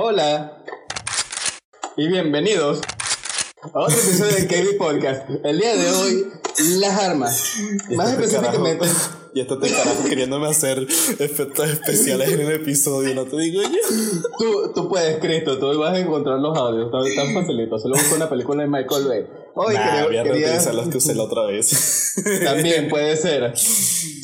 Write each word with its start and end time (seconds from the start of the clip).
Hola 0.00 0.62
y 1.96 2.06
bienvenidos 2.06 2.80
a 3.74 3.80
otro 3.80 3.96
episodio 3.96 4.32
de 4.32 4.46
KB 4.46 4.78
Podcast. 4.78 5.28
El 5.42 5.58
día 5.58 5.74
de 5.74 5.90
hoy, 5.90 6.26
las 6.78 7.00
armas. 7.00 7.56
Más 7.96 8.12
específicamente. 8.12 8.86
Y 9.34 9.40
esto 9.40 9.58
te 9.58 9.70
carajo 9.70 10.04
queriéndome 10.08 10.48
hacer 10.48 10.82
efectos 11.18 11.68
especiales 11.68 12.32
en 12.32 12.40
el 12.40 12.52
episodio, 12.52 13.14
no 13.14 13.24
te 13.24 13.36
digo 13.36 13.60
yo. 13.62 13.68
Tú, 14.38 14.72
tú 14.72 14.88
puedes, 14.88 15.18
Cristo, 15.18 15.58
tú 15.58 15.78
vas 15.78 15.94
a 15.94 15.98
encontrar 15.98 16.38
los 16.38 16.56
audios, 16.56 16.86
está 16.86 17.22
tan 17.22 17.34
facilito. 17.34 17.78
Solo 17.78 17.96
busca 17.96 18.14
una 18.14 18.30
película 18.30 18.62
de 18.62 18.68
Michael 18.68 19.06
Bay. 19.06 19.26
Hoy 19.54 19.74
nah, 19.74 20.04
voy 20.06 20.16
a 20.16 20.24
reutilizar 20.24 20.74
los 20.74 20.88
que 20.88 20.96
usé 20.96 21.14
la 21.14 21.24
otra 21.24 21.42
vez. 21.42 22.14
También 22.44 22.88
puede 22.88 23.16
ser. 23.16 23.52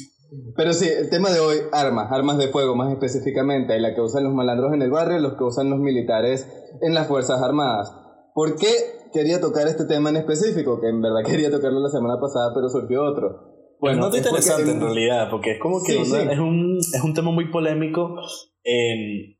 Pero 0.56 0.72
sí, 0.72 0.88
el 0.88 1.10
tema 1.10 1.30
de 1.30 1.40
hoy, 1.40 1.56
armas, 1.72 2.12
armas 2.12 2.38
de 2.38 2.48
fuego 2.48 2.76
más 2.76 2.92
específicamente, 2.92 3.78
la 3.80 3.94
que 3.94 4.00
usan 4.00 4.24
los 4.24 4.34
malandros 4.34 4.72
en 4.72 4.82
el 4.82 4.90
barrio, 4.90 5.18
los 5.18 5.34
que 5.34 5.44
usan 5.44 5.70
los 5.70 5.80
militares 5.80 6.48
en 6.80 6.94
las 6.94 7.08
Fuerzas 7.08 7.42
Armadas. 7.42 7.92
¿Por 8.34 8.56
qué 8.56 8.68
quería 9.12 9.40
tocar 9.40 9.66
este 9.66 9.84
tema 9.86 10.10
en 10.10 10.16
específico? 10.16 10.80
Que 10.80 10.88
en 10.88 11.00
verdad 11.02 11.22
quería 11.26 11.50
tocarlo 11.50 11.80
la 11.80 11.90
semana 11.90 12.20
pasada, 12.20 12.52
pero 12.54 12.68
surgió 12.68 13.04
otro. 13.04 13.52
Bueno, 13.80 14.08
es 14.08 14.16
interesante 14.16 14.70
en 14.70 14.80
realidad, 14.80 15.28
porque 15.30 15.52
es 15.52 15.60
como 15.60 15.82
que 15.82 16.00
Es, 16.00 16.38
un, 16.38 16.78
es 16.78 17.02
un 17.02 17.14
tema 17.14 17.32
muy 17.32 17.50
polémico. 17.50 18.16
Eh, 18.64 19.36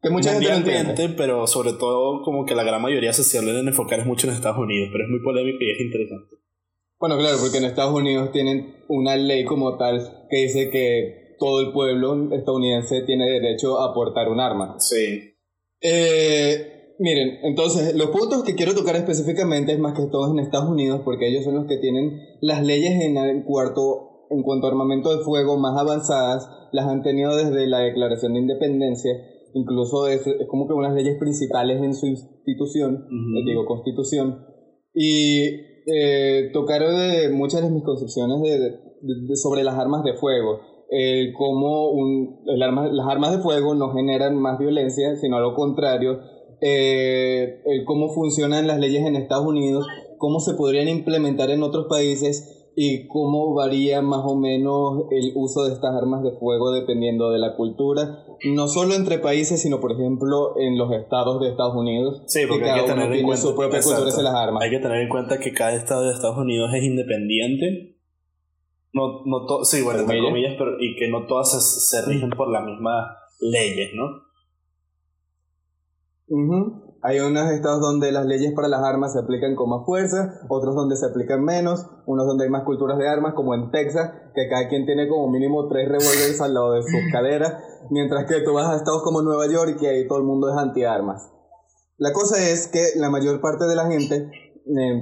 que 0.00 0.10
mucha 0.10 0.40
gente 0.40 0.84
no 0.84 1.16
pero 1.16 1.46
sobre 1.46 1.72
todo 1.72 2.22
como 2.22 2.44
que 2.46 2.54
la 2.54 2.62
gran 2.62 2.80
mayoría 2.80 3.12
se 3.12 3.24
suelen 3.24 3.66
enfocar 3.66 4.00
es 4.00 4.06
mucho 4.06 4.28
en 4.28 4.34
Estados 4.34 4.58
Unidos, 4.58 4.88
pero 4.92 5.04
es 5.04 5.10
muy 5.10 5.20
polémico 5.22 5.58
y 5.60 5.70
es 5.72 5.80
interesante. 5.80 6.36
Bueno, 6.98 7.18
claro, 7.18 7.36
porque 7.40 7.58
en 7.58 7.64
Estados 7.64 7.94
Unidos 7.94 8.32
tienen 8.32 8.84
una 8.88 9.16
ley 9.16 9.44
como 9.44 9.76
tal 9.76 10.26
que 10.30 10.36
dice 10.38 10.70
que 10.70 11.36
todo 11.38 11.60
el 11.60 11.72
pueblo 11.72 12.32
estadounidense 12.32 13.02
tiene 13.02 13.30
derecho 13.30 13.80
a 13.80 13.92
portar 13.94 14.28
un 14.28 14.40
arma. 14.40 14.76
Sí. 14.78 15.34
Eh, 15.80 16.94
miren, 16.98 17.38
entonces, 17.42 17.94
los 17.94 18.08
puntos 18.08 18.42
que 18.44 18.54
quiero 18.54 18.74
tocar 18.74 18.96
específicamente 18.96 19.72
es 19.72 19.78
más 19.78 19.92
que 19.94 20.06
todos 20.06 20.30
en 20.30 20.38
Estados 20.38 20.70
Unidos, 20.70 21.02
porque 21.04 21.28
ellos 21.28 21.44
son 21.44 21.56
los 21.56 21.66
que 21.66 21.76
tienen 21.76 22.18
las 22.40 22.64
leyes 22.64 23.00
en 23.02 23.18
el 23.18 23.44
cuarto 23.44 24.26
en 24.30 24.42
cuanto 24.42 24.66
a 24.66 24.70
armamento 24.70 25.16
de 25.16 25.22
fuego 25.22 25.58
más 25.58 25.78
avanzadas, 25.78 26.48
las 26.72 26.86
han 26.86 27.02
tenido 27.02 27.36
desde 27.36 27.66
la 27.66 27.80
Declaración 27.80 28.34
de 28.34 28.40
Independencia, 28.40 29.12
incluso 29.54 30.08
es, 30.08 30.22
como 30.48 30.66
que 30.66 30.74
unas 30.74 30.94
leyes 30.94 31.16
principales 31.18 31.82
en 31.82 31.94
su 31.94 32.06
institución, 32.06 33.06
les 33.34 33.44
digo 33.44 33.66
constitución, 33.66 34.44
y 34.92 35.75
eh, 35.86 36.50
de 36.52 37.30
muchas 37.30 37.62
de 37.62 37.70
mis 37.70 37.84
concepciones 37.84 38.42
de, 38.42 39.36
sobre 39.36 39.64
las 39.64 39.78
armas 39.78 40.02
de 40.04 40.14
fuego. 40.14 40.60
Eh, 40.90 41.32
cómo 41.36 41.90
un, 41.90 42.40
el 42.46 42.62
arma, 42.62 42.88
las 42.88 43.06
armas 43.08 43.32
de 43.32 43.38
fuego 43.38 43.74
no 43.74 43.92
generan 43.92 44.36
más 44.36 44.58
violencia, 44.58 45.16
sino 45.16 45.36
a 45.36 45.40
lo 45.40 45.54
contrario. 45.54 46.20
Eh, 46.60 47.60
cómo 47.86 48.08
funcionan 48.08 48.66
las 48.66 48.78
leyes 48.78 49.04
en 49.04 49.16
Estados 49.16 49.46
Unidos, 49.46 49.86
cómo 50.18 50.40
se 50.40 50.54
podrían 50.54 50.88
implementar 50.88 51.50
en 51.50 51.62
otros 51.62 51.86
países 51.88 52.56
y 52.76 53.06
cómo 53.08 53.54
varía 53.54 54.02
más 54.02 54.22
o 54.24 54.36
menos 54.36 55.04
el 55.10 55.32
uso 55.34 55.64
de 55.64 55.72
estas 55.72 55.94
armas 55.94 56.22
de 56.22 56.32
fuego 56.32 56.72
dependiendo 56.72 57.30
de 57.30 57.38
la 57.38 57.56
cultura, 57.56 58.25
no 58.44 58.68
solo 58.68 58.94
entre 58.94 59.18
países, 59.18 59.62
sino 59.62 59.80
por 59.80 59.92
ejemplo 59.92 60.54
en 60.58 60.78
los 60.78 60.92
estados 60.92 61.40
de 61.40 61.50
Estados 61.50 61.74
Unidos. 61.74 62.22
Sí, 62.26 62.40
porque 62.48 62.70
hay 62.70 62.82
que 62.82 62.86
tener 62.86 63.12
en 63.12 63.24
cuenta, 63.24 63.42
su 63.42 63.54
propia 63.54 63.80
cultura 63.80 64.14
de 64.14 64.22
las 64.22 64.34
armas. 64.34 64.62
Hay 64.62 64.70
que 64.70 64.78
tener 64.78 65.00
en 65.00 65.08
cuenta 65.08 65.38
que 65.38 65.52
cada 65.52 65.74
estado 65.74 66.04
de 66.04 66.12
Estados 66.12 66.38
Unidos 66.38 66.70
es 66.74 66.82
independiente. 66.82 67.96
No, 68.92 69.22
no 69.26 69.64
sí, 69.64 69.82
bueno, 69.82 70.00
entre 70.00 70.20
comillas, 70.20 70.54
pero, 70.58 70.80
y 70.80 70.96
que 70.96 71.08
no 71.08 71.26
todas 71.26 71.90
se, 71.90 72.06
rigen 72.06 72.30
por 72.30 72.50
las 72.50 72.64
mismas 72.64 73.16
leyes, 73.40 73.90
¿no? 73.94 74.26
Uh 76.28 76.85
hay 77.02 77.20
unos 77.20 77.50
estados 77.50 77.80
donde 77.80 78.10
las 78.10 78.26
leyes 78.26 78.52
para 78.54 78.68
las 78.68 78.82
armas 78.82 79.12
se 79.12 79.20
aplican 79.20 79.54
con 79.54 79.70
más 79.70 79.84
fuerza, 79.84 80.40
otros 80.48 80.74
donde 80.74 80.96
se 80.96 81.06
aplican 81.06 81.44
menos, 81.44 81.86
unos 82.06 82.26
donde 82.26 82.44
hay 82.44 82.50
más 82.50 82.64
culturas 82.64 82.98
de 82.98 83.08
armas, 83.08 83.34
como 83.34 83.54
en 83.54 83.70
Texas, 83.70 84.10
que 84.34 84.48
cada 84.48 84.68
quien 84.68 84.86
tiene 84.86 85.08
como 85.08 85.30
mínimo 85.30 85.68
tres 85.68 85.88
revólveres 85.88 86.40
al 86.40 86.54
lado 86.54 86.72
de 86.72 86.82
sus 86.82 87.00
caderas, 87.12 87.54
mientras 87.90 88.26
que 88.26 88.40
tú 88.40 88.54
vas 88.54 88.68
a 88.68 88.76
estados 88.76 89.02
como 89.02 89.22
Nueva 89.22 89.46
York 89.46 89.78
y 89.80 89.86
ahí 89.86 90.08
todo 90.08 90.18
el 90.18 90.24
mundo 90.24 90.48
es 90.48 90.56
antiarmas. 90.56 91.30
La 91.98 92.12
cosa 92.12 92.38
es 92.38 92.68
que 92.68 92.82
la 92.96 93.10
mayor 93.10 93.40
parte 93.40 93.66
de 93.66 93.74
la 93.74 93.86
gente, 93.86 94.30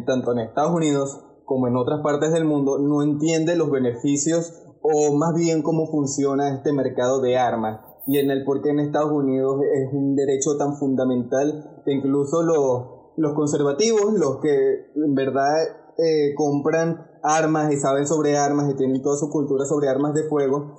tanto 0.07 0.33
en 0.33 0.41
Estados 0.41 0.73
Unidos 0.73 1.21
como 1.45 1.69
en 1.69 1.77
otras 1.77 2.01
partes 2.03 2.33
del 2.33 2.45
mundo, 2.45 2.79
no 2.79 3.03
entiende 3.03 3.57
los 3.57 3.71
beneficios 3.71 4.53
o 4.83 5.15
más 5.17 5.35
bien 5.35 5.63
cómo 5.63 5.87
funciona 5.87 6.55
este 6.55 6.73
mercado 6.73 7.21
de 7.21 7.39
armas 7.39 7.81
y 8.07 8.19
en 8.19 8.31
el 8.31 8.45
por 8.45 8.63
qué 8.63 8.71
en 8.71 8.81
Estados 8.81 9.13
Unidos 9.13 9.61
es 9.63 9.93
un 9.93 10.15
derecho 10.15 10.57
tan 10.59 10.77
fundamental 10.77 11.83
que 11.85 11.93
incluso 11.93 12.43
los, 12.43 13.15
los 13.17 13.35
conservativos, 13.35 14.15
los 14.19 14.41
que 14.41 14.91
en 14.95 15.15
verdad 15.15 15.55
eh, 15.99 16.35
compran 16.35 17.07
armas 17.23 17.73
y 17.73 17.77
saben 17.77 18.07
sobre 18.07 18.37
armas 18.37 18.71
y 18.71 18.77
tienen 18.77 19.03
toda 19.03 19.17
su 19.17 19.31
cultura 19.31 19.65
sobre 19.65 19.89
armas 19.89 20.15
de 20.15 20.25
fuego, 20.25 20.79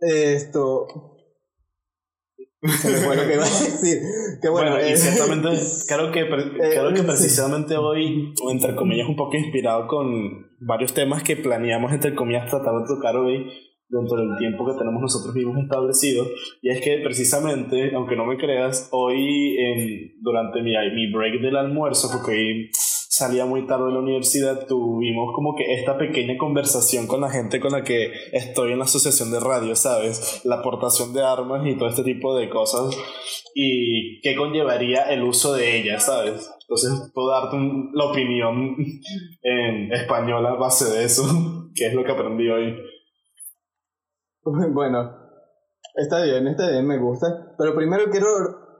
esto... 0.00 0.86
Se 2.62 2.90
me 2.90 2.96
fue 2.98 3.16
lo 3.16 3.22
que 3.22 3.34
iba 3.34 3.42
a 3.42 3.46
decir. 3.48 4.02
Que 4.42 4.48
bueno, 4.50 4.76
y 4.78 4.94
ciertamente, 4.94 5.48
creo 5.88 6.12
que, 6.12 6.28
creo 6.58 6.92
que 6.92 7.02
precisamente 7.06 7.76
hoy, 7.78 8.34
entre 8.50 8.76
comillas, 8.76 9.08
un 9.08 9.16
poco 9.16 9.36
inspirado 9.36 9.86
con 9.86 10.06
varios 10.60 10.92
temas 10.92 11.22
que 11.22 11.36
planeamos, 11.36 11.90
entre 11.92 12.14
comillas, 12.14 12.50
tratar 12.50 12.74
de 12.74 12.86
tocar 12.86 13.16
hoy, 13.16 13.50
dentro 13.90 14.16
del 14.16 14.36
tiempo 14.38 14.66
que 14.66 14.78
tenemos 14.78 15.02
nosotros 15.02 15.34
mismos 15.34 15.58
establecido. 15.62 16.26
Y 16.62 16.70
es 16.70 16.80
que 16.80 16.98
precisamente, 17.02 17.94
aunque 17.94 18.16
no 18.16 18.24
me 18.24 18.36
creas, 18.36 18.88
hoy 18.92 19.56
en, 19.58 20.14
durante 20.20 20.62
mi, 20.62 20.72
mi 20.94 21.12
break 21.12 21.40
del 21.40 21.56
almuerzo, 21.56 22.08
porque 22.12 22.32
hoy 22.32 22.70
salía 23.10 23.44
muy 23.44 23.66
tarde 23.66 23.86
de 23.86 23.92
la 23.92 23.98
universidad, 23.98 24.66
tuvimos 24.66 25.32
como 25.34 25.54
que 25.56 25.74
esta 25.74 25.98
pequeña 25.98 26.38
conversación 26.38 27.06
con 27.06 27.20
la 27.20 27.28
gente 27.28 27.60
con 27.60 27.72
la 27.72 27.82
que 27.82 28.12
estoy 28.32 28.72
en 28.72 28.78
la 28.78 28.84
asociación 28.84 29.30
de 29.32 29.40
radio, 29.40 29.74
¿sabes? 29.74 30.40
La 30.44 30.56
aportación 30.56 31.12
de 31.12 31.22
armas 31.22 31.66
y 31.66 31.76
todo 31.76 31.88
este 31.88 32.04
tipo 32.04 32.36
de 32.36 32.48
cosas 32.48 32.96
y 33.54 34.20
qué 34.20 34.36
conllevaría 34.36 35.02
el 35.10 35.24
uso 35.24 35.52
de 35.52 35.80
ellas, 35.80 36.06
¿sabes? 36.06 36.50
Entonces 36.60 37.10
puedo 37.12 37.30
darte 37.30 37.56
la 37.92 38.04
opinión 38.04 38.76
en 39.42 39.92
español 39.92 40.46
a 40.46 40.54
base 40.54 40.84
de 40.90 41.04
eso, 41.04 41.24
que 41.74 41.88
es 41.88 41.94
lo 41.94 42.04
que 42.04 42.12
aprendí 42.12 42.48
hoy. 42.48 42.76
Bueno, 44.72 45.10
está 45.96 46.22
bien, 46.22 46.46
está 46.48 46.70
bien, 46.70 46.86
me 46.86 46.98
gusta. 46.98 47.54
Pero 47.58 47.74
primero 47.74 48.04
quiero 48.10 48.28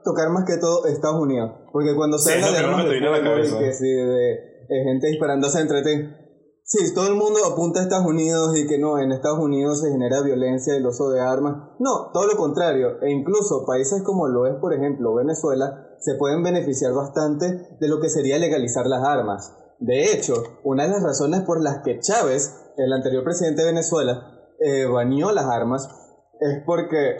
tocar 0.03 0.29
más 0.29 0.45
que 0.45 0.57
todo 0.57 0.85
Estados 0.85 1.21
Unidos. 1.21 1.51
Porque 1.71 1.95
cuando 1.95 2.17
se 2.17 2.33
habla 2.33 2.51
de 2.51 2.57
armas 2.57 2.85
de 2.85 3.59
que 3.59 3.73
sí, 3.73 3.87
de, 3.87 4.83
gente 4.83 5.07
disparándose 5.07 5.59
entre 5.61 5.83
ti. 5.83 6.15
Sí, 6.63 6.93
todo 6.93 7.07
el 7.07 7.15
mundo 7.15 7.39
apunta 7.45 7.81
a 7.81 7.83
Estados 7.83 8.05
Unidos 8.05 8.57
y 8.57 8.65
que 8.65 8.77
no, 8.77 8.97
en 8.97 9.11
Estados 9.11 9.39
Unidos 9.39 9.81
se 9.81 9.91
genera 9.91 10.21
violencia, 10.21 10.75
el 10.75 10.87
uso 10.87 11.09
de 11.09 11.19
armas. 11.19 11.55
No, 11.79 12.11
todo 12.13 12.27
lo 12.27 12.37
contrario. 12.37 13.01
E 13.01 13.11
incluso 13.11 13.65
países 13.65 14.01
como 14.03 14.27
lo 14.27 14.47
es, 14.47 14.55
por 14.55 14.73
ejemplo, 14.73 15.13
Venezuela, 15.13 15.89
se 15.99 16.15
pueden 16.15 16.43
beneficiar 16.43 16.93
bastante 16.93 17.75
de 17.79 17.87
lo 17.89 17.99
que 17.99 18.09
sería 18.09 18.39
legalizar 18.39 18.87
las 18.87 19.03
armas. 19.03 19.53
De 19.79 20.13
hecho, 20.13 20.35
una 20.63 20.83
de 20.83 20.91
las 20.91 21.03
razones 21.03 21.41
por 21.41 21.61
las 21.61 21.79
que 21.83 21.99
Chávez, 21.99 22.55
el 22.77 22.93
anterior 22.93 23.23
presidente 23.23 23.63
de 23.63 23.71
Venezuela, 23.71 24.40
eh, 24.61 24.85
las 25.33 25.45
armas 25.45 25.89
es 26.39 26.63
porque, 26.65 27.17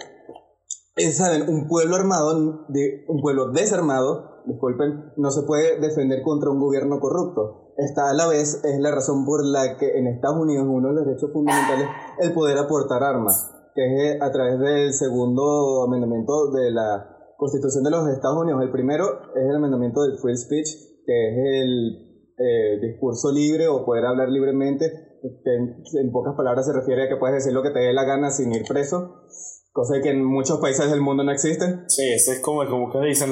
eh, 0.97 1.11
saben, 1.11 1.49
un 1.49 1.67
pueblo 1.67 1.95
armado, 1.95 2.67
un 3.07 3.21
pueblo 3.21 3.51
desarmado, 3.51 4.43
disculpen, 4.45 5.13
no 5.17 5.31
se 5.31 5.43
puede 5.43 5.79
defender 5.79 6.21
contra 6.23 6.49
un 6.49 6.59
gobierno 6.59 6.99
corrupto. 6.99 7.73
Esta 7.77 8.09
a 8.09 8.13
la 8.13 8.27
vez 8.27 8.63
es 8.63 8.79
la 8.79 8.91
razón 8.91 9.25
por 9.25 9.45
la 9.45 9.77
que 9.77 9.97
en 9.97 10.07
Estados 10.07 10.37
Unidos 10.39 10.67
uno 10.69 10.89
de 10.89 10.95
los 10.95 11.05
derechos 11.05 11.31
fundamentales 11.31 11.87
el 12.19 12.33
poder 12.33 12.57
aportar 12.57 13.03
armas, 13.03 13.51
que 13.73 14.11
es 14.11 14.21
a 14.21 14.31
través 14.31 14.59
del 14.59 14.93
segundo 14.93 15.83
amendamiento 15.83 16.51
de 16.51 16.71
la 16.71 17.17
Constitución 17.37 17.83
de 17.83 17.91
los 17.91 18.07
Estados 18.07 18.37
Unidos. 18.37 18.61
El 18.61 18.71
primero 18.71 19.05
es 19.35 19.49
el 19.49 19.55
amendamiento 19.55 20.03
del 20.03 20.17
free 20.19 20.37
speech, 20.37 20.69
que 21.05 21.29
es 21.29 21.63
el 21.63 22.33
eh, 22.37 22.79
discurso 22.81 23.31
libre 23.31 23.67
o 23.67 23.85
poder 23.85 24.05
hablar 24.05 24.29
libremente 24.29 25.10
que 25.21 25.99
en 25.99 26.11
pocas 26.11 26.33
palabras 26.35 26.65
se 26.65 26.73
refiere 26.73 27.03
a 27.03 27.09
que 27.09 27.17
puedes 27.17 27.35
decir 27.35 27.53
lo 27.53 27.61
que 27.61 27.69
te 27.69 27.79
dé 27.79 27.93
la 27.93 28.05
gana 28.05 28.31
sin 28.31 28.51
ir 28.53 28.63
preso, 28.67 29.23
cosa 29.71 30.01
que 30.01 30.09
en 30.09 30.25
muchos 30.25 30.59
países 30.59 30.89
del 30.89 31.01
mundo 31.01 31.23
no 31.23 31.31
existe. 31.31 31.83
Sí, 31.87 32.11
esa 32.13 32.33
es 32.33 32.39
como, 32.39 32.65
como 32.67 32.91
que 32.91 32.99
dicen 33.07 33.29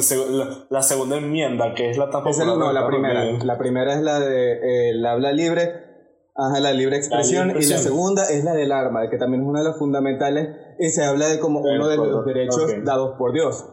la, 0.70 0.82
segunda 0.82 1.18
enmienda, 1.18 1.74
que 1.74 1.90
es 1.90 1.98
la 1.98 2.10
tan 2.10 2.24
popular. 2.24 2.58
no, 2.58 2.72
la 2.72 2.88
primera. 2.88 3.26
La 3.44 3.58
primera 3.58 3.94
es 3.94 4.02
la 4.02 4.20
de 4.20 4.54
eh, 4.54 4.90
el 4.92 5.06
habla 5.06 5.32
libre, 5.32 5.74
ajá, 6.36 6.60
la 6.60 6.74
libre 6.74 6.98
expresión, 6.98 7.50
y 7.50 7.66
la 7.66 7.78
segunda 7.78 8.30
es 8.30 8.44
la 8.44 8.54
del 8.54 8.72
arma, 8.72 9.10
que 9.10 9.18
también 9.18 9.42
es 9.42 9.50
una 9.50 9.60
de 9.60 9.70
las 9.70 9.78
fundamentales, 9.78 10.50
y 10.80 10.90
se 10.90 11.04
habla 11.04 11.28
de 11.28 11.40
como 11.40 11.62
uno 11.62 11.88
de 11.88 11.98
los 11.98 12.26
derechos 12.26 12.72
dados 12.84 13.16
por 13.18 13.34
Dios. 13.34 13.66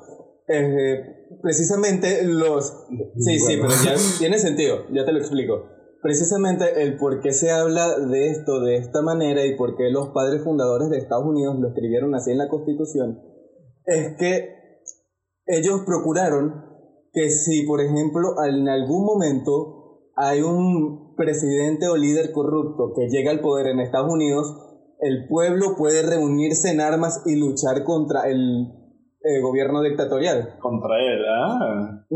Eh, 0.49 1.37
precisamente 1.43 2.23
los... 2.25 2.87
Sí, 3.19 3.39
sí, 3.39 3.59
pero 3.61 3.73
ya 3.85 3.95
tiene 4.19 4.39
sentido, 4.39 4.87
ya 4.91 5.05
te 5.05 5.13
lo 5.13 5.19
explico 5.19 5.76
precisamente 6.07 6.85
el 6.85 6.99
por 6.99 7.21
qué 7.21 7.33
se 7.33 7.51
habla 7.51 7.99
de 7.99 8.31
esto 8.31 8.61
de 8.61 8.77
esta 8.77 9.03
manera 9.03 9.45
y 9.45 9.57
por 9.57 9.75
qué 9.75 9.91
los 9.91 10.11
padres 10.11 10.45
fundadores 10.45 10.89
de 10.89 10.99
Estados 10.99 11.25
Unidos 11.27 11.57
lo 11.59 11.67
escribieron 11.67 12.15
así 12.15 12.31
en 12.31 12.39
la 12.39 12.49
Constitución, 12.49 13.21
es 13.87 14.17
que 14.17 14.55
ellos 15.47 15.81
procuraron 15.85 16.65
que 17.13 17.31
si, 17.31 17.67
por 17.67 17.81
ejemplo, 17.81 18.37
en 18.49 18.69
algún 18.69 19.05
momento 19.05 20.13
hay 20.15 20.43
un 20.43 21.17
presidente 21.17 21.89
o 21.89 21.97
líder 21.97 22.31
corrupto 22.31 22.93
que 22.95 23.09
llega 23.09 23.33
al 23.33 23.41
poder 23.41 23.67
en 23.67 23.81
Estados 23.81 24.13
Unidos, 24.13 24.47
el 25.01 25.27
pueblo 25.27 25.75
puede 25.77 26.09
reunirse 26.09 26.71
en 26.71 26.83
armas 26.83 27.25
y 27.27 27.35
luchar 27.35 27.83
contra 27.83 28.29
el 28.29 28.69
eh, 29.25 29.41
gobierno 29.43 29.83
dictatorial. 29.83 30.57
Contra 30.61 31.01
él, 31.01 31.25
ah. 31.29 32.07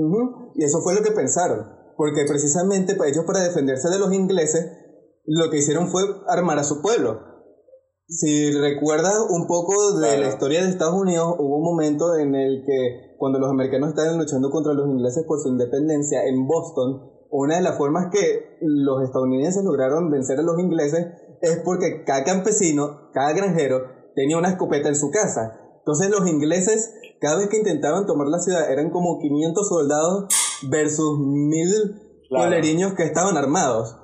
Y 0.55 0.63
eso 0.63 0.81
fue 0.81 0.95
lo 0.95 1.03
que 1.03 1.11
pensaron, 1.11 1.80
porque 2.01 2.25
precisamente 2.27 2.97
ellos 3.07 3.27
para 3.27 3.41
defenderse 3.41 3.91
de 3.91 3.99
los 3.99 4.11
ingleses, 4.15 4.73
lo 5.27 5.51
que 5.51 5.59
hicieron 5.59 5.89
fue 5.89 6.01
armar 6.29 6.59
a 6.59 6.65
su 6.65 6.81
pueblo. 6.81 7.21
Si 8.09 8.53
recuerdas 8.53 9.19
un 9.29 9.47
poco 9.47 9.99
de 9.99 10.17
la 10.17 10.29
historia 10.29 10.63
de 10.63 10.71
Estados 10.71 10.99
Unidos, 10.99 11.35
hubo 11.39 11.59
un 11.59 11.63
momento 11.63 12.17
en 12.17 12.35
el 12.35 12.65
que 12.65 13.17
cuando 13.19 13.39
los 13.39 13.51
americanos 13.51 13.91
estaban 13.91 14.17
luchando 14.17 14.51
contra 14.51 14.73
los 14.73 14.89
ingleses 14.89 15.25
por 15.29 15.43
su 15.43 15.51
independencia 15.51 16.25
en 16.25 16.47
Boston, 16.47 17.03
una 17.29 17.57
de 17.57 17.61
las 17.61 17.77
formas 17.77 18.07
que 18.11 18.57
los 18.63 19.03
estadounidenses 19.05 19.63
lograron 19.63 20.11
vencer 20.11 20.39
a 20.39 20.43
los 20.43 20.59
ingleses 20.59 21.07
es 21.43 21.61
porque 21.67 22.05
cada 22.07 22.25
campesino, 22.25 23.11
cada 23.13 23.35
granjero, 23.35 23.83
tenía 24.15 24.39
una 24.39 24.49
escopeta 24.49 24.89
en 24.89 24.97
su 24.97 25.11
casa. 25.11 25.55
Entonces 25.81 26.09
los 26.09 26.27
ingleses, 26.27 26.95
cada 27.21 27.37
vez 27.37 27.51
que 27.51 27.59
intentaban 27.59 28.07
tomar 28.07 28.29
la 28.29 28.39
ciudad, 28.39 28.73
eran 28.73 28.89
como 28.89 29.19
500 29.19 29.69
soldados 29.69 30.35
versus 30.69 31.19
mil 31.19 32.29
coleriños 32.29 32.95
que 32.95 33.05
estaban 33.05 33.37
armados. 33.37 33.97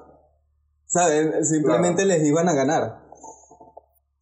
¿Saben? 0.86 1.44
Simplemente 1.44 2.04
les 2.04 2.24
iban 2.24 2.48
a 2.48 2.54
ganar. 2.54 3.06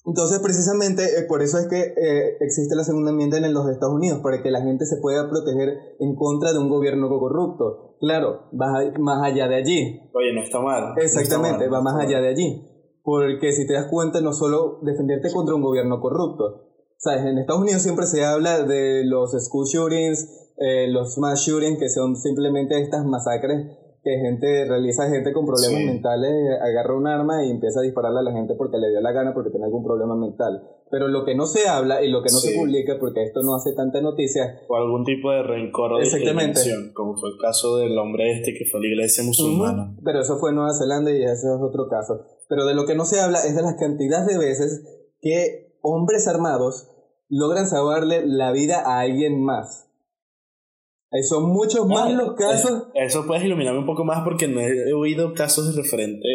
Entonces, 0.06 0.38
precisamente 0.40 1.02
eh, 1.02 1.22
por 1.26 1.40
eso 1.40 1.58
es 1.58 1.66
que 1.66 1.80
eh, 1.80 2.36
existe 2.40 2.76
la 2.76 2.84
segunda 2.84 3.10
enmienda 3.10 3.38
en 3.38 3.54
los 3.54 3.68
Estados 3.70 3.94
Unidos, 3.94 4.20
para 4.22 4.42
que 4.42 4.50
la 4.50 4.60
gente 4.60 4.84
se 4.84 4.98
pueda 4.98 5.30
proteger 5.30 5.96
en 5.98 6.14
contra 6.14 6.52
de 6.52 6.58
un 6.58 6.68
gobierno 6.68 7.08
corrupto. 7.08 7.96
Claro, 8.00 8.50
va 8.52 8.72
más 8.98 9.22
allá 9.22 9.48
de 9.48 9.56
allí. 9.56 10.10
Oye, 10.12 10.34
no 10.34 10.42
está 10.42 10.60
mal. 10.60 10.92
Exactamente, 10.98 11.68
va 11.68 11.80
más 11.80 11.94
allá 11.98 12.20
de 12.20 12.28
allí. 12.28 12.70
Porque 13.02 13.52
si 13.52 13.66
te 13.66 13.74
das 13.74 13.86
cuenta, 13.90 14.20
no 14.20 14.32
solo 14.32 14.78
defenderte 14.82 15.32
contra 15.32 15.54
un 15.54 15.62
gobierno 15.62 16.00
corrupto. 16.00 16.64
¿Sabes? 16.98 17.24
En 17.24 17.38
Estados 17.38 17.62
Unidos 17.62 17.82
siempre 17.82 18.06
se 18.06 18.24
habla 18.24 18.62
de 18.62 19.04
los 19.04 19.32
school 19.32 19.66
shootings, 19.66 20.43
eh, 20.56 20.88
los 20.88 21.18
mass 21.18 21.46
shootings, 21.46 21.78
que 21.78 21.88
son 21.88 22.16
simplemente 22.16 22.80
estas 22.80 23.04
masacres 23.04 23.66
que 24.04 24.18
gente 24.18 24.66
realiza 24.66 25.08
gente 25.08 25.32
con 25.32 25.46
problemas 25.46 25.82
mentales 25.82 26.30
agarra 26.60 26.94
un 26.94 27.06
arma 27.06 27.42
y 27.42 27.50
empieza 27.50 27.80
a 27.80 27.82
dispararle 27.82 28.20
a 28.20 28.22
la 28.22 28.32
gente 28.32 28.54
porque 28.54 28.76
le 28.76 28.90
dio 28.90 29.00
la 29.00 29.12
gana 29.12 29.32
porque 29.32 29.48
tiene 29.48 29.64
algún 29.64 29.82
problema 29.82 30.14
mental. 30.14 30.62
Pero 30.90 31.08
lo 31.08 31.24
que 31.24 31.34
no 31.34 31.46
se 31.46 31.66
habla 31.66 32.04
y 32.04 32.10
lo 32.10 32.22
que 32.22 32.30
no 32.30 32.38
se 32.38 32.54
publica 32.54 32.98
porque 33.00 33.24
esto 33.24 33.42
no 33.42 33.54
hace 33.54 33.72
tanta 33.72 34.02
noticia 34.02 34.60
o 34.68 34.76
algún 34.76 35.04
tipo 35.04 35.30
de 35.30 35.42
rencor 35.42 35.94
o 35.94 36.00
Exactamente. 36.00 36.60
como 36.92 37.16
fue 37.16 37.30
el 37.30 37.38
caso 37.40 37.78
del 37.78 37.96
hombre 37.98 38.30
este 38.30 38.52
que 38.52 38.66
fue 38.70 38.78
a 38.78 38.82
la 38.82 38.88
iglesia 38.88 39.24
musulmana. 39.24 39.96
Pero 40.04 40.20
eso 40.20 40.38
fue 40.38 40.50
en 40.50 40.56
Nueva 40.56 40.74
Zelanda 40.78 41.10
y 41.10 41.22
ese 41.22 41.32
es 41.32 41.60
otro 41.60 41.88
caso. 41.88 42.20
Pero 42.46 42.66
de 42.66 42.74
lo 42.74 42.84
que 42.84 42.94
no 42.94 43.06
se 43.06 43.20
habla 43.20 43.38
es 43.38 43.56
de 43.56 43.62
las 43.62 43.76
cantidades 43.76 44.26
de 44.26 44.38
veces 44.38 44.84
que 45.22 45.78
hombres 45.80 46.28
armados 46.28 46.90
logran 47.30 47.66
salvarle 47.66 48.26
la 48.26 48.52
vida 48.52 48.82
a 48.84 49.00
alguien 49.00 49.42
más 49.42 49.83
son 51.22 51.52
muchos 51.52 51.86
más 51.86 52.12
los 52.12 52.34
casos. 52.34 52.88
Eso 52.94 53.26
puedes 53.26 53.44
iluminarme 53.44 53.80
un 53.80 53.86
poco 53.86 54.04
más 54.04 54.24
porque 54.24 54.48
no 54.48 54.60
he 54.60 54.92
oído 54.92 55.32
casos 55.34 55.76
referente 55.76 56.28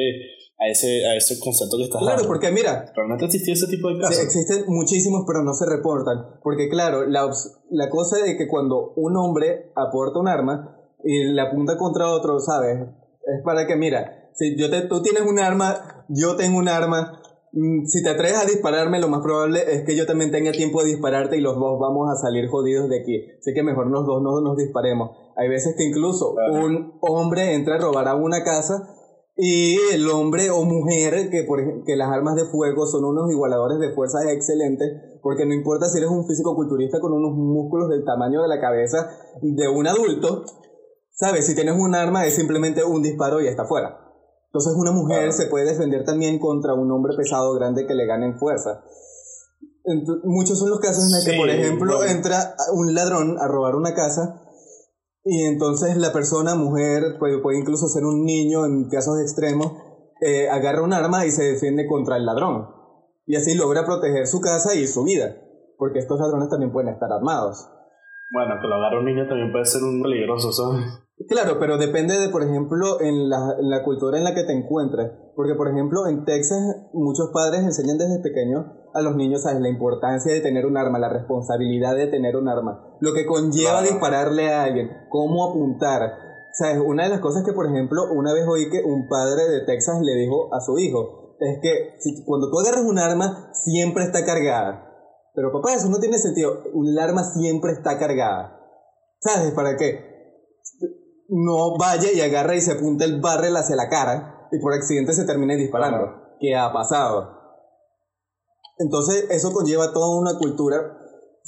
a 0.59 0.67
ese, 0.67 1.05
a 1.07 1.15
ese 1.15 1.39
concepto 1.39 1.77
que 1.77 1.83
estás 1.83 2.01
Claro, 2.01 2.23
porque 2.27 2.51
mira. 2.51 2.91
Realmente 2.95 3.25
existió 3.25 3.53
ese 3.53 3.67
tipo 3.67 3.89
de 3.89 3.99
casos. 3.99 4.23
existen 4.23 4.65
muchísimos, 4.67 5.23
pero 5.25 5.43
no 5.43 5.53
se 5.53 5.65
reportan. 5.65 6.39
Porque, 6.43 6.69
claro, 6.69 7.07
la, 7.07 7.29
la 7.71 7.89
cosa 7.89 8.17
de 8.17 8.37
que 8.37 8.47
cuando 8.47 8.93
un 8.95 9.15
hombre 9.17 9.71
aporta 9.75 10.19
un 10.19 10.27
arma 10.27 10.77
y 11.03 11.23
la 11.33 11.43
apunta 11.43 11.77
contra 11.77 12.09
otro, 12.09 12.39
¿sabes? 12.39 12.77
Es 13.25 13.41
para 13.43 13.65
que, 13.67 13.77
mira, 13.77 14.29
si 14.33 14.57
yo 14.57 14.69
te, 14.69 14.81
tú 14.81 15.01
tienes 15.01 15.23
un 15.23 15.39
arma, 15.39 16.05
yo 16.09 16.35
tengo 16.35 16.57
un 16.57 16.67
arma, 16.67 17.21
si 17.51 18.03
te 18.03 18.09
atreves 18.09 18.37
a 18.37 18.45
dispararme, 18.45 18.99
lo 18.99 19.07
más 19.07 19.21
probable 19.21 19.63
es 19.67 19.83
que 19.83 19.95
yo 19.95 20.05
también 20.05 20.31
tenga 20.31 20.51
tiempo 20.51 20.83
de 20.83 20.89
dispararte 20.89 21.37
y 21.37 21.41
los 21.41 21.55
dos 21.55 21.79
vamos 21.79 22.09
a 22.11 22.15
salir 22.15 22.47
jodidos 22.47 22.89
de 22.89 23.01
aquí. 23.01 23.25
Así 23.39 23.53
que 23.53 23.63
mejor 23.63 23.87
los 23.87 24.05
dos 24.05 24.21
no 24.21 24.41
nos 24.41 24.57
disparemos. 24.57 25.11
Hay 25.35 25.49
veces 25.49 25.75
que 25.75 25.85
incluso 25.85 26.35
un 26.51 26.99
hombre 27.01 27.53
entra 27.53 27.75
a 27.75 27.79
robar 27.79 28.07
a 28.07 28.15
una 28.15 28.43
casa 28.43 28.95
y 29.35 29.77
el 29.93 30.09
hombre 30.09 30.51
o 30.51 30.65
mujer, 30.65 31.29
que, 31.29 31.43
por 31.43 31.85
que 31.85 31.95
las 31.95 32.09
armas 32.09 32.35
de 32.35 32.43
fuego 32.45 32.85
son 32.85 33.05
unos 33.05 33.31
igualadores 33.31 33.79
de 33.79 33.93
fuerza 33.93 34.29
excelentes, 34.31 35.19
porque 35.23 35.45
no 35.45 35.53
importa 35.53 35.87
si 35.87 35.97
eres 35.97 36.09
un 36.09 36.27
físico 36.27 36.55
culturista 36.55 36.99
con 36.99 37.13
unos 37.13 37.31
músculos 37.35 37.89
del 37.89 38.03
tamaño 38.03 38.41
de 38.41 38.49
la 38.49 38.59
cabeza 38.59 39.09
de 39.41 39.67
un 39.69 39.87
adulto, 39.87 40.43
¿sabes? 41.11 41.45
Si 41.45 41.55
tienes 41.55 41.75
un 41.79 41.95
arma 41.95 42.25
es 42.25 42.35
simplemente 42.35 42.83
un 42.83 43.01
disparo 43.01 43.39
y 43.41 43.47
está 43.47 43.63
fuera. 43.65 44.08
Entonces 44.49 44.73
una 44.75 44.91
mujer 44.91 45.31
se 45.31 45.45
puede 45.45 45.65
defender 45.65 46.03
también 46.03 46.39
contra 46.39 46.73
un 46.73 46.91
hombre 46.91 47.15
pesado 47.15 47.53
grande 47.53 47.85
que 47.85 47.93
le 47.93 48.07
gane 48.07 48.25
en 48.25 48.39
fuerza. 48.39 48.83
muchos 50.23 50.57
son 50.57 50.71
los 50.71 50.79
casos 50.79 51.05
en 51.05 51.11
los 51.11 51.23
que, 51.23 51.37
por 51.37 51.49
ejemplo, 51.49 52.03
entra 52.03 52.55
un 52.73 52.95
ladrón 52.95 53.37
a 53.39 53.47
robar 53.47 53.75
una 53.75 53.93
casa 53.93 54.41
y 55.23 55.43
entonces 55.43 55.97
la 55.97 56.11
persona, 56.11 56.55
mujer, 56.55 57.17
puede, 57.19 57.37
puede 57.39 57.59
incluso 57.59 57.87
ser 57.87 58.05
un 58.05 58.25
niño 58.25 58.65
en 58.65 58.89
casos 58.89 59.21
extremos, 59.21 59.73
eh, 60.21 60.49
agarra 60.49 60.81
un 60.81 60.93
arma 60.93 61.27
y 61.27 61.31
se 61.31 61.43
defiende 61.43 61.85
contra 61.87 62.17
el 62.17 62.25
ladrón. 62.25 62.67
Y 63.27 63.35
así 63.35 63.55
logra 63.55 63.85
proteger 63.85 64.25
su 64.25 64.41
casa 64.41 64.73
y 64.73 64.87
su 64.87 65.03
vida, 65.03 65.35
porque 65.77 65.99
estos 65.99 66.19
ladrones 66.19 66.49
también 66.49 66.71
pueden 66.71 66.91
estar 66.91 67.11
armados. 67.11 67.69
Bueno, 68.31 68.55
que 68.59 68.67
lo 68.67 68.75
agarre 68.75 68.99
un 68.99 69.05
niño 69.05 69.27
también 69.27 69.51
puede 69.51 69.65
ser 69.65 69.83
un 69.83 70.01
peligroso, 70.01 70.51
¿sabes? 70.51 70.85
Claro, 71.27 71.59
pero 71.59 71.77
depende 71.77 72.17
de, 72.17 72.29
por 72.29 72.43
ejemplo, 72.43 73.01
en 73.01 73.29
la, 73.29 73.55
en 73.59 73.69
la, 73.69 73.83
cultura 73.83 74.17
en 74.17 74.23
la 74.23 74.33
que 74.33 74.43
te 74.43 74.53
encuentres. 74.53 75.11
Porque, 75.35 75.53
por 75.53 75.67
ejemplo, 75.67 76.07
en 76.07 76.23
Texas 76.23 76.59
muchos 76.93 77.29
padres 77.33 77.61
enseñan 77.61 77.97
desde 77.97 78.19
pequeños 78.19 78.65
a 78.93 79.01
los 79.01 79.15
niños 79.15 79.43
¿sabes? 79.43 79.59
la 79.59 79.69
importancia 79.69 80.33
de 80.33 80.39
tener 80.39 80.65
un 80.65 80.77
arma, 80.77 80.97
la 80.97 81.09
responsabilidad 81.09 81.95
de 81.95 82.07
tener 82.07 82.37
un 82.37 82.47
arma, 82.47 82.97
lo 83.01 83.13
que 83.13 83.25
conlleva 83.25 83.81
dispararle 83.81 84.53
a 84.53 84.63
alguien, 84.63 84.89
cómo 85.09 85.49
apuntar. 85.49 86.13
¿Sabes? 86.53 86.81
Una 86.83 87.03
de 87.03 87.09
las 87.09 87.19
cosas 87.19 87.43
que, 87.43 87.53
por 87.53 87.67
ejemplo, 87.67 88.01
una 88.11 88.33
vez 88.33 88.45
oí 88.47 88.69
que 88.69 88.81
un 88.83 89.07
padre 89.07 89.47
de 89.49 89.65
Texas 89.65 90.01
le 90.01 90.15
dijo 90.15 90.53
a 90.53 90.61
su 90.61 90.79
hijo, 90.79 91.35
es 91.39 91.59
que 91.61 91.95
si, 91.99 92.23
cuando 92.23 92.49
tú 92.49 92.59
agarras 92.59 92.85
un 92.85 92.97
arma, 92.97 93.51
siempre 93.53 94.03
está 94.05 94.25
cargada. 94.25 94.85
Pero 95.35 95.51
papá, 95.51 95.73
eso 95.73 95.89
no 95.89 95.99
tiene 95.99 96.17
sentido. 96.17 96.63
Un 96.73 96.97
arma 96.97 97.23
siempre 97.23 97.73
está 97.73 97.99
cargada. 97.99 98.57
¿Sabes 99.19 99.51
para 99.51 99.75
qué? 99.77 100.08
No 101.29 101.77
vaya 101.77 102.11
y 102.11 102.21
agarre 102.21 102.57
y 102.57 102.61
se 102.61 102.73
apunte 102.73 103.05
el 103.05 103.21
barrel 103.21 103.55
hacia 103.55 103.75
la 103.75 103.89
cara 103.89 104.47
y 104.51 104.59
por 104.59 104.73
accidente 104.73 105.13
se 105.13 105.25
termine 105.25 105.55
disparando. 105.55 106.35
¿Qué 106.39 106.55
ha 106.55 106.71
pasado? 106.73 107.37
Entonces, 108.77 109.27
eso 109.29 109.51
conlleva 109.51 109.91
toda 109.93 110.17
una 110.17 110.37
cultura 110.37 110.97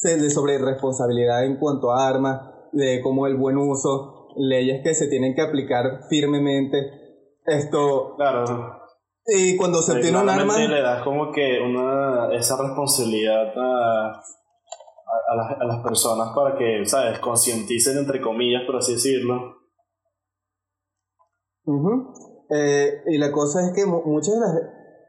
de 0.03 0.29
sobre 0.29 0.57
responsabilidad 0.57 1.45
en 1.45 1.57
cuanto 1.57 1.91
a 1.91 2.07
armas, 2.07 2.41
de 2.71 3.01
cómo 3.01 3.27
el 3.27 3.37
buen 3.37 3.57
uso, 3.57 4.27
leyes 4.35 4.81
que 4.83 4.93
se 4.93 5.07
tienen 5.07 5.35
que 5.35 5.41
aplicar 5.41 6.01
firmemente. 6.09 6.77
Esto. 7.45 8.15
Claro. 8.17 8.79
Y 9.25 9.55
cuando 9.55 9.81
se 9.81 9.93
obtiene 9.93 10.19
un 10.19 10.29
arma. 10.29 10.57
le 10.57 10.81
das 10.81 11.03
como 11.03 11.31
que 11.31 11.59
una, 11.59 12.33
esa 12.33 12.57
responsabilidad 12.61 13.53
a, 13.55 14.07
a, 14.09 15.35
las, 15.35 15.59
a 15.59 15.63
las 15.63 15.83
personas 15.83 16.29
para 16.35 16.57
que, 16.57 16.83
¿sabes?, 16.85 17.19
concienticen, 17.19 17.97
entre 17.97 18.19
comillas, 18.19 18.63
por 18.65 18.77
así 18.77 18.93
decirlo, 18.93 19.60
eh, 22.49 23.03
y 23.07 23.17
la 23.17 23.31
cosa 23.31 23.65
es 23.65 23.73
que 23.73 23.85
mucha, 23.85 24.31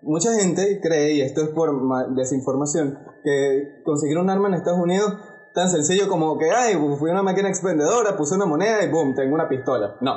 mucha 0.03 0.33
gente 0.35 0.81
cree, 0.81 1.15
y 1.15 1.21
esto 1.23 1.43
es 1.43 1.49
por 1.49 1.71
desinformación, 2.15 2.99
que 3.25 3.83
conseguir 3.85 4.19
un 4.19 4.31
arma 4.31 4.49
en 4.49 4.55
Estados 4.55 4.81
Unidos 4.81 5.13
tan 5.55 5.69
sencillo 5.69 6.09
como 6.09 6.39
que, 6.39 6.51
ay, 6.51 6.75
fui 6.99 7.11
a 7.11 7.13
una 7.13 7.23
máquina 7.23 7.49
expendedora, 7.49 8.17
puse 8.17 8.35
una 8.35 8.47
moneda 8.47 8.83
y 8.85 8.91
boom, 8.91 9.15
tengo 9.15 9.35
una 9.35 9.49
pistola. 9.49 9.97
No. 10.01 10.15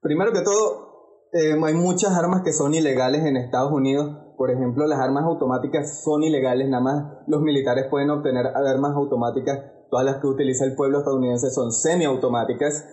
Primero 0.00 0.32
que 0.32 0.42
todo, 0.42 1.28
eh, 1.32 1.54
hay 1.62 1.74
muchas 1.74 2.12
armas 2.12 2.42
que 2.42 2.52
son 2.52 2.74
ilegales 2.74 3.24
en 3.24 3.36
Estados 3.36 3.72
Unidos. 3.72 4.16
Por 4.36 4.50
ejemplo, 4.50 4.86
las 4.86 5.00
armas 5.00 5.24
automáticas 5.24 6.02
son 6.02 6.22
ilegales, 6.22 6.68
nada 6.68 6.82
más 6.82 7.04
los 7.26 7.42
militares 7.42 7.86
pueden 7.90 8.10
obtener 8.10 8.46
armas 8.46 8.94
automáticas. 8.94 9.58
Todas 9.90 10.04
las 10.04 10.20
que 10.20 10.26
utiliza 10.26 10.64
el 10.64 10.74
pueblo 10.74 10.98
estadounidense 10.98 11.50
son 11.50 11.70
semiautomáticas 11.70 12.84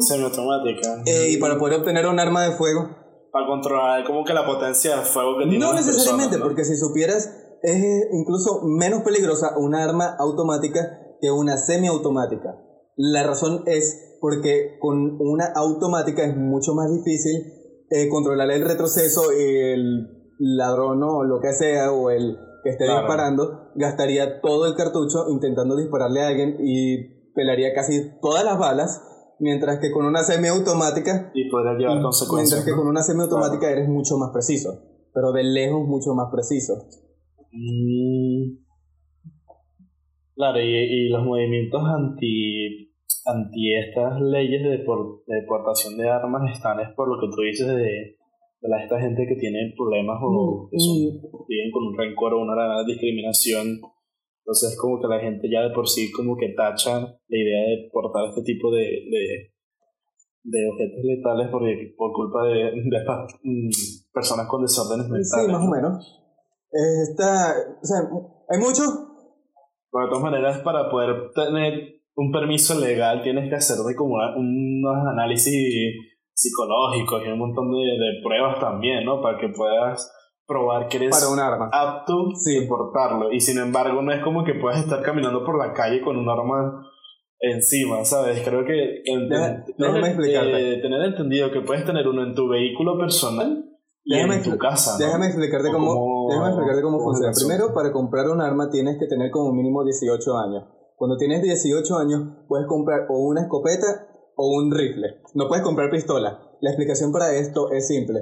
Semiautomática. 0.00 1.02
Eh, 1.06 1.30
y 1.30 1.36
para 1.38 1.58
poder 1.58 1.80
obtener 1.80 2.06
un 2.06 2.18
arma 2.18 2.42
de 2.42 2.56
fuego. 2.56 2.88
Para 3.32 3.46
controlar 3.46 4.04
como 4.04 4.24
que 4.24 4.32
la 4.32 4.46
potencia 4.46 4.96
de 4.96 5.02
fuego 5.02 5.38
que 5.38 5.44
tiene. 5.44 5.58
No 5.58 5.72
necesariamente, 5.72 6.38
porque 6.38 6.64
si 6.64 6.76
supieras, 6.76 7.30
es 7.62 8.08
incluso 8.12 8.62
menos 8.64 9.02
peligrosa 9.02 9.56
una 9.56 9.84
arma 9.84 10.16
automática 10.18 11.16
que 11.20 11.30
una 11.30 11.56
semiautomática. 11.56 12.56
La 12.96 13.22
razón 13.24 13.62
es 13.66 14.18
porque 14.20 14.78
con 14.80 15.20
una 15.20 15.46
automática 15.54 16.24
es 16.24 16.36
mucho 16.36 16.74
más 16.74 16.90
difícil 16.90 17.42
eh, 17.90 18.08
controlar 18.08 18.50
el 18.50 18.66
retroceso 18.66 19.32
y 19.32 19.56
el 19.56 20.24
ladrón 20.38 21.02
o 21.02 21.24
lo 21.24 21.40
que 21.40 21.52
sea, 21.52 21.92
o 21.92 22.10
el 22.10 22.36
que 22.62 22.70
esté 22.70 22.84
disparando, 22.84 23.70
gastaría 23.74 24.40
todo 24.40 24.66
el 24.66 24.74
cartucho 24.74 25.26
intentando 25.28 25.76
dispararle 25.76 26.22
a 26.22 26.28
alguien 26.28 26.56
y 26.60 27.32
pelaría 27.34 27.74
casi 27.74 28.18
todas 28.20 28.44
las 28.44 28.58
balas, 28.58 29.02
mientras 29.38 29.78
que 29.80 29.90
con 29.90 30.06
una 30.06 30.22
semiautomática... 30.22 31.30
Y 31.34 31.44
llevar 31.44 32.02
consecuencias. 32.02 32.60
Mientras 32.60 32.64
que 32.64 32.80
con 32.80 32.88
una 32.88 33.02
semiautomática 33.02 33.70
eres 33.70 33.88
mucho 33.88 34.16
más 34.18 34.30
preciso, 34.32 34.82
pero 35.12 35.32
de 35.32 35.44
lejos 35.44 35.86
mucho 35.86 36.14
más 36.14 36.30
preciso. 36.32 36.74
Mm. 37.52 38.64
Claro, 40.34 40.60
y, 40.60 40.74
y 40.74 41.08
los 41.10 41.24
movimientos 41.24 41.80
anti 41.84 42.90
anti 43.26 43.74
estas 43.74 44.20
leyes 44.20 44.62
de, 44.62 44.84
deportación 45.26 45.96
de 45.96 46.08
armas 46.08 46.50
están 46.52 46.80
es 46.80 46.88
por 46.94 47.08
lo 47.08 47.20
que 47.20 47.34
tú 47.34 47.42
dices 47.42 47.66
de, 47.68 48.18
de 48.60 48.68
la, 48.68 48.82
esta 48.82 49.00
gente 49.00 49.26
que 49.26 49.36
tiene 49.36 49.72
problemas 49.76 50.18
o 50.22 50.66
mm, 50.66 50.70
que 50.70 50.76
mm. 50.76 51.46
viven 51.48 51.70
con 51.72 51.86
un 51.86 51.98
rencor 51.98 52.34
o 52.34 52.42
una 52.42 52.84
discriminación. 52.86 53.80
Entonces 54.44 54.78
como 54.78 55.00
que 55.00 55.08
la 55.08 55.20
gente 55.20 55.48
ya 55.50 55.62
de 55.62 55.74
por 55.74 55.88
sí 55.88 56.12
como 56.12 56.36
que 56.36 56.52
tacha 56.54 57.00
la 57.00 57.38
idea 57.38 57.62
de 57.64 57.88
portar 57.90 58.28
este 58.28 58.42
tipo 58.42 58.70
de, 58.70 58.82
de, 58.84 59.54
de 60.42 60.68
objetos 60.68 61.02
letales 61.02 61.48
por, 61.48 61.62
por 61.96 62.12
culpa 62.12 62.44
de, 62.44 62.70
de 62.76 62.96
estas 62.98 63.40
mm, 63.42 64.12
personas 64.12 64.46
con 64.46 64.60
desórdenes 64.60 65.08
mentales. 65.08 65.46
Sí, 65.46 65.52
más 65.52 65.66
o 65.66 65.70
menos. 65.70 66.20
Está, 66.70 67.54
o 67.80 67.86
sea, 67.86 68.00
hay 68.50 68.58
mucho. 68.58 68.82
Pero 69.90 70.04
de 70.04 70.10
todas 70.10 70.24
maneras, 70.24 70.58
para 70.58 70.90
poder 70.90 71.30
tener 71.34 71.94
un 72.16 72.30
permiso 72.30 72.78
legal 72.78 73.22
tienes 73.22 73.48
que 73.48 73.56
hacer 73.56 73.76
de 73.78 73.94
como 73.96 74.16
unos 74.36 75.06
análisis 75.06 75.94
psicológicos 76.32 77.22
y 77.24 77.30
un 77.30 77.38
montón 77.38 77.70
de, 77.70 77.78
de, 77.78 78.22
pruebas 78.22 78.58
también, 78.60 79.04
¿no? 79.04 79.22
Para 79.22 79.38
que 79.38 79.48
puedas 79.48 80.12
probar 80.46 80.88
que 80.88 80.98
eres 80.98 81.10
Para 81.10 81.32
un 81.32 81.40
arma. 81.40 81.70
apto 81.72 82.30
sí. 82.36 82.66
portarlo. 82.68 83.32
Y 83.32 83.40
sin 83.40 83.58
embargo, 83.58 84.02
no 84.02 84.12
es 84.12 84.22
como 84.22 84.44
que 84.44 84.54
puedas 84.54 84.80
estar 84.80 85.02
caminando 85.02 85.44
por 85.44 85.58
la 85.58 85.72
calle 85.72 86.00
con 86.00 86.16
un 86.16 86.28
arma 86.28 86.82
encima, 87.40 88.04
¿sabes? 88.04 88.42
Creo 88.42 88.64
que 88.64 89.02
déjame 89.78 90.08
explicarte. 90.08 90.74
Eh, 90.74 90.80
tener 90.80 91.02
entendido 91.02 91.50
que 91.50 91.60
puedes 91.60 91.84
tener 91.84 92.06
uno 92.08 92.22
en 92.24 92.34
tu 92.34 92.48
vehículo 92.48 92.98
personal 92.98 93.64
y 94.04 94.14
en 94.16 94.42
tu 94.42 94.56
casa. 94.58 94.96
Déjame 94.98 95.26
explicarte 95.26 95.70
cómo, 95.72 96.28
déjame 96.28 96.48
explicarte 96.48 96.82
cómo 96.82 97.00
funciona. 97.00 97.32
Primero, 97.34 97.74
para 97.74 97.92
comprar 97.92 98.28
un 98.28 98.40
arma 98.40 98.70
tienes 98.70 98.98
que 98.98 99.06
tener 99.06 99.30
como 99.30 99.52
mínimo 99.52 99.84
18 99.84 100.38
años. 100.38 100.64
Cuando 100.96 101.16
tienes 101.16 101.42
18 101.42 101.98
años, 101.98 102.22
puedes 102.48 102.66
comprar 102.66 103.06
o 103.10 103.18
una 103.18 103.42
escopeta 103.42 104.08
o 104.36 104.56
un 104.56 104.72
rifle. 104.72 105.20
No 105.34 105.48
puedes 105.48 105.64
comprar 105.64 105.90
pistola. 105.90 106.38
La 106.60 106.70
explicación 106.70 107.12
para 107.12 107.34
esto 107.34 107.70
es 107.72 107.88
simple. 107.88 108.20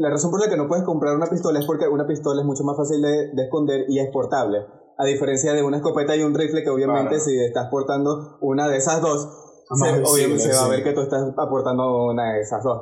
La 0.00 0.08
razón 0.08 0.30
por 0.30 0.40
la 0.40 0.48
que 0.48 0.56
no 0.56 0.66
puedes 0.66 0.82
comprar 0.82 1.14
una 1.14 1.26
pistola 1.26 1.58
es 1.58 1.66
porque 1.66 1.86
una 1.86 2.06
pistola 2.06 2.40
es 2.40 2.46
mucho 2.46 2.64
más 2.64 2.74
fácil 2.74 3.02
de, 3.02 3.32
esconder 3.36 3.84
y 3.86 3.98
es 3.98 4.08
portable. 4.10 4.64
A 4.96 5.04
diferencia 5.04 5.52
de 5.52 5.62
una 5.62 5.76
escopeta 5.76 6.16
y 6.16 6.22
un 6.22 6.34
rifle, 6.34 6.62
que 6.62 6.70
obviamente 6.70 7.20
si 7.20 7.38
estás 7.38 7.68
portando 7.70 8.38
una 8.40 8.66
de 8.68 8.78
esas 8.78 9.02
dos, 9.02 9.28
se, 9.78 10.02
obviamente 10.02 10.42
se 10.42 10.54
va 10.54 10.64
a 10.64 10.68
ver 10.68 10.82
que 10.82 10.92
tú 10.92 11.02
estás 11.02 11.22
aportando 11.36 12.06
una 12.06 12.32
de 12.32 12.40
esas 12.40 12.64
dos. 12.64 12.80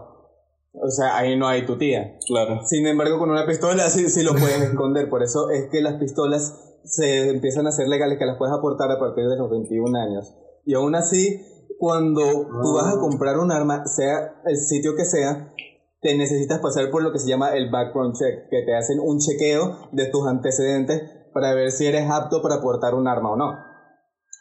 O 0.72 0.90
sea, 0.90 1.16
ahí 1.16 1.36
no 1.36 1.48
hay 1.48 1.66
tu 1.66 1.76
tía. 1.76 2.18
Claro. 2.24 2.60
Sin 2.64 2.86
embargo, 2.86 3.18
con 3.18 3.30
una 3.30 3.46
pistola 3.46 3.90
sí, 3.90 4.08
sí 4.10 4.22
lo 4.22 4.30
puedes 4.30 4.60
esconder. 4.60 5.10
Por 5.10 5.24
eso 5.24 5.50
es 5.50 5.68
que 5.70 5.80
las 5.80 5.94
pistolas 5.94 6.78
se 6.84 7.30
empiezan 7.30 7.66
a 7.66 7.70
hacer 7.70 7.88
legales 7.88 8.18
que 8.18 8.26
las 8.26 8.38
puedes 8.38 8.54
aportar 8.54 8.92
a 8.92 8.98
partir 9.00 9.26
de 9.26 9.36
los 9.36 9.50
21 9.50 9.98
años. 9.98 10.36
Y 10.64 10.74
aún 10.74 10.94
así, 10.94 11.42
cuando 11.78 12.22
tú 12.62 12.74
vas 12.74 12.86
a 12.86 12.96
ah. 12.96 13.00
comprar 13.00 13.38
un 13.38 13.50
arma, 13.50 13.86
sea 13.86 14.40
el 14.44 14.56
sitio 14.56 14.94
que 14.94 15.04
sea, 15.04 15.52
te 16.00 16.16
necesitas 16.16 16.60
pasar 16.60 16.90
por 16.90 17.02
lo 17.02 17.12
que 17.12 17.18
se 17.18 17.28
llama 17.28 17.54
el 17.54 17.70
background 17.70 18.14
check, 18.14 18.48
que 18.50 18.62
te 18.64 18.76
hacen 18.76 19.00
un 19.00 19.18
chequeo 19.18 19.88
de 19.92 20.06
tus 20.06 20.26
antecedentes 20.26 21.02
para 21.34 21.54
ver 21.54 21.70
si 21.70 21.86
eres 21.86 22.08
apto 22.10 22.42
para 22.42 22.60
portar 22.60 22.94
un 22.94 23.08
arma 23.08 23.32
o 23.32 23.36
no. 23.36 23.58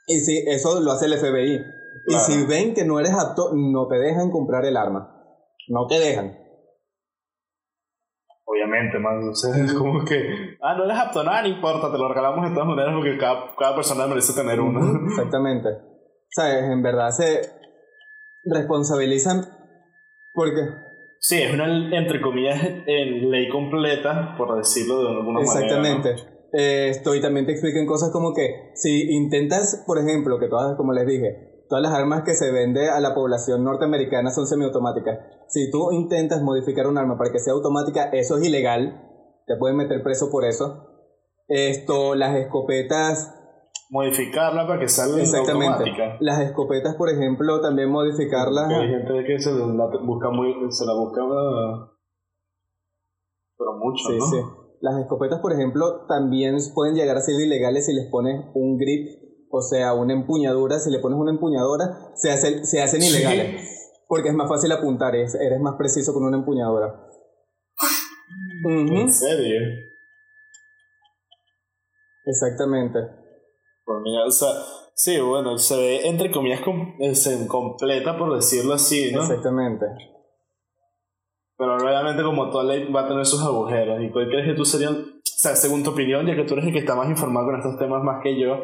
Y 0.08 0.20
si 0.20 0.38
eso 0.48 0.80
lo 0.82 0.92
hace 0.92 1.06
el 1.06 1.18
FBI. 1.18 1.62
Y 2.08 2.14
si 2.20 2.46
ven 2.46 2.74
que 2.74 2.86
no 2.86 3.00
eres 3.00 3.14
apto, 3.14 3.52
no 3.54 3.88
te 3.88 3.98
dejan 3.98 4.32
comprar 4.32 4.66
el 4.66 4.78
arma. 4.78 5.14
No 5.68 5.88
te 5.88 6.00
dejan 6.00 6.48
obviamente, 8.48 8.98
más. 9.00 9.24
O 9.24 9.34
sea, 9.34 9.56
es 9.64 9.74
como 9.74 10.04
que, 10.04 10.58
ah, 10.62 10.76
no 10.76 10.86
eres 10.86 10.98
apto, 10.98 11.24
nada, 11.24 11.42
no 11.44 11.50
importa, 11.50 11.92
te 11.92 11.98
lo 11.98 12.08
regalamos 12.08 12.50
de 12.50 12.54
todas 12.54 12.68
maneras 12.68 12.94
porque 12.96 13.18
cada, 13.18 13.56
cada 13.58 13.76
persona 13.76 14.08
merece 14.08 14.34
tener 14.34 14.60
uno. 14.60 15.08
Exactamente. 15.10 15.70
¿Sabes? 16.30 16.64
En 16.64 16.82
verdad 16.82 17.10
se 17.12 17.42
responsabilizan 18.46 19.46
porque. 20.34 20.87
Sí, 21.28 21.42
es 21.42 21.54
una, 21.54 21.66
entre 21.98 22.22
comillas, 22.22 22.58
en 22.86 23.30
ley 23.30 23.50
completa, 23.50 24.34
por 24.38 24.56
decirlo 24.56 25.04
de 25.04 25.10
alguna 25.10 25.42
manera. 25.42 25.66
Exactamente. 25.66 26.16
Eh, 26.54 26.88
esto 26.88 27.14
y 27.16 27.20
también 27.20 27.46
te 27.46 27.52
explican 27.52 27.86
cosas 27.86 28.12
como 28.12 28.34
que 28.34 28.72
si 28.76 29.12
intentas, 29.12 29.84
por 29.86 30.00
ejemplo, 30.00 30.40
que 30.40 30.48
todas, 30.48 30.78
como 30.78 30.94
les 30.94 31.06
dije, 31.06 31.66
todas 31.68 31.84
las 31.84 31.94
armas 31.94 32.24
que 32.24 32.34
se 32.34 32.50
vende 32.54 32.90
a 32.90 33.02
la 33.02 33.14
población 33.14 33.66
norteamericana 33.66 34.32
son 34.32 34.48
semiautomáticas. 34.48 35.20
Si 35.50 35.70
tú 35.70 35.92
intentas 35.92 36.42
modificar 36.42 36.88
un 36.88 36.98
arma 36.98 37.18
para 37.18 37.34
que 37.34 37.40
sea 37.40 37.52
automática, 37.52 38.06
eso 38.14 38.38
es 38.38 38.48
ilegal. 38.48 39.44
Te 39.48 39.58
pueden 39.58 39.76
meter 39.76 40.02
preso 40.04 40.32
por 40.32 40.46
eso. 40.46 41.12
Esto, 41.50 42.16
las 42.16 42.38
escopetas. 42.38 43.37
Modificarla 43.90 44.68
para 44.68 44.80
que 44.80 44.90
salga 44.90 45.24
automática. 45.40 46.18
Las 46.20 46.42
escopetas, 46.42 46.96
por 46.96 47.10
ejemplo, 47.10 47.62
también 47.62 47.90
modificarlas. 47.90 48.70
Hay 48.70 48.90
gente 48.90 49.24
que 49.26 49.40
se 49.40 49.52
la 49.52 49.88
busca 50.04 50.30
muy, 50.30 50.54
se 50.70 50.86
la 50.86 50.94
busca, 50.94 51.22
pero 53.58 53.74
mucho, 53.78 54.10
sí, 54.10 54.20
Sí. 54.20 54.38
Las 54.80 55.00
escopetas, 55.00 55.40
por 55.40 55.54
ejemplo, 55.54 56.06
también 56.08 56.58
pueden 56.76 56.96
llegar 56.96 57.18
a 57.18 57.22
ser 57.22 57.34
ilegales 57.40 57.88
si 57.88 57.94
les 57.94 58.12
pones 58.12 58.46
un 58.54 58.78
grip 58.78 59.28
o 59.50 59.62
sea, 59.62 59.94
una 59.94 60.14
empuñadura, 60.14 60.80
si 60.80 60.92
le 60.92 61.00
pones 61.00 61.18
una 61.18 61.32
empuñadora, 61.32 62.12
se, 62.16 62.32
hace, 62.32 62.66
se 62.66 62.82
hacen 62.82 63.02
ilegales. 63.02 63.96
Porque 64.08 64.30
es 64.30 64.36
más 64.36 64.48
fácil 64.48 64.72
apuntar, 64.72 65.16
eres 65.16 65.60
más 65.62 65.76
preciso 65.78 66.14
con 66.14 66.24
una 66.24 66.38
empuñadora. 66.38 67.08
¿En 68.66 69.12
serio? 69.12 69.60
Exactamente. 72.26 73.00
Mira, 74.04 74.26
o 74.26 74.32
sea, 74.32 74.50
sí, 74.94 75.20
bueno, 75.20 75.58
se 75.58 75.78
ve 75.78 76.08
entre 76.08 76.32
comillas 76.32 76.62
se 77.14 77.48
completa, 77.48 78.18
por 78.18 78.36
decirlo 78.36 78.74
así, 78.74 79.12
¿no? 79.14 79.22
Exactamente. 79.22 79.86
Pero 81.58 81.76
obviamente 81.76 82.22
como 82.24 82.50
toda 82.50 82.66
ley 82.66 82.92
va 82.92 83.02
a 83.02 83.08
tener 83.08 83.26
sus 83.26 83.42
agujeros. 83.42 84.02
¿Y 84.02 84.12
cuál 84.12 84.28
crees 84.28 84.48
que 84.48 84.54
tú 84.54 84.66
serías, 84.66 84.92
o 84.92 85.22
sea, 85.24 85.56
según 85.56 85.84
tu 85.84 85.92
opinión, 85.92 86.26
ya 86.28 86.36
que 86.36 86.44
tú 86.44 86.54
eres 86.54 86.66
el 86.66 86.74
que 86.74 86.80
está 86.80 86.96
más 86.96 87.10
informado 87.10 87.48
con 87.48 87.56
estos 87.56 87.80
temas 87.80 88.04
más 88.04 88.22
que 88.22 88.40
yo, 88.40 88.58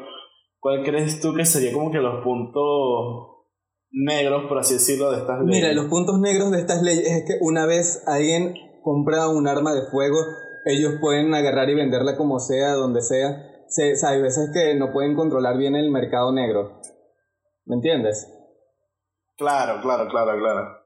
¿Cuál 0.64 0.82
crees 0.86 1.20
tú 1.20 1.34
que 1.34 1.44
sería 1.44 1.74
como 1.74 1.92
que 1.92 1.98
los 1.98 2.24
puntos 2.24 3.44
negros, 3.92 4.46
por 4.48 4.60
así 4.60 4.76
decirlo, 4.76 5.12
de 5.12 5.18
estas 5.18 5.42
leyes? 5.42 5.62
Mira, 5.62 5.74
los 5.74 5.88
puntos 5.88 6.22
negros 6.22 6.52
de 6.52 6.60
estas 6.60 6.82
leyes 6.82 7.06
es 7.06 7.26
que 7.28 7.34
una 7.42 7.66
vez 7.66 8.02
alguien 8.08 8.54
compra 8.82 9.28
un 9.28 9.46
arma 9.46 9.74
de 9.74 9.82
fuego, 9.92 10.16
ellos 10.64 10.94
pueden 11.02 11.34
agarrar 11.34 11.70
y 11.70 11.76
venderla 11.76 12.16
como 12.16 12.40
sea, 12.40 12.76
donde 12.76 13.02
sea. 13.02 13.53
Se, 13.74 13.94
hay 14.06 14.22
veces 14.22 14.52
que 14.54 14.76
no 14.76 14.92
pueden 14.92 15.16
controlar 15.16 15.58
bien 15.58 15.76
el 15.76 15.92
mercado 15.92 16.32
negro. 16.32 16.80
¿Me 17.66 17.76
entiendes? 17.76 18.32
Claro, 19.36 19.82
claro, 19.82 20.08
claro, 20.10 20.38
claro. 20.40 20.78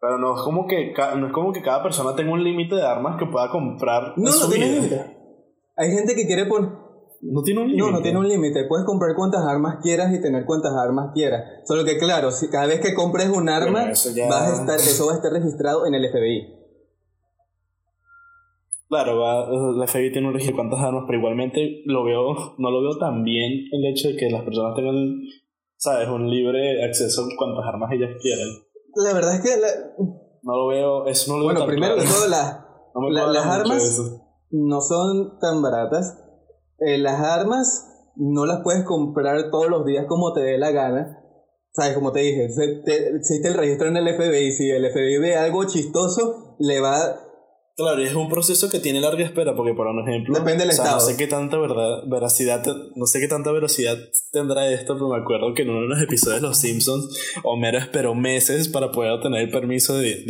Pero 0.00 0.18
no 0.18 0.34
es 0.36 0.42
como 0.42 0.66
que, 0.66 0.92
no 1.16 1.26
es 1.28 1.32
como 1.32 1.52
que 1.52 1.62
cada 1.62 1.82
persona 1.82 2.16
tenga 2.16 2.32
un 2.32 2.42
límite 2.42 2.74
de 2.74 2.82
armas 2.82 3.16
que 3.18 3.26
pueda 3.26 3.48
comprar. 3.50 4.14
No, 4.16 4.30
no 4.30 4.48
tiene 4.48 4.66
límite. 4.66 5.16
Hay 5.76 5.90
gente 5.92 6.14
que 6.16 6.26
quiere 6.26 6.46
poner 6.46 6.82
no 7.22 7.42
tiene 7.42 7.60
un 7.60 7.68
límite. 7.68 7.86
No, 7.86 7.92
no 7.92 8.02
tiene 8.02 8.18
un 8.18 8.28
límite. 8.28 8.64
Puedes 8.64 8.84
comprar 8.84 9.14
cuantas 9.14 9.44
armas 9.44 9.78
quieras 9.80 10.12
y 10.12 10.20
tener 10.20 10.44
cuantas 10.44 10.72
armas 10.74 11.12
quieras. 11.14 11.60
Solo 11.64 11.84
que, 11.84 11.96
claro, 11.96 12.32
si 12.32 12.48
cada 12.48 12.66
vez 12.66 12.80
que 12.80 12.94
compres 12.94 13.28
un 13.28 13.48
arma, 13.48 13.86
vas 13.86 14.06
a 14.06 14.54
estar, 14.54 14.76
eso 14.76 15.06
va 15.06 15.12
a 15.12 15.16
estar 15.16 15.32
registrado 15.32 15.86
en 15.86 15.94
el 15.94 16.10
FBI. 16.10 16.61
Claro, 18.92 19.20
va, 19.20 19.48
el 19.48 19.88
FBI 19.88 20.12
tiene 20.12 20.28
un 20.28 20.34
registro 20.34 20.52
de 20.52 20.68
cuántas 20.68 20.80
armas, 20.86 21.04
pero 21.06 21.18
igualmente 21.18 21.80
lo 21.86 22.04
veo, 22.04 22.34
no 22.58 22.70
lo 22.70 22.82
veo 22.82 22.98
tan 22.98 23.24
bien 23.24 23.50
el 23.72 23.86
hecho 23.86 24.08
de 24.08 24.16
que 24.16 24.28
las 24.28 24.44
personas 24.44 24.74
tengan, 24.76 25.22
¿sabes?, 25.78 26.08
un 26.08 26.28
libre 26.28 26.84
acceso 26.84 27.22
a 27.22 27.36
cuantas 27.38 27.64
armas 27.66 27.90
ellas 27.92 28.10
quieran. 28.20 28.48
La 28.96 29.14
verdad 29.14 29.36
es 29.36 29.40
que. 29.40 29.48
No 30.42 30.56
lo 30.56 30.66
veo, 30.66 31.06
eso 31.06 31.32
no 31.32 31.38
lo 31.38 31.44
bueno, 31.44 31.60
veo 31.60 31.68
primero 31.68 31.96
de 31.96 32.02
todo, 32.02 32.28
las 33.32 33.46
armas 33.46 34.20
no 34.50 34.80
son 34.82 35.38
tan 35.40 35.62
baratas 35.62 36.18
eh, 36.84 36.98
las 36.98 37.20
armas 37.20 37.88
no 38.16 38.44
las 38.44 38.60
puedes 38.62 38.84
comprar 38.84 39.50
todos 39.50 39.68
los 39.68 39.86
días 39.86 40.06
como 40.08 40.32
te 40.32 40.40
dé 40.40 40.58
la 40.58 40.72
gana. 40.72 41.18
¿Sabes? 41.74 41.94
Como 41.94 42.12
te 42.12 42.20
dije, 42.20 42.44
existe 42.44 43.48
el 43.48 43.54
registro 43.54 43.88
en 43.88 43.96
el 43.96 44.14
FBI. 44.14 44.52
Si 44.52 44.68
el 44.68 44.90
FBI 44.90 45.18
ve 45.18 45.36
algo 45.36 45.64
chistoso, 45.64 46.56
le 46.58 46.80
va. 46.80 47.18
Claro, 47.76 48.02
y 48.02 48.04
es 48.04 48.14
un 48.14 48.28
proceso 48.28 48.68
que 48.68 48.80
tiene 48.80 49.00
larga 49.00 49.24
espera, 49.24 49.54
porque 49.54 49.72
por 49.74 49.86
ejemplo. 49.88 50.34
Depende 50.34 50.64
del 50.64 50.70
estado. 50.70 50.96
No 50.96 51.00
sé 51.00 51.16
qué 51.16 51.26
tanta 51.26 51.58
verdad, 51.58 52.02
veracidad, 52.06 52.62
no 52.96 53.06
sé 53.06 53.20
qué 53.20 53.28
tanta 53.28 53.50
veracidad 53.50 53.96
tendrá 54.30 54.70
esto, 54.70 54.94
pero 54.94 55.08
me 55.08 55.18
acuerdo 55.18 55.54
que 55.54 55.62
en 55.62 55.70
uno 55.70 55.82
de 55.82 55.88
los 55.88 56.02
episodios 56.02 56.42
de 56.42 56.48
Los 56.48 56.58
Simpsons, 56.58 57.08
Homero 57.44 57.78
esperó 57.78 58.14
meses 58.14 58.68
para 58.68 58.92
poder 58.92 59.12
obtener 59.12 59.42
el 59.42 59.50
permiso 59.50 59.96
de, 59.96 60.22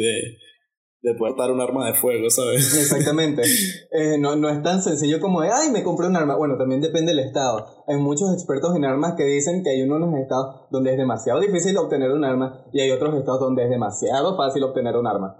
de 1.03 1.15
portar 1.15 1.51
un 1.51 1.61
arma 1.61 1.87
de 1.87 1.95
fuego, 1.95 2.31
¿sabes? 2.31 2.75
Exactamente. 2.79 3.43
Eh, 3.95 4.17
no, 4.19 4.37
no 4.37 4.49
es 4.49 4.63
tan 4.63 4.81
sencillo 4.81 5.21
como 5.21 5.43
de, 5.43 5.51
ay, 5.53 5.71
me 5.71 5.83
compré 5.83 6.07
un 6.07 6.17
arma. 6.17 6.35
Bueno, 6.35 6.57
también 6.57 6.81
depende 6.81 7.13
del 7.13 7.27
estado. 7.27 7.85
Hay 7.87 7.99
muchos 7.99 8.33
expertos 8.33 8.75
en 8.75 8.87
armas 8.87 9.15
que 9.19 9.25
dicen 9.25 9.63
que 9.63 9.69
hay 9.69 9.83
unos 9.83 10.19
estados 10.19 10.67
donde 10.71 10.93
es 10.93 10.97
demasiado 10.97 11.41
difícil 11.41 11.77
obtener 11.77 12.11
un 12.11 12.25
arma 12.25 12.65
y 12.73 12.81
hay 12.81 12.91
otros 12.91 13.15
estados 13.15 13.41
donde 13.41 13.65
es 13.65 13.71
demasiado 13.71 14.35
fácil 14.39 14.63
obtener 14.65 14.97
un 14.97 15.07
arma. 15.07 15.37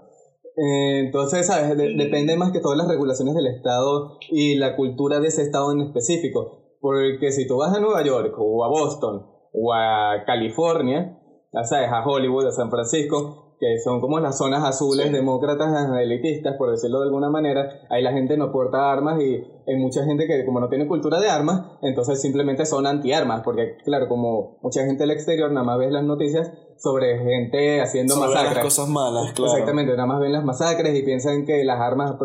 Eh, 0.55 0.99
entonces, 0.99 1.47
¿sabes? 1.47 1.77
depende 1.77 2.35
más 2.37 2.51
que 2.51 2.59
todas 2.59 2.77
las 2.77 2.87
regulaciones 2.87 3.33
del 3.35 3.47
estado 3.47 4.17
y 4.29 4.55
la 4.55 4.75
cultura 4.75 5.19
de 5.19 5.27
ese 5.27 5.41
estado 5.41 5.71
en 5.71 5.81
específico. 5.81 6.77
Porque 6.79 7.31
si 7.31 7.47
tú 7.47 7.57
vas 7.57 7.75
a 7.75 7.79
Nueva 7.79 8.03
York 8.03 8.35
o 8.37 8.63
a 8.63 8.67
Boston 8.67 9.25
o 9.53 9.73
a 9.73 10.23
California, 10.25 11.19
ya 11.53 11.63
sabes, 11.63 11.89
a 11.91 12.05
Hollywood, 12.05 12.47
a 12.47 12.51
San 12.51 12.69
Francisco, 12.69 13.52
que 13.63 13.79
son 13.79 14.01
como 14.01 14.19
las 14.19 14.37
zonas 14.37 14.61
azules 14.65 15.09
demócratas 15.11 15.89
elitistas, 15.97 16.55
por 16.57 16.71
decirlo 16.71 16.99
de 16.99 17.05
alguna 17.05 17.29
manera, 17.29 17.81
ahí 17.89 18.03
la 18.03 18.11
gente 18.11 18.35
no 18.35 18.51
porta 18.51 18.91
armas 18.91 19.21
y 19.21 19.41
hay 19.65 19.77
mucha 19.77 20.03
gente 20.03 20.27
que 20.27 20.43
como 20.45 20.59
no 20.59 20.67
tiene 20.67 20.85
cultura 20.85 21.21
de 21.21 21.29
armas, 21.29 21.61
entonces 21.81 22.21
simplemente 22.21 22.65
son 22.65 22.85
antiarmas, 22.85 23.41
porque 23.41 23.77
claro, 23.85 24.09
como 24.09 24.57
mucha 24.61 24.83
gente 24.85 25.03
del 25.03 25.11
exterior 25.11 25.49
nada 25.49 25.65
más 25.65 25.79
ve 25.79 25.89
las 25.89 26.03
noticias 26.03 26.51
sobre 26.77 27.19
gente 27.19 27.79
haciendo 27.79 28.17
masacres. 28.17 28.63
cosas 28.63 28.89
malas, 28.89 29.31
claro. 29.31 29.53
Exactamente, 29.53 29.93
nada 29.93 30.07
más 30.07 30.19
ven 30.19 30.33
las 30.33 30.43
masacres 30.43 30.93
y 30.99 31.03
piensan 31.03 31.45
que 31.45 31.63
las 31.63 31.79
armas 31.79 32.15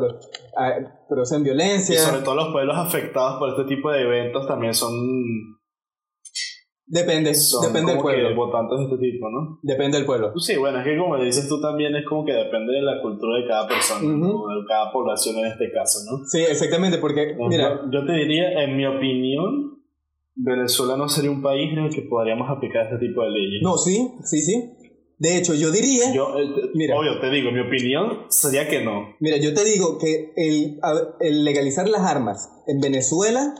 ah, 0.56 0.72
producen 1.08 1.44
violencia. 1.44 1.94
Y 1.94 1.98
sobre 1.98 2.22
todo 2.22 2.34
los 2.34 2.48
pueblos 2.48 2.76
afectados 2.76 3.38
por 3.38 3.50
este 3.50 3.64
tipo 3.72 3.92
de 3.92 4.02
eventos 4.02 4.48
también 4.48 4.74
son 4.74 5.57
Depende, 6.90 7.32
depende 7.62 7.92
del 7.92 8.00
pueblo. 8.00 8.34
votantes 8.34 8.78
de 8.78 8.84
este 8.84 8.98
tipo, 8.98 9.28
¿no? 9.28 9.58
Depende 9.62 9.98
del 9.98 10.06
pueblo. 10.06 10.32
Sí, 10.38 10.56
bueno, 10.56 10.78
es 10.78 10.84
que 10.84 10.96
como 10.96 11.18
dices 11.18 11.46
tú 11.46 11.60
también, 11.60 11.94
es 11.94 12.04
como 12.06 12.24
que 12.24 12.32
depende 12.32 12.72
de 12.72 12.82
la 12.82 13.02
cultura 13.02 13.38
de 13.38 13.46
cada 13.46 13.68
persona, 13.68 14.00
de 14.00 14.64
cada 14.66 14.90
población 14.90 15.36
en 15.36 15.46
este 15.52 15.70
caso, 15.70 15.98
¿no? 16.10 16.24
Sí, 16.24 16.40
exactamente, 16.40 16.96
porque, 16.96 17.36
mira... 17.38 17.82
Yo 17.92 18.06
te 18.06 18.12
diría, 18.12 18.64
en 18.64 18.76
mi 18.76 18.86
opinión, 18.86 19.82
Venezuela 20.34 20.96
no 20.96 21.08
sería 21.08 21.30
un 21.30 21.42
país 21.42 21.70
en 21.72 21.78
el 21.78 21.94
que 21.94 22.02
podríamos 22.02 22.48
aplicar 22.48 22.86
este 22.86 23.06
tipo 23.06 23.22
de 23.22 23.30
leyes. 23.30 23.60
No, 23.62 23.76
sí, 23.76 24.10
sí, 24.24 24.40
sí. 24.40 24.72
De 25.18 25.36
hecho, 25.36 25.52
yo 25.52 25.70
diría... 25.70 26.14
Yo, 26.14 26.38
eh, 26.38 26.70
mira, 26.74 26.96
obvio, 26.96 27.20
te 27.20 27.28
digo, 27.28 27.50
mi 27.50 27.60
opinión 27.60 28.26
sería 28.28 28.66
que 28.66 28.82
no. 28.82 29.16
Mira, 29.20 29.36
yo 29.36 29.52
te 29.52 29.64
digo 29.64 29.98
que 29.98 30.32
el, 30.36 30.80
el 31.20 31.44
legalizar 31.44 31.86
las 31.88 32.02
armas 32.02 32.50
en 32.66 32.80
Venezuela 32.80 33.52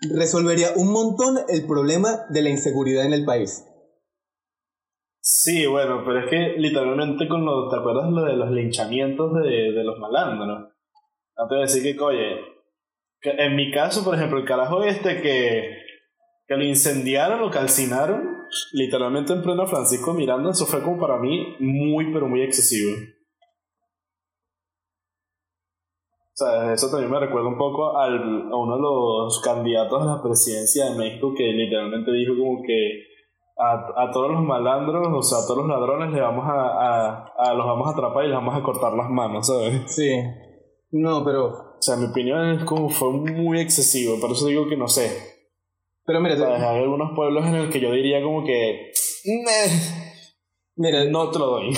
resolvería 0.00 0.68
un 0.76 0.92
montón 0.92 1.38
el 1.48 1.66
problema 1.66 2.26
de 2.30 2.42
la 2.42 2.50
inseguridad 2.50 3.04
en 3.04 3.12
el 3.12 3.24
país. 3.24 3.66
Sí, 5.22 5.66
bueno, 5.66 6.02
pero 6.04 6.20
es 6.20 6.30
que 6.30 6.54
literalmente 6.58 7.28
con 7.28 7.44
lo, 7.44 7.68
¿te 7.68 7.76
acuerdas 7.76 8.10
lo 8.10 8.24
de 8.24 8.36
los 8.36 8.50
linchamientos 8.50 9.32
de, 9.34 9.72
de 9.72 9.84
los 9.84 9.98
malandros? 9.98 10.70
No 11.36 11.48
te 11.48 11.54
voy 11.54 11.58
a 11.58 11.66
decir 11.66 11.82
que, 11.82 12.02
oye, 12.02 12.36
que 13.20 13.30
en 13.30 13.54
mi 13.54 13.70
caso, 13.70 14.02
por 14.02 14.14
ejemplo, 14.14 14.38
el 14.38 14.46
carajo 14.46 14.82
este 14.82 15.20
que, 15.20 15.76
que 16.46 16.56
lo 16.56 16.64
incendiaron 16.64 17.42
o 17.42 17.50
calcinaron, 17.50 18.46
literalmente 18.72 19.32
en 19.32 19.42
pleno 19.42 19.66
Francisco 19.66 20.14
Miranda, 20.14 20.50
eso 20.50 20.66
fue 20.66 20.82
como 20.82 20.98
para 20.98 21.18
mí 21.18 21.56
muy, 21.60 22.12
pero 22.12 22.26
muy 22.26 22.42
excesivo. 22.42 22.96
Sea, 26.44 26.72
eso 26.72 26.90
también 26.90 27.10
me 27.10 27.20
recuerda 27.20 27.48
un 27.48 27.58
poco 27.58 27.96
al, 27.96 28.50
a 28.50 28.56
uno 28.56 28.76
de 28.76 28.82
los 28.82 29.40
candidatos 29.42 30.02
a 30.02 30.16
la 30.16 30.22
presidencia 30.22 30.86
de 30.86 30.98
México 30.98 31.32
que 31.36 31.44
literalmente 31.44 32.10
dijo 32.12 32.34
como 32.38 32.62
que 32.62 33.10
a, 33.58 34.04
a 34.04 34.10
todos 34.10 34.30
los 34.30 34.42
malandros, 34.42 35.06
o 35.12 35.22
sea, 35.22 35.38
a 35.38 35.46
todos 35.46 35.58
los 35.58 35.68
ladrones 35.68 36.12
le 36.12 36.20
vamos 36.20 36.44
a, 36.46 37.26
a, 37.36 37.54
los 37.54 37.66
vamos 37.66 37.88
a 37.88 37.90
atrapar 37.92 38.24
y 38.24 38.28
les 38.28 38.36
vamos 38.36 38.56
a 38.56 38.62
cortar 38.62 38.94
las 38.94 39.10
manos, 39.10 39.46
¿sabes? 39.46 39.82
Sí. 39.86 40.10
No, 40.92 41.24
pero... 41.24 41.70
O 41.80 41.82
sea, 41.82 41.96
mi 41.96 42.06
opinión 42.06 42.50
es 42.50 42.64
como 42.64 42.90
fue 42.90 43.10
muy 43.10 43.58
excesivo, 43.58 44.20
por 44.20 44.32
eso 44.32 44.46
digo 44.46 44.68
que 44.68 44.76
no 44.76 44.86
sé. 44.86 45.10
Pero 46.04 46.20
mira, 46.20 46.34
hay 46.34 46.82
algunos 46.82 47.12
pueblos 47.14 47.46
en 47.46 47.56
los 47.56 47.70
que 47.70 47.80
yo 47.80 47.92
diría 47.92 48.22
como 48.22 48.44
que... 48.44 48.92
Mira, 50.76 51.04
no 51.06 51.30
te 51.30 51.38
lo 51.38 51.46
doy. 51.46 51.72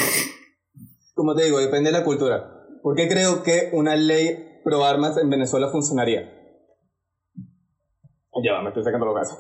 Como 1.14 1.34
te 1.34 1.44
digo, 1.44 1.58
depende 1.60 1.92
de 1.92 1.98
la 1.98 2.04
cultura. 2.04 2.52
Porque 2.82 3.08
creo 3.08 3.42
que 3.42 3.70
una 3.72 3.94
ley 3.94 4.51
pro 4.64 4.84
armas 4.84 5.16
en 5.18 5.30
Venezuela 5.30 5.68
funcionaría. 5.68 6.30
Ya, 8.42 8.60
me 8.62 8.68
estoy 8.68 8.84
sacando 8.84 9.06
los 9.06 9.14
casos. 9.14 9.38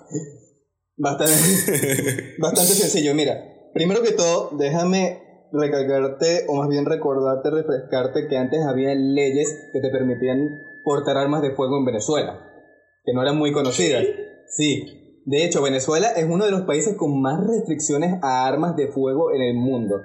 Bastante, 0.96 2.34
bastante 2.38 2.72
sencillo. 2.72 3.14
Mira, 3.14 3.42
primero 3.72 4.02
que 4.02 4.12
todo, 4.12 4.50
déjame 4.52 5.48
recalcarte, 5.52 6.46
o 6.48 6.56
más 6.56 6.68
bien 6.68 6.84
recordarte, 6.84 7.50
refrescarte 7.50 8.28
que 8.28 8.36
antes 8.36 8.64
había 8.64 8.94
leyes 8.94 9.70
que 9.72 9.80
te 9.80 9.90
permitían 9.90 10.62
portar 10.84 11.16
armas 11.16 11.42
de 11.42 11.54
fuego 11.54 11.78
en 11.78 11.84
Venezuela, 11.84 12.38
que 13.04 13.12
no 13.12 13.22
eran 13.22 13.38
muy 13.38 13.52
conocidas. 13.52 14.04
Sí. 14.48 15.20
De 15.24 15.44
hecho, 15.44 15.62
Venezuela 15.62 16.08
es 16.16 16.24
uno 16.28 16.44
de 16.44 16.50
los 16.50 16.62
países 16.62 16.96
con 16.96 17.20
más 17.20 17.46
restricciones 17.46 18.18
a 18.22 18.46
armas 18.46 18.76
de 18.76 18.88
fuego 18.88 19.32
en 19.32 19.42
el 19.42 19.54
mundo. 19.54 20.02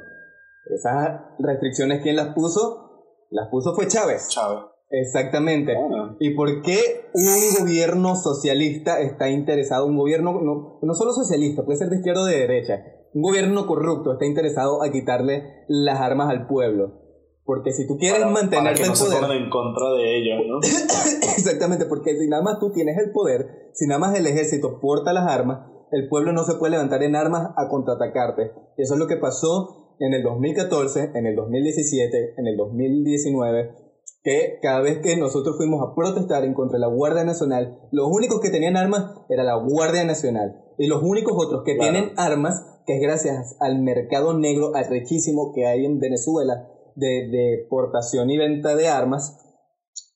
Esas 0.70 1.22
restricciones, 1.40 2.02
¿quién 2.04 2.16
las 2.16 2.34
puso? 2.34 2.88
Las 3.32 3.50
puso 3.50 3.74
fue 3.74 3.88
Chávez. 3.88 4.30
Chávez. 4.30 4.60
Exactamente. 4.90 5.76
¿Y 6.20 6.34
por 6.36 6.62
qué 6.62 7.10
un 7.14 7.66
gobierno 7.66 8.16
socialista 8.16 9.02
está 9.02 9.30
interesado, 9.30 9.86
un 9.86 9.98
gobierno 9.98 10.40
no, 10.42 10.80
no 10.82 10.94
solo 10.94 11.12
socialista, 11.12 11.66
puede 11.66 11.80
ser 11.80 11.90
de 11.90 11.98
izquierda 11.98 12.22
o 12.22 12.26
de 12.26 12.40
derecha, 12.40 12.84
un 13.14 13.22
gobierno 13.22 13.68
corrupto 13.68 14.14
está 14.14 14.26
interesado 14.26 14.84
a 14.84 14.92
quitarle 14.92 15.66
las 15.68 16.00
armas 16.00 16.30
al 16.30 16.48
pueblo? 16.48 17.06
Porque 17.44 17.72
si 17.72 17.88
tú 17.88 17.98
quieres 17.98 18.26
mantenerte 18.26 18.82
para 18.82 18.94
que 18.94 19.28
no 19.28 19.34
en 19.34 19.50
contra 19.50 19.94
de 19.94 20.18
ellos, 20.18 20.40
¿no? 20.48 20.60
Exactamente, 21.38 21.86
porque 21.86 22.18
si 22.18 22.28
nada 22.28 22.44
más 22.44 22.60
tú 22.60 22.72
tienes 22.72 22.98
el 22.98 23.12
poder, 23.12 23.72
si 23.74 23.88
nada 23.88 24.00
más 24.00 24.18
el 24.18 24.28
ejército 24.28 24.80
porta 24.82 25.14
las 25.14 25.30
armas, 25.30 25.66
el 25.92 26.10
pueblo 26.10 26.34
no 26.34 26.44
se 26.44 26.56
puede 26.56 26.72
levantar 26.72 27.04
en 27.04 27.16
armas 27.16 27.52
a 27.56 27.70
contraatacarte. 27.70 28.52
Y 28.78 28.82
eso 28.82 28.96
es 28.96 29.00
lo 29.00 29.08
que 29.08 29.16
pasó 29.16 29.96
en 30.00 30.14
el 30.14 30.24
2014, 30.24 31.12
en 31.16 31.26
el 31.26 31.36
2017, 31.36 32.34
en 32.38 32.48
el 32.48 32.58
2019 32.58 33.87
que 34.28 34.60
cada 34.62 34.82
vez 34.82 35.00
que 35.02 35.16
nosotros 35.16 35.56
fuimos 35.56 35.82
a 35.82 35.96
protestar 35.96 36.44
en 36.44 36.54
contra 36.54 36.76
de 36.76 36.82
la 36.82 36.94
Guardia 36.94 37.24
Nacional, 37.24 37.80
los 37.94 38.10
únicos 38.12 38.42
que 38.42 38.50
tenían 38.50 38.76
armas 38.76 39.16
era 39.30 39.46
la 39.46 39.56
Guardia 39.56 40.04
Nacional. 40.04 40.66
Y 40.78 40.88
los 40.88 41.02
únicos 41.02 41.34
otros 41.38 41.64
que 41.64 41.76
tienen 41.76 42.12
armas, 42.18 42.62
que 42.86 42.98
es 42.98 43.02
gracias 43.02 43.56
al 43.62 43.80
mercado 43.80 44.38
negro 44.38 44.76
arrechísimo 44.76 45.54
que 45.56 45.66
hay 45.66 45.86
en 45.86 46.02
Venezuela 46.02 46.68
de, 46.96 47.30
de 47.32 47.68
portación 47.70 48.30
y 48.30 48.38
venta 48.38 48.76
de 48.76 48.90
armas, 48.90 49.38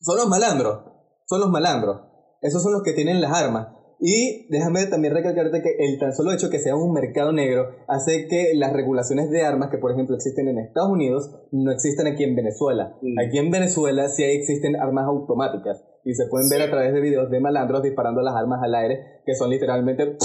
son 0.01 0.17
los 0.17 0.27
malandros. 0.27 0.79
Son 1.25 1.39
los 1.39 1.49
malandros. 1.49 2.01
Esos 2.41 2.61
son 2.61 2.73
los 2.73 2.83
que 2.83 2.91
tienen 2.91 3.21
las 3.21 3.31
armas. 3.31 3.69
Y 4.03 4.47
déjame 4.49 4.87
también 4.87 5.13
recalcarte 5.13 5.61
que 5.61 5.75
el 5.77 5.99
tan 5.99 6.11
solo 6.11 6.33
hecho 6.33 6.49
que 6.49 6.57
sea 6.57 6.75
un 6.75 6.91
mercado 6.91 7.31
negro 7.31 7.69
hace 7.87 8.27
que 8.27 8.53
las 8.55 8.73
regulaciones 8.73 9.29
de 9.29 9.43
armas 9.43 9.69
que 9.69 9.77
por 9.77 9.91
ejemplo 9.91 10.15
existen 10.15 10.47
en 10.47 10.57
Estados 10.57 10.89
Unidos 10.89 11.29
no 11.51 11.71
existen 11.71 12.07
aquí 12.07 12.23
en 12.23 12.35
Venezuela. 12.35 12.97
Mm. 13.03 13.19
Aquí 13.19 13.37
en 13.37 13.51
Venezuela 13.51 14.09
sí 14.09 14.23
existen 14.23 14.75
armas 14.75 15.05
automáticas 15.05 15.85
y 16.03 16.15
se 16.15 16.25
pueden 16.31 16.49
ver 16.49 16.63
a 16.63 16.71
través 16.71 16.93
de 16.93 16.99
videos 16.99 17.29
de 17.29 17.39
malandros 17.39 17.83
disparando 17.83 18.23
las 18.23 18.35
armas 18.35 18.59
al 18.63 18.73
aire 18.73 19.21
que 19.23 19.35
son 19.35 19.51
literalmente... 19.51 20.17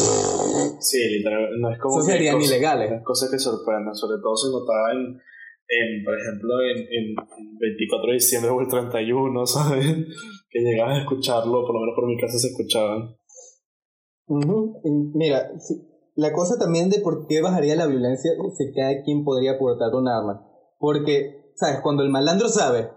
Sí, 0.81 0.99
literalmente. 1.11 1.61
No 1.61 1.71
es 1.71 1.79
como... 1.79 1.99
Eso 1.99 2.07
serían 2.07 2.41
ilegales. 2.41 3.03
Cosas 3.05 3.31
que 3.31 3.39
sorprenden, 3.39 3.95
sobre 3.95 4.23
todo 4.23 4.35
se 4.37 4.49
notaba 4.49 4.93
en... 4.93 5.21
En, 5.69 6.05
por 6.05 6.15
ejemplo, 6.15 6.63
en, 6.63 6.79
en 6.79 7.15
24 7.59 8.07
de 8.07 8.15
diciembre 8.15 8.51
o 8.53 8.61
el 8.61 8.69
31, 8.69 9.47
¿sabes? 9.47 9.85
Que 10.49 10.61
llegabas 10.61 10.99
a 10.99 11.01
escucharlo, 11.01 11.67
por 11.67 11.75
lo 11.75 11.81
menos 11.81 11.95
por 11.97 12.07
mi 12.07 12.17
casa 12.17 12.39
se 12.39 12.49
escuchaban. 12.49 13.17
Mira, 14.29 15.53
la 16.15 16.33
cosa 16.33 16.59
también 16.59 16.91
de 16.91 17.01
por 17.01 17.27
qué 17.27 17.43
bajaría 17.43 17.77
la 17.77 17.87
violencia 17.87 18.33
si 18.57 18.73
cada 18.73 19.03
quien 19.03 19.25
podría 19.25 19.59
portar 19.59 19.95
un 19.95 20.09
arma. 20.09 20.47
Porque, 20.79 21.53
¿sabes? 21.55 21.81
Cuando 21.83 22.03
el 22.03 22.11
malandro 22.11 22.49
sabe 22.49 22.91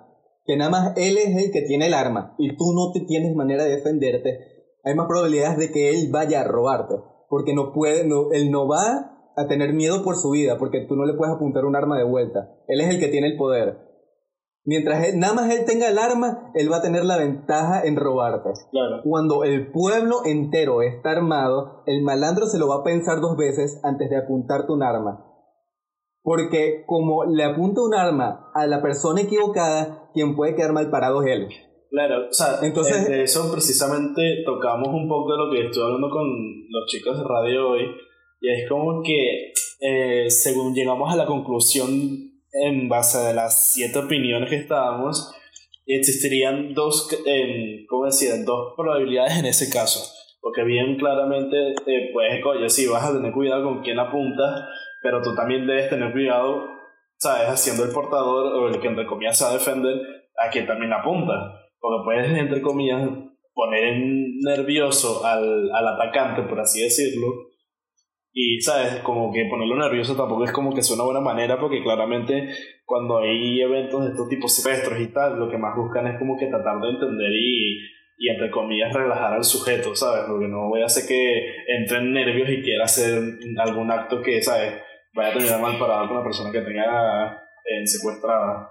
que 0.45 0.57
nada 0.57 0.71
más 0.71 0.97
él 0.97 1.17
es 1.17 1.35
el 1.35 1.51
que 1.51 1.61
tiene 1.61 1.87
el 1.87 1.93
arma 1.93 2.35
y 2.37 2.55
tú 2.57 2.73
no 2.73 2.91
tienes 3.07 3.35
manera 3.35 3.63
de 3.63 3.75
defenderte, 3.75 4.39
hay 4.83 4.95
más 4.95 5.07
probabilidades 5.07 5.57
de 5.57 5.71
que 5.71 5.89
él 5.89 6.09
vaya 6.11 6.41
a 6.41 6.47
robarte. 6.47 6.95
Porque 7.29 7.53
no 7.53 7.73
puede, 7.73 8.07
no, 8.07 8.31
él 8.31 8.49
no 8.49 8.67
va 8.67 9.31
a 9.35 9.47
tener 9.47 9.73
miedo 9.73 10.03
por 10.03 10.15
su 10.15 10.31
vida, 10.31 10.57
porque 10.57 10.85
tú 10.87 10.95
no 10.95 11.05
le 11.05 11.13
puedes 11.13 11.35
apuntar 11.35 11.65
un 11.65 11.75
arma 11.75 11.97
de 11.97 12.03
vuelta. 12.03 12.55
Él 12.67 12.81
es 12.81 12.89
el 12.89 12.99
que 12.99 13.09
tiene 13.09 13.27
el 13.27 13.37
poder. 13.37 13.88
Mientras 14.65 15.15
nada 15.15 15.33
más 15.33 15.49
él 15.49 15.65
tenga 15.65 15.89
el 15.89 15.97
arma, 15.97 16.51
él 16.53 16.71
va 16.71 16.77
a 16.77 16.81
tener 16.81 17.05
la 17.05 17.17
ventaja 17.17 17.83
en 17.83 17.95
robarte. 17.95 18.49
Cuando 19.03 19.43
el 19.43 19.71
pueblo 19.71 20.25
entero 20.25 20.81
está 20.81 21.11
armado, 21.11 21.83
el 21.85 22.03
malandro 22.03 22.45
se 22.45 22.59
lo 22.59 22.67
va 22.67 22.75
a 22.75 22.83
pensar 22.83 23.21
dos 23.21 23.37
veces 23.37 23.79
antes 23.83 24.09
de 24.09 24.17
apuntarte 24.17 24.71
un 24.71 24.83
arma. 24.83 25.25
Porque 26.21 26.83
como 26.85 27.25
le 27.25 27.43
apunta 27.43 27.81
un 27.81 27.95
arma 27.95 28.51
a 28.53 28.67
la 28.67 28.81
persona 28.81 29.21
equivocada, 29.21 30.09
quien 30.13 30.35
puede 30.35 30.55
quedar 30.55 30.73
mal 30.73 30.91
parado 30.91 31.23
es 31.23 31.31
él. 31.31 31.47
Claro, 31.89 32.27
o 32.29 32.33
sea, 32.33 32.59
Entonces, 32.61 33.07
de 33.07 33.23
eso 33.23 33.51
precisamente 33.51 34.21
tocamos 34.45 34.89
un 34.89 35.07
poco 35.07 35.31
de 35.31 35.37
lo 35.37 35.51
que 35.51 35.65
estoy 35.65 35.83
hablando 35.83 36.09
con 36.09 36.27
los 36.69 36.85
chicos 36.87 37.17
de 37.17 37.23
radio 37.23 37.69
hoy. 37.69 37.81
Y 38.41 38.49
es 38.49 38.69
como 38.69 39.01
que, 39.01 39.51
eh, 39.81 40.29
según 40.29 40.75
llegamos 40.75 41.11
a 41.11 41.15
la 41.15 41.25
conclusión 41.25 42.28
en 42.51 42.89
base 42.89 43.17
a 43.17 43.33
las 43.33 43.71
siete 43.73 43.99
opiniones 43.99 44.49
que 44.49 44.57
estábamos, 44.57 45.33
existirían 45.85 46.73
dos, 46.73 47.09
¿cómo 47.87 48.05
decía? 48.05 48.33
Dos 48.43 48.73
probabilidades 48.75 49.37
en 49.37 49.45
ese 49.45 49.69
caso. 49.71 50.15
Porque 50.41 50.63
bien 50.63 50.97
claramente, 50.97 51.73
eh, 51.85 52.09
pues, 52.13 52.43
oye, 52.45 52.69
sí, 52.69 52.87
vas 52.87 53.03
a 53.03 53.13
tener 53.13 53.33
cuidado 53.33 53.63
con 53.65 53.81
quién 53.81 53.99
apuntas, 53.99 54.63
pero 55.01 55.21
tú 55.21 55.35
también 55.35 55.67
debes 55.67 55.89
tener 55.89 56.11
cuidado, 56.13 56.65
¿sabes? 57.17 57.49
Haciendo 57.49 57.83
el 57.83 57.91
portador 57.91 58.53
o 58.53 58.67
el 58.69 58.79
que 58.79 58.87
entre 58.87 59.05
comillas 59.05 59.37
se 59.37 59.43
va 59.43 59.51
a 59.51 59.53
defender, 59.53 59.97
a 60.37 60.49
quien 60.49 60.65
también 60.65 60.93
apunta. 60.93 61.33
Porque 61.79 62.03
puedes, 62.05 62.37
entre 62.37 62.61
comillas, 62.61 63.09
poner 63.53 64.01
nervioso 64.41 65.25
al, 65.25 65.69
al 65.73 65.87
atacante, 65.87 66.43
por 66.43 66.59
así 66.61 66.81
decirlo, 66.81 67.48
y, 68.31 68.61
¿sabes? 68.61 69.01
Como 69.03 69.31
que 69.31 69.47
ponerlo 69.49 69.75
nervioso 69.75 70.15
tampoco 70.15 70.45
es 70.45 70.51
como 70.51 70.73
que 70.73 70.83
sea 70.83 70.95
una 70.95 71.05
buena 71.05 71.21
manera, 71.21 71.59
porque 71.59 71.81
claramente 71.81 72.49
cuando 72.85 73.17
hay 73.17 73.61
eventos 73.61 74.03
de 74.03 74.11
estos 74.11 74.29
tipos 74.29 74.55
silvestres 74.55 75.01
y 75.01 75.07
tal, 75.07 75.39
lo 75.39 75.49
que 75.49 75.57
más 75.57 75.75
buscan 75.75 76.07
es 76.07 76.19
como 76.19 76.37
que 76.37 76.47
tratar 76.47 76.79
de 76.79 76.89
entender 76.89 77.31
y, 77.31 77.79
y 78.17 78.29
entre 78.29 78.51
comillas 78.51 78.93
relajar 78.93 79.33
al 79.33 79.43
sujeto, 79.43 79.95
¿sabes? 79.95 80.25
Porque 80.27 80.47
no 80.47 80.69
voy 80.69 80.81
a 80.81 80.85
hacer 80.85 81.07
que 81.07 81.55
entre 81.67 81.99
en 81.99 82.13
nervios 82.13 82.49
y 82.49 82.61
quiera 82.61 82.85
hacer 82.85 83.21
algún 83.57 83.91
acto 83.91 84.21
que, 84.21 84.41
¿sabes? 84.41 84.73
Vaya 85.13 85.29
a 85.29 85.33
terminar 85.33 85.61
mal 85.61 85.79
parado 85.79 86.07
con 86.07 86.17
la 86.17 86.23
persona 86.23 86.51
que 86.51 86.61
tenga 86.61 87.33
eh, 87.33 87.85
secuestrada. 87.85 88.69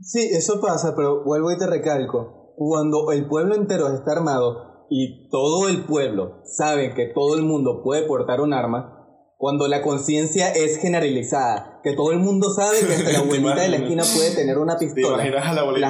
Sí, 0.00 0.30
eso 0.32 0.60
pasa, 0.60 0.94
pero 0.96 1.24
vuelvo 1.24 1.52
y 1.52 1.58
te 1.58 1.66
recalco. 1.66 2.54
Cuando 2.56 3.10
el 3.12 3.26
pueblo 3.26 3.54
entero 3.54 3.88
está 3.88 4.12
armado, 4.12 4.71
y 4.94 5.26
todo 5.30 5.70
el 5.70 5.84
pueblo 5.84 6.42
sabe 6.44 6.92
que 6.92 7.06
todo 7.06 7.34
el 7.34 7.42
mundo 7.42 7.80
puede 7.82 8.02
portar 8.02 8.42
un 8.42 8.52
arma, 8.52 8.98
cuando 9.38 9.66
la 9.66 9.80
conciencia 9.80 10.50
es 10.52 10.82
generalizada, 10.82 11.80
que 11.82 11.94
todo 11.94 12.12
el 12.12 12.18
mundo 12.18 12.50
sabe 12.50 12.78
que 12.86 12.92
hasta 12.92 13.10
la 13.10 13.18
abuelita 13.24 13.62
de 13.62 13.70
la 13.70 13.76
esquina 13.76 14.02
puede 14.14 14.34
tener 14.36 14.58
una 14.58 14.76
pistola, 14.76 15.16
la, 15.16 15.42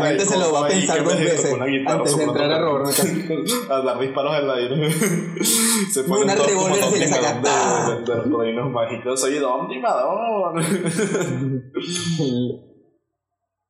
gente 0.07 0.25
se 0.25 0.39
lo 0.39 0.53
va 0.53 0.67
a 0.67 0.69
pensar 0.69 1.03
dos 1.03 1.19
veces 1.19 1.53
antes 1.85 2.17
de 2.17 2.23
entrar 2.23 2.53
a 2.53 2.61
robar 2.61 2.95
a 3.71 3.83
dar 3.83 3.99
disparos 3.99 4.35
al 4.35 4.51
aire. 4.53 4.91
se 5.93 6.05
pone 6.05 6.23
una 6.23 6.37
revólver 6.37 6.85
se 6.85 6.99
le 7.01 7.09
saca. 7.09 7.41
De 7.43 8.07
los 8.07 8.39
reinos 8.39 8.71
mágicos. 8.71 9.25
Oye, 9.25 9.41
¿dónde, 9.41 9.83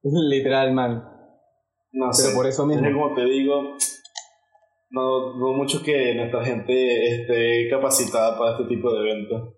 Literal, 0.28 0.74
man. 0.74 1.08
No 1.92 2.10
Pero 2.16 2.28
sé. 2.28 2.34
por 2.34 2.46
eso 2.46 2.66
mismo. 2.66 2.86
Como 2.92 3.14
te 3.14 3.24
digo, 3.24 3.76
no 4.92 5.32
dudo 5.32 5.54
mucho 5.54 5.82
que 5.82 6.14
nuestra 6.14 6.44
gente 6.44 7.22
esté 7.22 7.68
capacitada 7.70 8.38
para 8.38 8.52
este 8.52 8.64
tipo 8.64 8.92
de 8.92 9.00
eventos. 9.00 9.54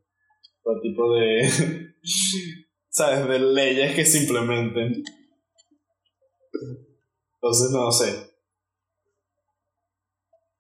Para 0.63 0.77
este 0.77 0.89
tipo 0.89 1.13
de. 1.13 1.43
¿Sabes? 2.89 3.29
De 3.29 3.41
leyes 3.41 3.97
que 3.97 4.05
se 4.05 4.23
implementen. 4.23 5.03
Entonces, 7.35 7.73
no 7.73 7.91
sé. 7.91 8.31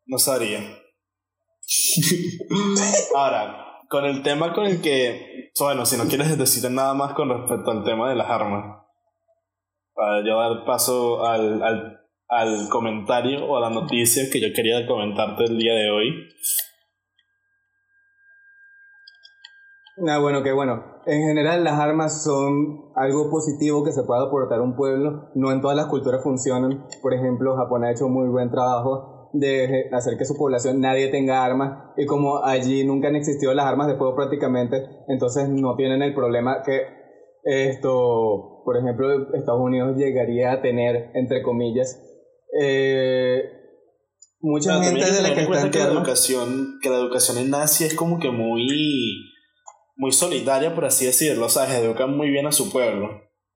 No 0.06 0.18
sabría. 0.18 0.60
Ahora, 3.14 3.78
con 3.88 4.04
el 4.04 4.24
tema 4.24 4.52
con 4.52 4.66
el 4.66 4.82
que. 4.82 5.52
Bueno, 5.58 5.86
si 5.86 5.96
no 5.96 6.08
quieres 6.08 6.36
decir 6.36 6.68
nada 6.68 6.94
más 6.94 7.14
con 7.14 7.28
respecto 7.28 7.70
al 7.70 7.84
tema 7.84 8.10
de 8.10 8.16
las 8.16 8.28
armas. 8.28 8.82
Para 9.94 10.22
llevar 10.22 10.64
paso 10.64 11.24
al, 11.24 11.62
al 11.62 12.03
al 12.28 12.68
comentario 12.68 13.44
o 13.46 13.56
a 13.56 13.60
la 13.60 13.70
noticia 13.70 14.24
que 14.32 14.40
yo 14.40 14.48
quería 14.54 14.86
comentarte 14.86 15.44
el 15.44 15.58
día 15.58 15.74
de 15.74 15.90
hoy. 15.90 16.28
Ah, 20.08 20.18
bueno, 20.18 20.42
que 20.42 20.52
bueno. 20.52 20.94
En 21.06 21.28
general 21.28 21.62
las 21.62 21.78
armas 21.78 22.24
son 22.24 22.92
algo 22.96 23.30
positivo 23.30 23.84
que 23.84 23.92
se 23.92 24.02
puede 24.02 24.26
aportar 24.26 24.58
a 24.58 24.62
un 24.62 24.74
pueblo. 24.74 25.30
No 25.34 25.52
en 25.52 25.60
todas 25.60 25.76
las 25.76 25.86
culturas 25.86 26.22
funcionan. 26.22 26.86
Por 27.02 27.14
ejemplo, 27.14 27.56
Japón 27.56 27.84
ha 27.84 27.92
hecho 27.92 28.08
muy 28.08 28.28
buen 28.28 28.50
trabajo 28.50 29.14
de 29.34 29.90
hacer 29.92 30.16
que 30.16 30.24
su 30.24 30.36
población 30.36 30.80
nadie 30.80 31.08
tenga 31.08 31.44
armas 31.44 31.90
y 31.96 32.06
como 32.06 32.44
allí 32.44 32.86
nunca 32.86 33.08
han 33.08 33.16
existido 33.16 33.52
las 33.52 33.66
armas 33.66 33.88
de 33.88 33.96
fuego 33.96 34.14
prácticamente, 34.14 34.86
entonces 35.08 35.48
no 35.48 35.74
tienen 35.74 36.02
el 36.02 36.14
problema 36.14 36.62
que 36.62 36.82
esto, 37.42 38.62
por 38.64 38.78
ejemplo, 38.78 39.34
Estados 39.34 39.60
Unidos 39.60 39.96
llegaría 39.96 40.52
a 40.52 40.62
tener, 40.62 41.10
entre 41.14 41.42
comillas, 41.42 42.00
eh, 42.60 43.42
mucha 44.40 44.82
gente 44.82 45.10
de 45.10 45.22
la 45.22 45.34
que 45.34 45.40
está 45.40 45.70
que 45.70 45.78
la 45.78 45.86
educación 45.86 46.78
que 46.80 46.90
la 46.90 46.96
educación 46.96 47.38
en 47.38 47.54
Asia 47.54 47.86
es 47.86 47.94
como 47.94 48.20
que 48.20 48.30
muy 48.30 49.32
muy 49.96 50.12
solidaria 50.12 50.74
por 50.74 50.84
así 50.84 51.06
decirlo 51.06 51.48
sabes 51.48 51.74
educan 51.76 52.16
muy 52.16 52.30
bien 52.30 52.46
a 52.46 52.52
su 52.52 52.70
pueblo. 52.70 53.08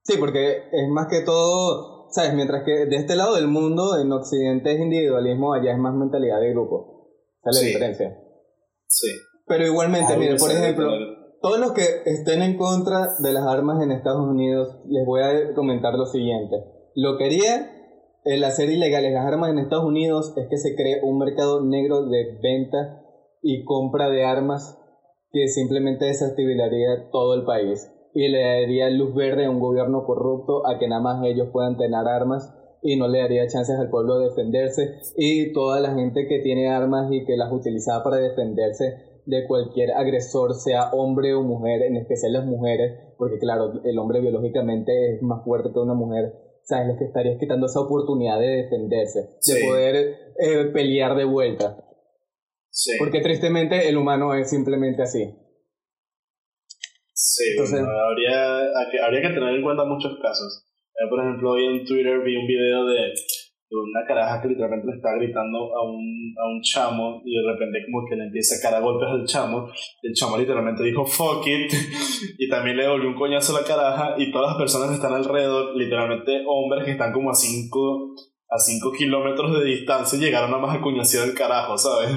Sí 0.02 0.16
porque 0.18 0.68
es 0.72 0.88
más 0.90 1.06
que 1.08 1.20
todo 1.20 2.08
sabes 2.10 2.34
mientras 2.34 2.64
que 2.64 2.86
de 2.86 2.96
este 2.96 3.16
lado 3.16 3.36
del 3.36 3.48
mundo 3.48 4.00
en 4.00 4.10
Occidente 4.10 4.72
es 4.72 4.80
individualismo 4.80 5.52
allá 5.52 5.72
es 5.72 5.78
más 5.78 5.94
mentalidad 5.94 6.40
de 6.40 6.50
grupo. 6.50 7.10
Esa 7.44 7.50
es 7.50 7.62
la 7.62 7.68
diferencia. 7.68 8.18
Sí. 8.86 9.08
Pero 9.46 9.66
igualmente 9.66 10.16
mire 10.16 10.36
por 10.36 10.50
ejemplo 10.50 10.90
todos 11.40 11.60
los 11.60 11.72
que 11.72 12.02
estén 12.06 12.42
en 12.42 12.56
contra 12.56 13.14
de 13.20 13.32
las 13.32 13.46
armas 13.46 13.80
en 13.82 13.92
Estados 13.92 14.26
Unidos 14.28 14.78
les 14.88 15.06
voy 15.06 15.22
a 15.22 15.54
comentar 15.54 15.94
lo 15.94 16.06
siguiente. 16.06 16.56
Lo 16.94 17.16
quería 17.16 17.77
el 18.28 18.44
hacer 18.44 18.68
ilegales 18.68 19.14
las 19.14 19.24
armas 19.24 19.50
en 19.50 19.58
Estados 19.58 19.86
Unidos 19.86 20.34
es 20.36 20.48
que 20.48 20.58
se 20.58 20.76
cree 20.76 21.00
un 21.02 21.16
mercado 21.16 21.64
negro 21.64 22.04
de 22.04 22.38
venta 22.42 23.02
y 23.40 23.64
compra 23.64 24.10
de 24.10 24.22
armas 24.22 24.78
que 25.32 25.48
simplemente 25.48 26.04
desestabilizaría 26.04 27.08
todo 27.10 27.32
el 27.32 27.46
país 27.46 27.90
y 28.12 28.28
le 28.28 28.42
daría 28.42 28.90
luz 28.90 29.14
verde 29.14 29.46
a 29.46 29.50
un 29.50 29.60
gobierno 29.60 30.04
corrupto 30.04 30.66
a 30.66 30.78
que 30.78 30.88
nada 30.88 31.00
más 31.00 31.24
ellos 31.24 31.48
puedan 31.50 31.78
tener 31.78 32.06
armas 32.06 32.54
y 32.82 32.96
no 32.96 33.08
le 33.08 33.20
daría 33.20 33.48
chances 33.48 33.78
al 33.78 33.88
pueblo 33.88 34.18
de 34.18 34.28
defenderse. 34.28 34.98
Y 35.16 35.54
toda 35.54 35.80
la 35.80 35.94
gente 35.94 36.26
que 36.28 36.40
tiene 36.40 36.68
armas 36.68 37.10
y 37.10 37.24
que 37.24 37.38
las 37.38 37.50
utilizaba 37.50 38.04
para 38.04 38.16
defenderse 38.16 39.22
de 39.24 39.46
cualquier 39.46 39.92
agresor, 39.92 40.54
sea 40.54 40.90
hombre 40.92 41.34
o 41.34 41.42
mujer, 41.42 41.80
en 41.80 41.96
especial 41.96 42.34
las 42.34 42.44
mujeres, 42.44 42.98
porque 43.16 43.38
claro, 43.38 43.72
el 43.84 43.98
hombre 43.98 44.20
biológicamente 44.20 45.14
es 45.14 45.22
más 45.22 45.44
fuerte 45.44 45.70
que 45.72 45.78
una 45.78 45.94
mujer, 45.94 46.47
¿sabes? 46.68 46.88
Les 46.88 46.98
que 46.98 47.04
estarías 47.06 47.38
quitando 47.40 47.66
esa 47.66 47.80
oportunidad 47.80 48.38
de 48.38 48.62
defenderse, 48.62 49.38
de 49.46 49.66
poder 49.66 49.96
eh, 50.38 50.64
pelear 50.72 51.16
de 51.16 51.24
vuelta. 51.24 51.82
Sí. 52.70 52.92
Porque 52.98 53.20
tristemente 53.20 53.88
el 53.88 53.96
humano 53.96 54.34
es 54.34 54.50
simplemente 54.50 55.02
así. 55.02 55.34
Sí, 57.14 57.56
habría, 57.58 58.58
habría 59.04 59.22
que 59.22 59.34
tener 59.34 59.54
en 59.54 59.62
cuenta 59.62 59.84
muchos 59.84 60.18
casos. 60.22 60.64
Eh, 60.94 61.08
por 61.08 61.20
ejemplo, 61.20 61.52
hoy 61.52 61.64
en 61.64 61.84
Twitter 61.84 62.20
vi 62.20 62.36
un 62.36 62.46
video 62.46 62.84
de 62.84 63.12
una 63.70 64.04
caraja 64.06 64.40
que 64.40 64.48
literalmente 64.48 64.86
le 64.86 64.96
está 64.96 65.14
gritando 65.16 65.58
a 65.76 65.82
un, 65.82 66.34
a 66.38 66.48
un 66.48 66.60
chamo 66.62 67.20
y 67.24 67.34
de 67.34 67.52
repente 67.52 67.78
como 67.84 68.06
que 68.08 68.16
le 68.16 68.24
empieza 68.24 68.56
a 68.56 68.62
cara 68.62 68.80
golpes 68.80 69.08
al 69.08 69.26
chamo 69.26 69.68
el 70.02 70.14
chamo 70.14 70.38
literalmente 70.38 70.82
dijo 70.82 71.04
fuck 71.04 71.46
it 71.46 71.70
y 72.38 72.48
también 72.48 72.76
le 72.76 72.84
devolvió 72.84 73.08
un 73.08 73.14
coñazo 73.14 73.56
a 73.56 73.60
la 73.60 73.66
caraja 73.66 74.14
y 74.16 74.30
todas 74.32 74.52
las 74.52 74.58
personas 74.58 74.88
que 74.88 74.96
están 74.96 75.14
alrededor, 75.14 75.76
literalmente 75.76 76.44
hombres 76.46 76.84
que 76.84 76.92
están 76.92 77.12
como 77.12 77.30
a 77.30 77.34
5 77.34 78.14
a 78.50 78.58
cinco 78.58 78.92
kilómetros 78.92 79.58
de 79.58 79.64
distancia 79.66 80.18
llegaron 80.18 80.54
a 80.54 80.58
más 80.58 80.74
a 80.74 80.80
cuñación 80.80 81.26
del 81.26 81.36
carajo, 81.36 81.76
¿sabes? 81.76 82.10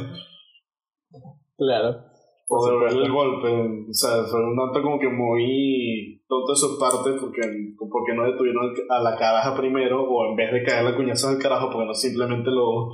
Claro 1.57 2.11
o 2.51 2.65
devolverle 2.65 3.05
el 3.05 3.11
golpe. 3.11 3.47
O 3.89 3.93
sea, 3.93 4.23
fue 4.25 4.43
un 4.43 4.57
tanto 4.57 4.81
como 4.83 4.99
que 4.99 5.07
muy 5.07 6.20
tonto 6.31 6.53
de 6.53 6.57
su 6.57 6.79
parte 6.79 7.11
porque, 7.19 7.41
porque 7.77 8.13
no 8.15 8.23
detuvieron 8.23 8.71
a 8.89 9.03
la 9.03 9.17
caraja 9.17 9.53
primero 9.53 10.01
o 10.01 10.29
en 10.29 10.37
vez 10.37 10.53
de 10.53 10.63
caer 10.63 10.85
la 10.85 10.95
cuñazo 10.95 11.27
del 11.27 11.41
carajo 11.43 11.69
porque 11.69 11.87
no 11.87 11.93
simplemente 11.93 12.49
lo, 12.49 12.87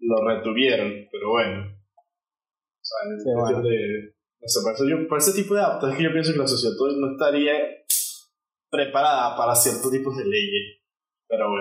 lo 0.00 0.16
retuvieron. 0.26 0.90
Pero 1.12 1.30
bueno. 1.30 1.62
O 1.62 2.82
sea, 2.82 2.98
sí, 3.22 3.62
de... 3.62 4.14
No 4.42 4.48
sé, 4.48 4.60
por, 4.64 4.72
eso 4.72 4.84
yo, 4.90 5.08
por 5.08 5.18
ese 5.18 5.40
tipo 5.40 5.54
de 5.54 5.62
actos 5.62 5.92
es 5.92 5.96
que 5.96 6.02
yo 6.02 6.10
pienso 6.10 6.32
que 6.32 6.40
la 6.40 6.48
sociedad 6.48 6.74
no 6.98 7.12
estaría 7.12 7.52
preparada 8.68 9.36
para 9.36 9.54
ciertos 9.54 9.88
tipos 9.92 10.16
de 10.16 10.24
leyes. 10.24 10.82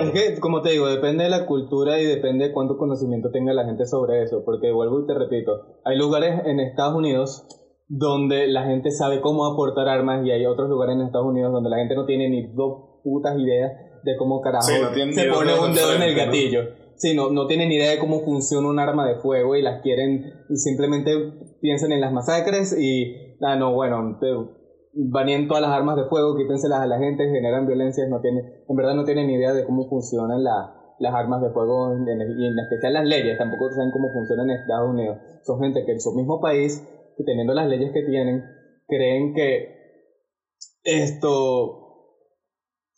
Es 0.02 0.12
que, 0.12 0.40
como 0.40 0.62
te 0.62 0.72
digo, 0.72 0.88
depende 0.88 1.24
de 1.24 1.30
la 1.30 1.46
cultura 1.46 2.02
y 2.02 2.06
depende 2.06 2.48
de 2.48 2.54
cuánto 2.54 2.78
conocimiento 2.78 3.30
tenga 3.32 3.54
la 3.54 3.64
gente 3.64 3.86
sobre 3.86 4.24
eso, 4.24 4.44
porque 4.44 4.72
vuelvo 4.72 5.04
y 5.04 5.08
te 5.08 5.14
repito, 5.14 5.80
hay 5.86 5.98
lugares 5.98 6.42
en 6.46 6.60
Estados 6.60 6.96
Unidos 6.96 7.48
donde 7.94 8.48
la 8.48 8.64
gente 8.64 8.90
sabe 8.90 9.20
cómo 9.20 9.46
aportar 9.46 9.90
armas 9.90 10.26
y 10.26 10.32
hay 10.32 10.46
otros 10.46 10.70
lugares 10.70 10.96
en 10.96 11.02
Estados 11.02 11.28
Unidos 11.28 11.52
donde 11.52 11.70
la 11.70 11.76
gente 11.76 11.94
no 11.94 12.06
tiene 12.06 12.30
ni 12.30 12.48
dos 12.54 13.02
putas 13.04 13.38
ideas 13.38 13.74
de 14.04 14.16
cómo 14.16 14.40
carajo 14.40 14.66
se 14.66 15.26
pone 15.26 15.60
un 15.60 15.74
dedo 15.74 15.94
en 15.96 16.02
el 16.02 16.16
gatillo. 16.16 16.62
Sí, 16.96 17.14
no, 17.14 17.32
no 17.32 17.48
tienen 17.48 17.68
ni 17.68 17.76
idea 17.76 17.92
de 17.92 18.00
cómo 18.00 18.22
funciona 18.22 18.70
un 18.70 18.80
arma 18.80 19.06
de 19.06 19.16
fuego 19.16 19.58
y 19.58 19.62
las 19.62 19.82
quieren, 19.82 20.24
y 20.50 20.56
simplemente 20.56 21.12
piensan 21.60 21.92
en 21.92 22.00
las 22.00 22.14
masacres 22.14 22.78
y, 22.80 23.36
ah, 23.42 23.58
no, 23.58 23.74
bueno, 23.74 24.18
baneen 24.94 25.50
todas 25.50 25.62
las 25.62 25.72
armas 25.72 25.98
de 25.98 26.06
fuego, 26.06 26.38
quítenselas 26.38 26.80
a 26.80 26.88
la 26.88 26.98
gente, 26.98 27.30
generan 27.30 27.68
violencia, 27.68 28.08
no 28.08 28.22
tiene, 28.22 28.64
en 28.70 28.76
verdad 28.76 28.96
no 28.96 29.04
tienen 29.04 29.28
ni 29.28 29.34
idea 29.34 29.52
de 29.52 29.66
cómo 29.66 29.90
funcionan 29.90 30.46
las 30.46 31.14
armas 31.14 31.42
de 31.42 31.50
fuego 31.50 31.94
y 31.94 32.48
en 32.48 32.58
especial 32.58 32.94
las 32.94 33.06
leyes, 33.06 33.38
tampoco 33.38 33.70
saben 33.72 33.92
cómo 33.92 34.14
funcionan 34.14 34.50
en 34.50 34.62
Estados 34.62 34.90
Unidos. 34.90 35.18
Son 35.44 35.60
gente 35.60 35.84
que 35.86 35.92
en 35.92 36.00
su 36.00 36.14
mismo 36.14 36.40
país, 36.40 36.88
teniendo 37.26 37.54
las 37.54 37.68
leyes 37.68 37.92
que 37.94 38.04
tienen, 38.04 38.44
creen 38.88 39.34
que 39.34 39.82
esto 40.84 41.82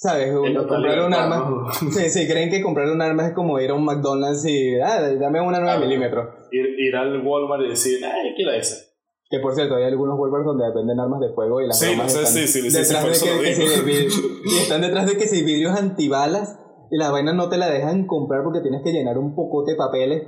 ¿Sabes? 0.04 0.34
comprar 0.34 1.06
un 1.06 1.14
arma. 1.14 1.72
Sí, 1.92 2.10
sí, 2.10 2.28
creen 2.28 2.50
que 2.50 2.62
comprar 2.62 2.90
un 2.90 3.02
arma 3.02 3.28
es 3.28 3.34
como 3.34 3.58
ir 3.62 3.70
a 3.70 3.74
un 3.74 3.86
McDonald's 3.86 4.46
y. 4.46 4.76
Ah, 4.76 5.00
dame 5.00 5.40
una 5.40 5.62
9 5.62 5.80
milímetros. 5.80 6.28
Ir, 6.52 6.66
ir, 6.78 6.94
al 6.94 7.26
Walmart 7.26 7.64
y 7.64 7.70
decir, 7.70 8.04
ay, 8.04 8.34
quiero 8.36 8.52
esa. 8.52 8.84
Que 9.30 9.40
por 9.40 9.56
cierto, 9.56 9.76
hay 9.76 9.86
algunos 9.86 10.20
Walmart 10.20 10.44
donde 10.44 10.66
venden 10.76 11.00
armas 11.00 11.22
de 11.22 11.34
fuego 11.34 11.62
y 11.62 11.68
las 11.68 11.80
sí, 11.80 11.94
armas 11.94 12.14
están 12.14 12.26
sí, 12.34 12.48
sí, 12.48 12.62
detrás 12.70 13.22
de 13.22 13.30
que, 13.30 14.08
y 14.46 14.56
están 14.58 14.82
detrás 14.82 15.06
de 15.08 15.18
que 15.18 15.26
si 15.26 15.42
vidrios 15.44 15.80
antibalas 15.80 16.60
y 16.92 16.98
las 16.98 17.12
vainas 17.12 17.36
no 17.36 17.48
te 17.48 17.58
la 17.58 17.70
dejan 17.70 18.06
comprar 18.06 18.44
porque 18.44 18.60
tienes 18.60 18.84
que 18.84 18.92
llenar 18.92 19.18
un 19.18 19.36
pocote 19.36 19.72
de 19.72 19.78
papeles. 19.78 20.28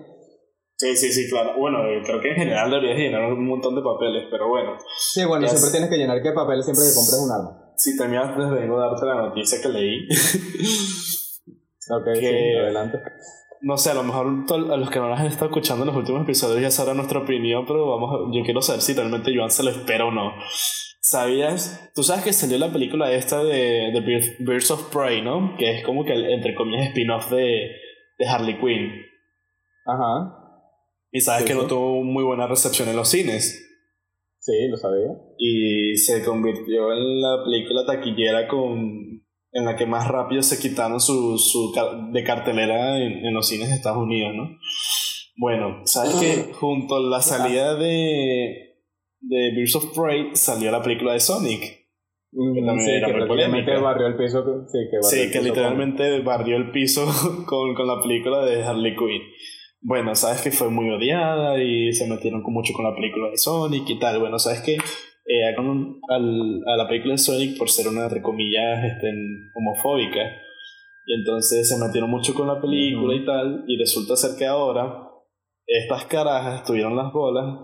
Sí, 0.77 0.95
sí, 0.95 1.11
sí, 1.11 1.29
claro. 1.29 1.57
Bueno, 1.57 1.85
eh, 1.85 2.01
creo 2.05 2.19
que 2.19 2.29
en 2.29 2.35
general 2.35 2.69
deberías 2.69 2.97
llenar 2.97 3.31
un 3.31 3.47
montón 3.47 3.75
de 3.75 3.81
papeles, 3.81 4.27
pero 4.29 4.49
bueno. 4.49 4.77
Sí, 4.97 5.23
bueno, 5.23 5.47
siempre 5.47 5.71
tienes 5.71 5.89
que 5.89 5.97
llenar 5.97 6.21
que 6.21 6.31
papeles 6.33 6.65
siempre 6.65 6.83
que 6.83 6.93
compres 6.93 7.21
un 7.23 7.31
arma. 7.31 7.73
Si 7.77 7.97
terminas, 7.97 8.37
les 8.37 8.49
vengo 8.49 8.79
a 8.79 8.87
darte 8.87 9.05
la 9.05 9.15
noticia 9.15 9.61
que 9.61 9.69
leí. 9.69 10.07
ok, 11.89 12.07
sí, 12.15 12.25
adelante. 12.25 12.99
No 13.61 13.77
sé, 13.77 13.91
a 13.91 13.93
lo 13.93 14.03
mejor 14.03 14.27
a 14.49 14.77
los 14.77 14.89
que 14.89 14.99
no 14.99 15.09
las 15.09 15.21
han 15.21 15.27
estado 15.27 15.47
escuchando 15.47 15.83
en 15.83 15.87
los 15.87 15.95
últimos 15.97 16.23
episodios 16.23 16.61
ya 16.61 16.69
sabrán 16.69 16.97
nuestra 16.97 17.19
opinión, 17.19 17.65
pero 17.65 17.87
vamos, 17.89 18.29
yo 18.33 18.43
quiero 18.43 18.61
saber 18.61 18.81
si 18.81 18.93
realmente 18.93 19.33
Joan 19.35 19.49
se 19.49 19.63
lo 19.63 19.71
espera 19.71 20.05
o 20.05 20.11
no. 20.11 20.33
¿Sabías? 20.99 21.91
Tú 21.95 22.03
sabes 22.03 22.23
que 22.23 22.33
salió 22.33 22.57
la 22.57 22.71
película 22.71 23.11
esta 23.11 23.43
de, 23.43 23.91
de 23.93 24.35
Birds 24.39 24.71
of 24.71 24.91
Prey, 24.93 25.21
¿no? 25.21 25.55
Que 25.57 25.77
es 25.77 25.85
como 25.85 26.03
que, 26.03 26.13
el, 26.13 26.25
entre 26.31 26.53
comillas, 26.53 26.87
spin-off 26.87 27.29
de, 27.29 27.71
de 28.17 28.27
Harley 28.27 28.59
Quinn. 28.59 28.91
Ajá. 29.85 30.44
Y 31.15 31.21
sabes 31.21 31.45
que 31.45 31.53
no 31.53 31.65
tuvo 31.65 32.03
muy 32.03 32.25
buena 32.25 32.45
recepción 32.45 32.89
en 32.89 32.97
los 32.97 33.07
cines. 33.07 33.65
Sí, 34.37 34.51
lo 34.69 34.75
sabía. 34.75 35.13
Y 35.37 35.95
se 35.95 36.21
convirtió 36.25 36.91
en 36.91 37.21
la 37.21 37.41
película 37.45 37.85
taquillera 37.85 38.49
con 38.49 39.23
en 39.53 39.63
la 39.63 39.77
que 39.77 39.85
más 39.85 40.09
rápido 40.09 40.43
se 40.43 40.59
quitaron 40.59 40.99
su, 40.99 41.37
su 41.37 41.73
de 42.11 42.21
cartelera 42.25 42.99
en, 42.99 43.33
los 43.33 43.47
cines 43.47 43.69
de 43.69 43.75
Estados 43.75 44.03
Unidos, 44.03 44.33
¿no? 44.35 44.57
Bueno, 45.37 45.83
¿sabes 45.85 46.15
que 46.15 46.53
Junto 46.53 46.97
a 46.97 46.99
la 46.99 47.21
salida 47.21 47.75
de, 47.75 48.81
de 49.21 49.51
Birds 49.55 49.77
of 49.77 49.97
Prey 49.97 50.31
salió 50.33 50.69
la 50.69 50.81
película 50.81 51.13
de 51.13 51.21
Sonic. 51.21 51.61
Que 51.61 52.61
mm, 52.61 52.79
sí, 52.79 52.91
que 53.05 53.13
literalmente 53.13 53.77
barrió 53.77 54.07
el 54.07 54.17
piso. 54.17 54.67
Sí, 54.67 54.79
que, 54.91 55.01
sí, 55.01 55.31
que 55.31 55.41
literalmente 55.41 56.19
barrió 56.19 56.57
el 56.57 56.71
piso 56.71 57.05
con, 57.47 57.73
con 57.73 57.87
la 57.87 58.01
película 58.01 58.43
de 58.43 58.65
Harley 58.65 58.97
Quinn 58.97 59.21
bueno, 59.87 60.15
sabes 60.15 60.41
que 60.41 60.49
fue 60.49 60.69
muy 60.69 60.89
odiada 60.89 61.61
y 61.61 61.93
se 61.93 62.07
metieron 62.07 62.41
mucho 62.41 62.73
con 62.73 62.85
la 62.85 62.95
película 62.95 63.29
de 63.29 63.37
Sonic 63.37 63.87
y 63.87 63.99
tal. 63.99 64.19
Bueno, 64.19 64.39
sabes 64.39 64.61
que 64.61 64.73
eh, 64.73 65.45
a 65.45 66.75
la 66.75 66.87
película 66.87 67.13
de 67.13 67.19
Sonic, 67.19 67.55
por 67.55 67.69
ser 67.69 67.87
una, 67.89 68.05
entre 68.05 68.23
comillas, 68.23 68.83
este, 68.83 69.13
homofóbica, 69.53 70.21
y 71.05 71.13
entonces 71.13 71.69
se 71.69 71.77
metieron 71.77 72.09
mucho 72.09 72.33
con 72.33 72.47
la 72.47 72.59
película 72.59 73.15
y 73.15 73.25
tal, 73.25 73.63
y 73.67 73.77
resulta 73.77 74.15
ser 74.15 74.35
que 74.39 74.47
ahora 74.47 75.07
estas 75.67 76.05
carajas 76.05 76.63
tuvieron 76.63 76.95
las 76.95 77.13
bolas 77.13 77.59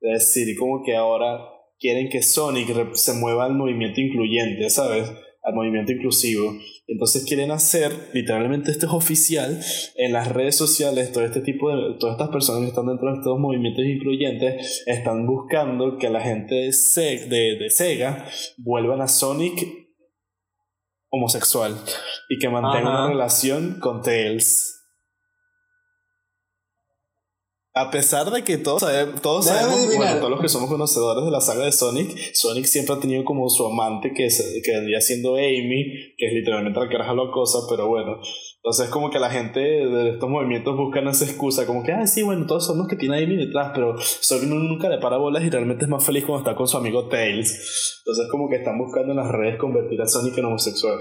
de 0.00 0.12
decir 0.12 0.56
como 0.58 0.82
que 0.82 0.96
ahora 0.96 1.40
quieren 1.78 2.08
que 2.08 2.22
Sonic 2.22 2.94
se 2.94 3.12
mueva 3.20 3.44
al 3.44 3.52
movimiento 3.52 4.00
incluyente, 4.00 4.70
¿sabes? 4.70 5.12
Al 5.46 5.54
movimiento 5.54 5.92
inclusivo. 5.92 6.58
Entonces 6.88 7.24
quieren 7.24 7.52
hacer, 7.52 8.10
literalmente 8.12 8.72
esto 8.72 8.86
es 8.86 8.92
oficial, 8.92 9.60
en 9.96 10.12
las 10.12 10.28
redes 10.28 10.56
sociales, 10.56 11.12
todo 11.12 11.24
este 11.24 11.40
tipo 11.40 11.70
de, 11.70 11.94
todas 11.98 12.14
estas 12.14 12.30
personas 12.30 12.62
que 12.62 12.68
están 12.68 12.86
dentro 12.86 13.10
de 13.10 13.18
estos 13.18 13.38
movimientos 13.38 13.84
incluyentes, 13.84 14.82
están 14.86 15.26
buscando 15.26 15.98
que 15.98 16.10
la 16.10 16.20
gente 16.20 16.54
de, 16.56 17.56
de, 17.60 17.70
Sega 17.70 18.26
vuelvan 18.58 19.00
a 19.00 19.08
Sonic 19.08 19.86
homosexual 21.10 21.76
y 22.28 22.38
que 22.38 22.48
mantenga 22.48 22.90
una 22.90 23.08
relación 23.08 23.78
con 23.80 24.02
Tails. 24.02 24.75
A 27.78 27.90
pesar 27.90 28.30
de 28.30 28.42
que 28.42 28.56
todos, 28.56 28.80
sabemos, 28.80 29.20
todos 29.20 29.44
sabemos, 29.44 29.94
bueno, 29.94 30.16
todos 30.16 30.30
los 30.30 30.40
que 30.40 30.48
somos 30.48 30.70
conocedores 30.70 31.26
de 31.26 31.30
la 31.30 31.42
saga 31.42 31.66
de 31.66 31.72
Sonic, 31.72 32.08
Sonic 32.32 32.64
siempre 32.64 32.94
ha 32.94 33.00
tenido 33.00 33.22
como 33.22 33.50
su 33.50 33.66
amante 33.66 34.14
que, 34.14 34.28
que 34.64 34.72
vendría 34.72 34.98
siendo 35.02 35.34
Amy, 35.34 36.14
que 36.16 36.26
es 36.26 36.32
literalmente 36.32 36.80
la 36.80 36.88
caraja 36.88 37.12
locosa, 37.12 37.58
pero 37.68 37.86
bueno. 37.86 38.18
Entonces 38.64 38.88
como 38.88 39.10
que 39.10 39.18
la 39.18 39.28
gente 39.28 39.60
de 39.60 40.08
estos 40.08 40.26
movimientos 40.26 40.74
buscan 40.74 41.06
esa 41.08 41.26
excusa, 41.26 41.66
como 41.66 41.82
que, 41.82 41.92
ah, 41.92 42.06
sí, 42.06 42.22
bueno, 42.22 42.46
todos 42.46 42.66
somos 42.66 42.88
que 42.88 42.96
tiene 42.96 43.22
Amy 43.22 43.36
detrás, 43.36 43.72
pero 43.74 43.94
Sonic 43.98 44.48
nunca 44.48 44.88
le 44.88 44.96
para 44.96 45.18
bolas 45.18 45.44
y 45.44 45.50
realmente 45.50 45.84
es 45.84 45.90
más 45.90 46.02
feliz 46.02 46.24
cuando 46.24 46.48
está 46.48 46.56
con 46.56 46.66
su 46.66 46.78
amigo 46.78 47.08
Tails. 47.08 48.00
Entonces 48.06 48.26
como 48.30 48.48
que 48.48 48.56
están 48.56 48.78
buscando 48.78 49.10
en 49.10 49.18
las 49.18 49.30
redes 49.30 49.58
convertir 49.58 50.00
a 50.00 50.06
Sonic 50.06 50.38
en 50.38 50.46
homosexual. 50.46 50.98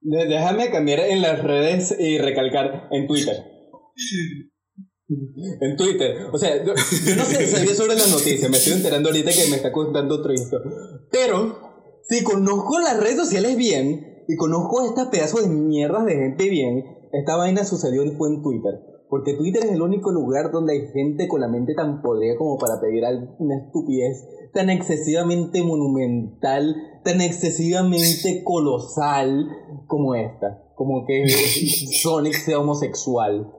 Déjame 0.00 0.70
cambiar 0.70 1.00
en 1.00 1.20
las 1.20 1.42
redes 1.44 1.94
y 2.00 2.16
recalcar 2.16 2.88
en 2.90 3.06
Twitter. 3.06 3.57
En 5.60 5.76
Twitter. 5.76 6.26
O 6.32 6.38
sea, 6.38 6.62
yo, 6.64 6.74
no 6.74 7.24
sé, 7.24 7.46
sabía 7.46 7.74
sobre 7.74 7.94
la 7.94 8.06
noticia, 8.06 8.48
me 8.48 8.58
estoy 8.58 8.74
enterando 8.74 9.08
ahorita 9.08 9.30
que 9.30 9.50
me 9.50 9.56
está 9.56 9.72
contando 9.72 10.16
otro 10.16 10.32
esto. 10.32 10.58
Pero, 11.10 11.58
si 12.08 12.22
conozco 12.22 12.78
las 12.78 13.00
redes 13.00 13.16
sociales 13.16 13.56
bien, 13.56 14.08
y 14.28 14.36
conozco 14.36 14.84
estas 14.84 15.08
pedazos 15.08 15.42
de 15.42 15.48
mierdas 15.48 16.04
de 16.04 16.14
gente 16.14 16.50
bien, 16.50 16.84
esta 17.12 17.36
vaina 17.36 17.64
sucedió 17.64 18.04
y 18.04 18.10
fue 18.10 18.28
en 18.28 18.42
Twitter. 18.42 18.74
Porque 19.08 19.32
Twitter 19.32 19.64
es 19.64 19.72
el 19.72 19.80
único 19.80 20.12
lugar 20.12 20.52
donde 20.52 20.74
hay 20.74 20.88
gente 20.92 21.28
con 21.28 21.40
la 21.40 21.48
mente 21.48 21.74
tan 21.74 22.02
podrida 22.02 22.36
como 22.36 22.58
para 22.58 22.78
pedir 22.78 23.04
una 23.38 23.56
estupidez 23.56 24.22
tan 24.52 24.68
excesivamente 24.68 25.62
monumental, 25.62 26.76
tan 27.04 27.22
excesivamente 27.22 28.42
colosal 28.44 29.48
como 29.86 30.14
esta. 30.14 30.62
Como 30.74 31.06
que 31.06 31.26
Sonic 32.02 32.34
sea 32.34 32.58
homosexual. 32.58 33.50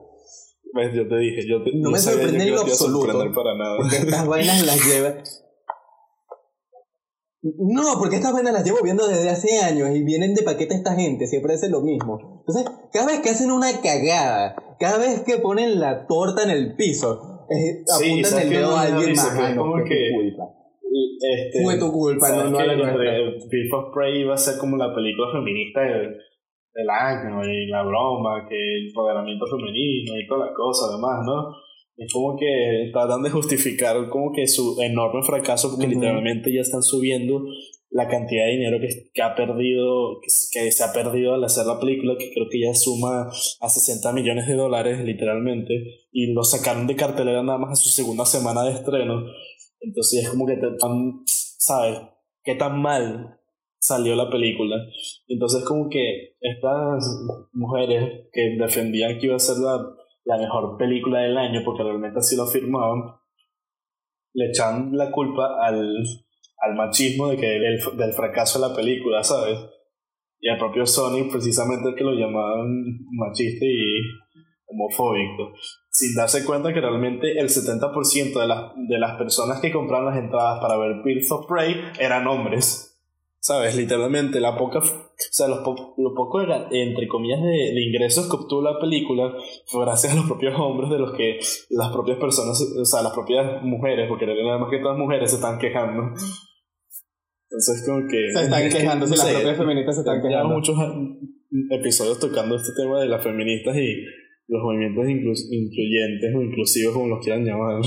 ¿Ves? 0.74 0.94
Yo 0.94 1.08
te 1.08 1.16
dije, 1.16 1.46
yo 1.48 1.62
te, 1.62 1.70
no 1.74 1.90
me 1.90 1.98
sorprende 1.98 2.44
en 2.44 2.54
lo 2.54 2.60
absoluto. 2.60 3.06
Para 3.34 3.56
nada. 3.56 3.76
Porque 3.76 3.96
estas 3.96 4.26
vainas 4.26 4.66
las 4.66 4.86
lleva. 4.86 5.14
No, 7.42 7.98
porque 7.98 8.16
estas 8.16 8.32
vainas 8.32 8.52
las 8.52 8.64
llevo 8.64 8.78
viendo 8.82 9.08
desde 9.08 9.30
hace 9.30 9.58
años 9.60 9.88
y 9.94 10.02
vienen 10.04 10.34
de 10.34 10.42
paquete 10.42 10.74
esta 10.74 10.94
gente, 10.94 11.26
siempre 11.26 11.54
hacen 11.54 11.72
lo 11.72 11.80
mismo. 11.80 12.44
Entonces, 12.46 12.70
cada 12.92 13.06
vez 13.06 13.20
que 13.20 13.30
hacen 13.30 13.50
una 13.50 13.80
cagada, 13.80 14.54
cada 14.78 14.98
vez 14.98 15.22
que 15.22 15.38
ponen 15.38 15.80
la 15.80 16.06
torta 16.06 16.42
en 16.42 16.50
el 16.50 16.76
piso, 16.76 17.46
apuntan 17.88 18.42
el 18.42 18.50
dedo 18.50 18.76
a 18.76 18.82
alguien 18.82 19.14
más. 19.14 19.36
Ah, 19.38 19.54
no, 19.54 19.72
fue 19.72 19.82
tu 19.84 20.16
culpa. 20.16 20.60
Este, 21.20 21.62
fue 21.62 21.78
tu 21.78 21.92
culpa, 21.92 22.30
no, 22.30 22.50
no 22.50 22.60
la 22.60 22.76
nuestra. 22.76 23.78
Of 23.78 23.94
Prey 23.94 24.22
iba 24.22 24.34
a 24.34 24.38
ser 24.38 24.58
como 24.58 24.76
la 24.76 24.94
película 24.94 25.28
feminista 25.32 25.80
de 25.80 26.16
el 26.74 26.88
año 26.88 27.44
y 27.44 27.66
la 27.66 27.82
broma, 27.82 28.46
que 28.48 28.56
el 28.56 28.88
empoderamiento 28.88 29.46
femenino 29.46 30.18
y 30.18 30.26
toda 30.26 30.46
la 30.46 30.54
cosa, 30.54 30.86
además, 30.88 31.24
¿no? 31.24 31.54
Es 31.96 32.12
como 32.12 32.36
que 32.36 32.90
tratan 32.92 33.22
de 33.22 33.30
justificar 33.30 34.08
como 34.08 34.32
que 34.32 34.46
su 34.46 34.80
enorme 34.80 35.22
fracaso 35.22 35.70
porque 35.70 35.86
literalmente 35.86 36.52
ya 36.52 36.62
están 36.62 36.82
subiendo 36.82 37.42
la 37.90 38.08
cantidad 38.08 38.46
de 38.46 38.52
dinero 38.52 38.78
que, 38.80 39.10
que 39.12 39.22
ha 39.22 39.34
perdido, 39.34 40.20
que, 40.22 40.70
se 40.70 40.84
ha 40.84 40.92
perdido 40.92 41.34
al 41.34 41.44
hacer 41.44 41.66
la 41.66 41.78
película, 41.78 42.14
que 42.16 42.32
creo 42.32 42.46
que 42.48 42.60
ya 42.60 42.72
suma 42.72 43.28
a 43.60 43.68
60 43.68 44.12
millones 44.12 44.46
de 44.46 44.54
dólares 44.54 45.04
literalmente, 45.04 45.74
y 46.12 46.32
lo 46.32 46.44
sacaron 46.44 46.86
de 46.86 46.96
cartelera 46.96 47.42
nada 47.42 47.58
más 47.58 47.72
a 47.72 47.82
su 47.82 47.90
segunda 47.90 48.24
semana 48.24 48.62
de 48.64 48.72
estreno. 48.72 49.24
Entonces 49.80 50.24
es 50.24 50.30
como 50.30 50.46
que 50.46 50.56
te 50.56 50.68
están, 50.68 51.22
¿sabes? 51.26 52.00
¿Qué 52.44 52.54
tan 52.54 52.80
mal 52.80 53.39
salió 53.80 54.14
la 54.14 54.30
película. 54.30 54.76
Entonces 55.26 55.64
como 55.64 55.88
que 55.88 56.36
estas 56.40 57.24
mujeres 57.52 58.28
que 58.32 58.56
defendían 58.58 59.18
que 59.18 59.26
iba 59.26 59.36
a 59.36 59.40
ser 59.40 59.56
la, 59.58 59.78
la 60.24 60.38
mejor 60.38 60.76
película 60.76 61.20
del 61.20 61.36
año, 61.36 61.62
porque 61.64 61.82
realmente 61.82 62.18
así 62.18 62.36
lo 62.36 62.44
afirmaban, 62.44 63.16
le 64.34 64.48
echan 64.48 64.96
la 64.96 65.10
culpa 65.10 65.66
al, 65.66 66.04
al 66.58 66.74
machismo 66.76 67.28
de 67.28 67.36
que 67.36 67.46
del 67.46 68.12
fracaso 68.12 68.60
de 68.60 68.68
la 68.68 68.76
película, 68.76 69.24
¿sabes? 69.24 69.58
Y 70.38 70.48
al 70.48 70.58
propio 70.58 70.86
Sony 70.86 71.28
precisamente 71.30 71.88
el 71.88 71.94
que 71.94 72.04
lo 72.04 72.12
llamaban 72.12 72.66
machista 73.10 73.64
y 73.64 74.02
homofóbico, 74.66 75.52
sin 75.90 76.14
darse 76.14 76.44
cuenta 76.44 76.72
que 76.72 76.80
realmente 76.80 77.38
el 77.38 77.48
70% 77.48 78.40
de, 78.40 78.46
las 78.46 78.72
de 78.76 78.98
las 78.98 79.16
personas 79.16 79.60
que 79.60 79.72
compraron 79.72 80.06
las 80.06 80.22
entradas 80.22 80.60
para 80.60 80.78
ver 80.78 81.02
Birds 81.02 81.30
of 81.32 81.46
Prey 81.46 81.74
eran 81.98 82.26
hombres. 82.26 82.89
¿Sabes? 83.42 83.74
Literalmente, 83.74 84.38
la 84.38 84.54
poca, 84.54 84.80
o 84.80 84.82
sea, 85.30 85.48
los, 85.48 85.60
po 85.60 85.94
lo 85.96 86.14
poco, 86.14 86.42
entre 86.42 87.08
comillas, 87.08 87.40
de, 87.40 87.72
de, 87.72 87.82
ingresos 87.88 88.28
que 88.28 88.36
obtuvo 88.36 88.60
la 88.60 88.78
película 88.78 89.34
fue 89.64 89.82
gracias 89.86 90.12
a 90.12 90.16
los 90.16 90.26
propios 90.26 90.54
hombres 90.60 90.90
de 90.90 90.98
los 90.98 91.16
que 91.16 91.38
las 91.70 91.90
propias 91.90 92.18
personas, 92.18 92.60
o 92.60 92.84
sea, 92.84 93.02
las 93.02 93.14
propias 93.14 93.62
mujeres, 93.62 94.06
porque 94.10 94.26
nada 94.26 94.58
más 94.58 94.70
que 94.70 94.80
todas 94.80 94.98
mujeres 94.98 95.30
se 95.30 95.36
están 95.36 95.58
quejando. 95.58 96.12
Entonces, 97.50 97.82
como 97.86 98.06
que. 98.06 98.30
Se 98.30 98.44
están 98.44 98.68
quejando, 98.68 99.06
si 99.06 99.16
las 99.16 99.32
propias 99.32 99.56
feministas 99.56 99.94
se 99.94 100.00
están 100.02 100.20
quejando. 100.20 100.54
muchos 100.54 100.76
episodios 101.70 102.20
tocando 102.20 102.56
este 102.56 102.72
tema 102.76 103.00
de 103.00 103.08
las 103.08 103.24
feministas 103.24 103.74
y 103.74 104.04
los 104.48 104.62
movimientos 104.62 105.08
incluyentes 105.08 106.34
o 106.36 106.42
inclusivos, 106.42 106.92
como 106.94 107.08
los 107.08 107.24
quieran 107.24 107.44
llamar. 107.44 107.80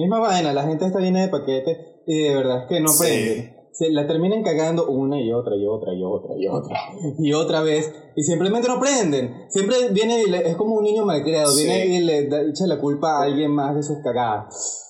Misma 0.00 0.18
vaina, 0.18 0.54
la 0.54 0.62
gente 0.62 0.86
está 0.86 0.98
llena 0.98 1.20
de 1.20 1.28
paquetes 1.28 1.76
y 2.06 2.22
de 2.22 2.34
verdad 2.34 2.62
es 2.62 2.68
que 2.68 2.80
no 2.80 2.90
aprenden. 2.90 3.54
Se 3.72 3.90
la 3.90 4.06
terminan 4.06 4.42
cagando 4.42 4.86
una 4.86 5.20
y 5.20 5.30
otra 5.30 5.56
y 5.56 5.66
otra 5.66 5.94
y 5.94 6.02
otra 6.02 6.34
y 6.38 6.48
otra 6.48 6.76
y 7.18 7.32
otra 7.34 7.60
vez 7.60 7.92
y 8.16 8.22
simplemente 8.22 8.66
no 8.66 8.76
aprenden. 8.76 9.44
Siempre 9.50 9.76
viene 9.92 10.22
y 10.26 10.34
es 10.34 10.56
como 10.56 10.76
un 10.76 10.84
niño 10.84 11.04
malcriado, 11.04 11.54
viene 11.54 11.86
y 11.86 12.00
le 12.00 12.20
echa 12.20 12.66
la 12.66 12.80
culpa 12.80 13.18
a 13.18 13.24
alguien 13.24 13.50
más 13.50 13.76
de 13.76 13.82
sus 13.82 13.98
cagadas. 14.02 14.86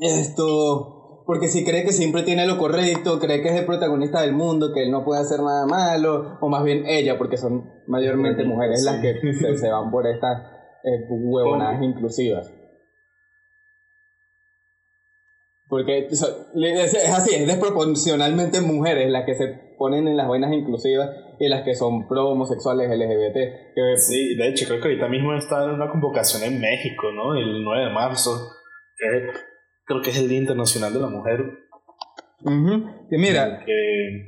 Esto, 0.00 1.22
porque 1.24 1.46
si 1.46 1.64
cree 1.64 1.84
que 1.84 1.92
siempre 1.92 2.24
tiene 2.24 2.48
lo 2.48 2.58
correcto, 2.58 3.20
cree 3.20 3.42
que 3.42 3.50
es 3.50 3.60
el 3.60 3.64
protagonista 3.64 4.22
del 4.22 4.32
mundo, 4.32 4.72
que 4.74 4.82
él 4.82 4.90
no 4.90 5.04
puede 5.04 5.20
hacer 5.20 5.38
nada 5.38 5.66
malo, 5.66 6.36
o 6.40 6.48
más 6.48 6.64
bien 6.64 6.84
ella, 6.88 7.16
porque 7.16 7.36
son 7.36 7.62
mayormente 7.86 8.44
mujeres 8.44 8.82
las 8.84 9.00
que 9.00 9.14
se, 9.56 9.70
van 9.70 9.92
por 9.92 10.08
estas 10.08 10.42
eh, 10.82 11.06
huevonadas 11.08 11.80
inclusivas. 11.80 12.50
Porque 15.74 16.06
es 16.08 16.22
así, 16.22 17.34
es 17.34 17.46
desproporcionalmente 17.48 18.60
mujeres 18.60 19.10
las 19.10 19.26
que 19.26 19.34
se 19.34 19.48
ponen 19.76 20.06
en 20.06 20.16
las 20.16 20.28
vainas 20.28 20.52
inclusivas 20.52 21.10
y 21.40 21.48
las 21.48 21.64
que 21.64 21.74
son 21.74 22.06
pro 22.06 22.28
homosexuales 22.28 22.88
LGBT. 22.88 23.96
sí, 23.96 24.36
de 24.36 24.48
hecho, 24.50 24.66
creo 24.68 24.80
que 24.80 24.86
ahorita 24.86 25.08
mismo 25.08 25.34
está 25.34 25.64
en 25.64 25.70
una 25.70 25.90
convocación 25.90 26.44
en 26.44 26.60
México, 26.60 27.10
¿no? 27.10 27.34
El 27.34 27.64
9 27.64 27.86
de 27.86 27.90
marzo. 27.90 28.52
creo 29.84 30.00
que 30.00 30.10
es 30.10 30.18
el 30.20 30.28
Día 30.28 30.38
Internacional 30.38 30.92
de 30.94 31.00
la 31.00 31.08
Mujer. 31.08 31.40
Que 33.10 33.18
mira. 33.18 33.64
Que, 33.66 34.26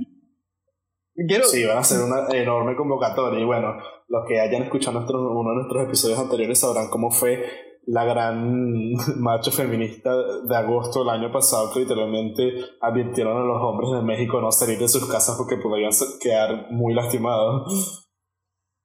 quiero... 1.29 1.45
Sí, 1.45 1.65
van 1.65 1.79
a 1.79 1.85
ser 1.85 2.03
una 2.03 2.27
enorme 2.37 2.75
convocatoria. 2.75 3.39
Y 3.39 3.45
bueno, 3.45 3.69
los 4.09 4.25
que 4.27 4.41
hayan 4.41 4.65
escuchado 4.65 4.99
nuestro, 4.99 5.21
uno 5.31 5.51
de 5.51 5.57
nuestros 5.59 5.85
episodios 5.85 6.19
anteriores 6.19 6.59
sabrán 6.59 6.89
cómo 6.91 7.13
fue 7.13 7.45
la 7.87 8.05
gran 8.05 8.93
marcha 9.17 9.51
feminista 9.51 10.11
de 10.43 10.57
agosto 10.57 11.01
del 11.01 11.11
año 11.11 11.33
pasado 11.33 11.71
que 11.73 11.81
literalmente 11.81 12.53
advirtieron 12.81 13.37
a 13.37 13.47
los 13.47 13.63
hombres 13.63 13.93
de 13.93 14.03
México 14.03 14.41
no 14.41 14.51
salir 14.51 14.79
de 14.79 14.89
sus 14.89 15.07
casas 15.11 15.37
porque 15.37 15.57
podrían 15.57 15.93
quedar 16.21 16.71
muy 16.71 16.95
lastimados. 16.95 18.03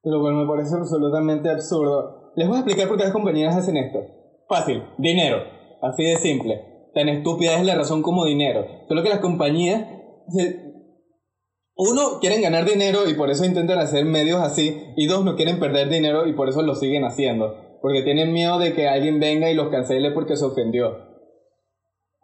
Lo 0.04 0.20
cual 0.20 0.34
me 0.34 0.46
parece 0.46 0.74
absolutamente 0.74 1.50
absurdo. 1.50 2.32
Les 2.34 2.48
voy 2.48 2.56
a 2.56 2.60
explicar 2.60 2.88
por 2.88 2.96
qué 2.96 3.04
las 3.04 3.12
compañías 3.12 3.56
hacen 3.56 3.76
esto. 3.76 4.00
Fácil, 4.48 4.82
dinero. 4.98 5.38
Así 5.80 6.04
de 6.04 6.16
simple. 6.16 6.88
Tan 6.94 7.08
estúpida 7.08 7.56
es 7.56 7.64
la 7.64 7.74
razón 7.74 8.02
como 8.02 8.24
dinero. 8.24 8.64
Solo 8.88 9.02
que 9.02 9.08
las 9.08 9.20
compañías... 9.20 9.86
Uno, 11.74 12.20
quieren 12.20 12.42
ganar 12.42 12.64
dinero 12.64 13.08
y 13.08 13.14
por 13.14 13.30
eso 13.30 13.44
intentan 13.44 13.78
hacer 13.78 14.04
medios 14.04 14.40
así. 14.40 14.92
Y 14.96 15.06
dos, 15.06 15.24
no 15.24 15.36
quieren 15.36 15.58
perder 15.58 15.88
dinero 15.88 16.26
y 16.26 16.34
por 16.34 16.48
eso 16.48 16.62
lo 16.62 16.74
siguen 16.74 17.04
haciendo 17.04 17.71
porque 17.82 18.02
tienen 18.02 18.32
miedo 18.32 18.58
de 18.58 18.72
que 18.72 18.88
alguien 18.88 19.20
venga 19.20 19.50
y 19.50 19.54
los 19.54 19.68
cancele 19.68 20.12
porque 20.12 20.36
se 20.36 20.44
ofendió. 20.44 21.10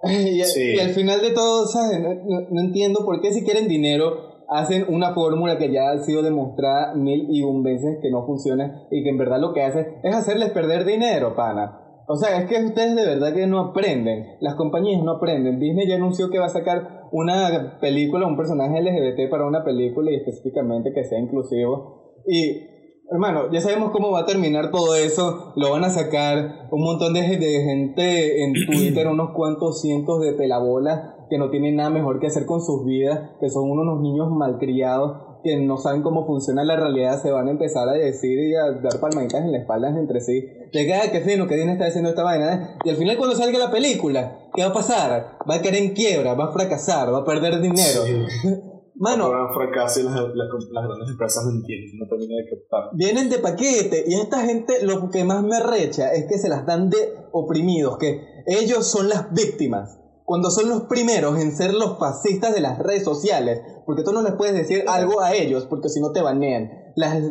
Y, 0.04 0.78
al 0.78 0.90
final 0.90 1.20
de 1.20 1.32
todo, 1.32 1.66
¿sabes? 1.66 1.98
No, 2.00 2.60
entiendo 2.60 3.04
por 3.04 3.20
qué 3.20 3.32
si 3.32 3.44
quieren 3.44 3.66
dinero 3.66 4.44
hacen 4.48 4.86
una 4.88 5.12
fórmula 5.12 5.58
que 5.58 5.72
ya 5.72 5.90
ha 5.90 5.98
sido 5.98 6.22
demostrada 6.22 6.94
mil 6.94 7.26
y 7.28 7.42
un 7.42 7.64
veces 7.64 7.98
que 8.00 8.10
no 8.10 8.24
funciona 8.24 8.86
y 8.92 9.02
que 9.02 9.10
en 9.10 9.18
verdad 9.18 9.40
lo 9.40 9.52
que 9.52 9.62
hace 9.62 9.98
es 10.04 10.14
hacerles 10.14 10.50
perder 10.52 10.84
dinero, 10.84 11.34
pana. 11.34 11.80
O 12.06 12.16
sea, 12.16 12.38
es 12.38 12.48
que 12.48 12.64
ustedes 12.64 12.94
de 12.94 13.04
verdad 13.04 13.34
que 13.34 13.46
no 13.46 13.58
aprenden. 13.58 14.36
Las 14.40 14.54
compañías 14.54 15.02
no 15.02 15.16
aprenden. 15.16 15.58
Disney 15.58 15.86
ya 15.86 15.96
anunció 15.96 16.30
que 16.30 16.38
va 16.38 16.46
a 16.46 16.50
sacar 16.50 17.08
una 17.12 17.78
película, 17.80 18.26
un 18.26 18.36
personaje 18.36 18.80
LGBT 18.80 19.28
para 19.28 19.46
una 19.46 19.62
película 19.62 20.10
y 20.10 20.14
específicamente 20.14 20.92
que 20.94 21.04
sea 21.04 21.18
inclusivo. 21.18 22.14
Y 22.26 22.77
Hermano, 23.10 23.50
ya 23.50 23.62
sabemos 23.62 23.90
cómo 23.90 24.10
va 24.10 24.20
a 24.20 24.26
terminar 24.26 24.70
todo 24.70 24.94
eso. 24.94 25.52
Lo 25.56 25.70
van 25.70 25.82
a 25.82 25.88
sacar 25.88 26.68
un 26.70 26.82
montón 26.82 27.14
de, 27.14 27.22
gente 27.22 28.44
en 28.44 28.52
Twitter, 28.66 29.06
unos 29.06 29.30
cuantos 29.30 29.80
cientos 29.80 30.20
de 30.20 30.34
pelabolas 30.34 31.14
que 31.30 31.38
no 31.38 31.48
tienen 31.48 31.76
nada 31.76 31.88
mejor 31.88 32.20
que 32.20 32.26
hacer 32.26 32.44
con 32.44 32.60
sus 32.60 32.84
vidas, 32.84 33.30
que 33.40 33.48
son 33.48 33.70
unos 33.70 34.00
niños 34.00 34.30
malcriados, 34.30 35.40
que 35.42 35.56
no 35.56 35.78
saben 35.78 36.02
cómo 36.02 36.26
funciona 36.26 36.64
la 36.64 36.76
realidad, 36.76 37.20
se 37.22 37.30
van 37.30 37.48
a 37.48 37.50
empezar 37.50 37.88
a 37.88 37.92
decir 37.92 38.38
y 38.38 38.54
a 38.54 38.72
dar 38.72 39.00
palmaditas 39.00 39.42
en 39.42 39.52
la 39.52 39.58
espalda 39.58 39.88
entre 39.88 40.20
sí. 40.20 40.46
De 40.72 40.84
que, 40.84 40.94
ah, 40.94 41.10
qué 41.10 41.20
fino, 41.20 41.46
que 41.46 41.54
bien 41.54 41.70
está 41.70 41.86
haciendo 41.86 42.10
esta 42.10 42.24
vaina. 42.24 42.76
Y 42.84 42.90
al 42.90 42.96
final 42.96 43.16
cuando 43.16 43.36
salga 43.36 43.58
la 43.58 43.70
película, 43.70 44.50
¿qué 44.54 44.62
va 44.62 44.68
a 44.68 44.74
pasar? 44.74 45.38
Va 45.48 45.54
a 45.54 45.62
caer 45.62 45.76
en 45.76 45.94
quiebra, 45.94 46.34
va 46.34 46.46
a 46.46 46.52
fracasar, 46.52 47.12
va 47.12 47.18
a 47.18 47.24
perder 47.24 47.60
dinero. 47.60 48.02
Mano. 48.98 49.30
fracaso 49.54 50.00
y 50.00 50.02
las, 50.02 50.14
grandes 50.14 51.10
empresas 51.10 51.44
no 51.44 51.52
entienden, 51.52 51.98
no 51.98 52.08
terminan 52.08 52.44
de 52.44 52.50
captar. 52.50 52.90
Vienen 52.94 53.30
de 53.30 53.38
paquete 53.38 54.04
y 54.06 54.14
esta 54.14 54.44
gente 54.44 54.84
lo 54.84 55.08
que 55.08 55.24
más 55.24 55.44
me 55.44 55.60
recha 55.60 56.12
es 56.12 56.26
que 56.26 56.38
se 56.38 56.48
las 56.48 56.66
dan 56.66 56.90
de 56.90 57.14
oprimidos, 57.32 57.98
que 57.98 58.20
ellos 58.46 58.86
son 58.86 59.08
las 59.08 59.32
víctimas. 59.32 59.98
Cuando 60.24 60.50
son 60.50 60.68
los 60.68 60.82
primeros 60.82 61.40
en 61.40 61.52
ser 61.52 61.72
los 61.72 61.98
fascistas 61.98 62.52
de 62.52 62.60
las 62.60 62.78
redes 62.78 63.04
sociales, 63.04 63.62
porque 63.86 64.02
tú 64.02 64.12
no 64.12 64.22
les 64.22 64.34
puedes 64.34 64.54
decir 64.54 64.84
algo 64.86 65.22
a 65.22 65.34
ellos, 65.34 65.66
porque 65.70 65.88
si 65.88 66.00
no 66.00 66.12
te 66.12 66.20
banean. 66.20 66.68
Las, 66.96 67.22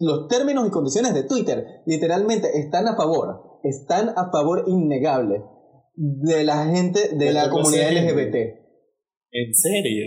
los 0.00 0.28
términos 0.28 0.66
y 0.66 0.70
condiciones 0.70 1.14
de 1.14 1.22
Twitter 1.22 1.82
literalmente 1.86 2.58
están 2.58 2.88
a 2.88 2.96
favor, 2.96 3.60
están 3.62 4.10
a 4.10 4.30
favor 4.30 4.64
innegable 4.66 5.44
de 5.94 6.44
la 6.44 6.66
gente 6.66 7.16
de 7.16 7.32
la 7.32 7.48
comunidad 7.48 7.92
LGBT. 7.92 8.34
¿En 9.30 9.54
serio? 9.54 10.04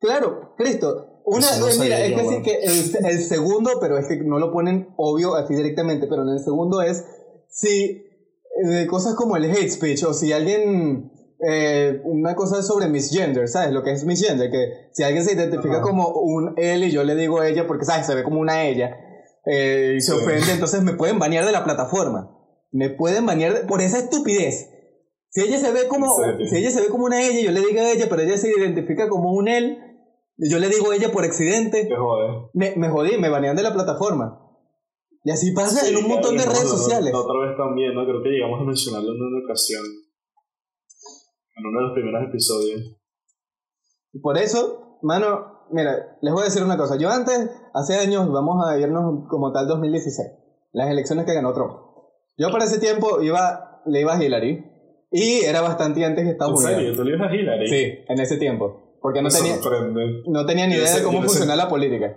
Claro, 0.00 0.54
Cristo. 0.56 1.22
Una, 1.24 1.46
mira, 1.78 2.00
es 2.00 2.14
que, 2.14 2.42
que 2.42 2.60
el, 2.62 3.22
segundo, 3.22 3.72
pero 3.80 3.98
es 3.98 4.06
que 4.06 4.16
no 4.16 4.38
lo 4.38 4.50
ponen 4.50 4.88
obvio 4.96 5.34
así 5.34 5.54
directamente, 5.54 6.06
pero 6.06 6.22
en 6.22 6.30
el 6.30 6.42
segundo 6.42 6.80
es 6.80 7.04
si 7.50 8.06
eh, 8.64 8.86
cosas 8.88 9.14
como 9.14 9.36
el 9.36 9.44
hate 9.44 9.70
speech 9.70 10.04
o 10.04 10.14
si 10.14 10.32
alguien 10.32 11.12
eh, 11.46 12.00
una 12.04 12.34
cosa 12.34 12.62
sobre 12.62 12.88
misgender, 12.88 13.46
¿sabes? 13.46 13.72
Lo 13.72 13.82
que 13.82 13.92
es 13.92 14.04
misgender, 14.04 14.50
que 14.50 14.88
si 14.92 15.02
alguien 15.02 15.24
se 15.24 15.34
identifica 15.34 15.82
como 15.82 16.08
un 16.08 16.54
él 16.56 16.84
y 16.84 16.90
yo 16.90 17.04
le 17.04 17.14
digo 17.14 17.42
ella 17.42 17.66
porque, 17.66 17.84
¿sabes? 17.84 18.06
Se 18.06 18.14
ve 18.14 18.22
como 18.22 18.40
una 18.40 18.64
ella 18.64 18.96
eh, 19.44 19.94
y 19.96 20.00
se 20.00 20.12
ofende, 20.12 20.50
entonces 20.52 20.82
me 20.82 20.94
pueden 20.94 21.18
banear 21.18 21.44
de 21.44 21.52
la 21.52 21.64
plataforma. 21.64 22.34
Me 22.70 22.90
pueden 22.90 23.24
banear 23.24 23.66
por 23.66 23.80
esa 23.80 23.98
estupidez. 23.98 24.68
Si 25.30 25.42
ella 25.42 25.58
se 25.58 25.72
ve 25.72 25.88
como, 25.88 26.06
si 26.48 26.56
ella 26.56 26.70
se 26.70 26.80
ve 26.80 26.88
como 26.88 27.04
una 27.04 27.20
ella, 27.20 27.40
yo 27.40 27.50
le 27.52 27.60
digo 27.60 27.80
a 27.80 27.90
ella, 27.92 28.06
pero 28.08 28.22
ella 28.22 28.36
se 28.38 28.50
identifica 28.50 29.08
como 29.08 29.32
un 29.32 29.48
él, 29.48 29.78
yo 30.38 30.58
le 30.58 30.68
digo 30.68 30.90
a 30.90 30.96
ella 30.96 31.10
por 31.10 31.24
accidente. 31.24 31.88
Me, 32.54 32.76
me 32.76 32.88
jodí, 32.88 33.18
me 33.18 33.28
banean 33.28 33.56
de 33.56 33.62
la 33.62 33.74
plataforma. 33.74 34.44
Y 35.24 35.30
así 35.30 35.52
pasa 35.52 35.86
en 35.88 35.96
un 35.96 36.08
montón 36.08 36.36
de 36.36 36.44
redes 36.44 36.68
sociales. 36.68 37.12
otra 37.14 37.46
vez 37.46 37.56
también, 37.56 37.94
¿no? 37.94 38.04
Creo 38.04 38.22
que 38.22 38.30
llegamos 38.30 38.60
a 38.60 38.64
mencionarlo 38.64 39.10
en 39.12 39.20
una 39.20 39.44
ocasión. 39.44 39.82
En 41.56 41.66
uno 41.66 41.80
de 41.80 41.86
los 41.86 41.92
primeros 41.92 42.28
episodios. 42.28 42.96
Por 44.22 44.38
eso, 44.38 44.98
mano, 45.02 45.66
mira, 45.70 46.16
les 46.22 46.32
voy 46.32 46.42
a 46.42 46.46
decir 46.46 46.62
una 46.62 46.76
cosa. 46.76 46.96
Yo 46.96 47.10
antes, 47.10 47.50
hace 47.74 47.96
años, 47.96 48.30
vamos 48.30 48.64
a 48.66 48.78
irnos 48.78 49.28
como 49.28 49.52
tal 49.52 49.66
2016. 49.66 50.28
Las 50.72 50.88
elecciones 50.88 51.26
que 51.26 51.34
ganó 51.34 51.52
Trump. 51.52 51.72
Yo 52.36 52.50
para 52.50 52.64
ese 52.64 52.78
tiempo 52.78 53.20
iba, 53.20 53.82
le 53.86 54.00
iba 54.00 54.14
a 54.14 54.22
Hillary. 54.22 54.64
Y 55.10 55.40
era 55.44 55.60
bastante 55.60 56.04
antes 56.04 56.24
que 56.24 56.30
Estados 56.32 56.62
Unidos. 56.62 56.72
¿En 56.72 56.78
serio? 56.78 56.96
¿Tú 56.96 57.04
le 57.04 57.16
ibas 57.16 57.30
a 57.30 57.34
Hillary? 57.34 57.66
Sí, 57.68 58.04
en 58.08 58.20
ese 58.20 58.36
tiempo. 58.36 58.98
Porque 59.00 59.22
no 59.22 59.28
tenía, 59.28 59.56
no 60.26 60.46
tenía 60.46 60.66
ni 60.66 60.74
idea 60.74 60.96
de 60.96 61.02
cómo 61.02 61.22
funciona 61.22 61.54
la 61.56 61.68
política. 61.68 62.14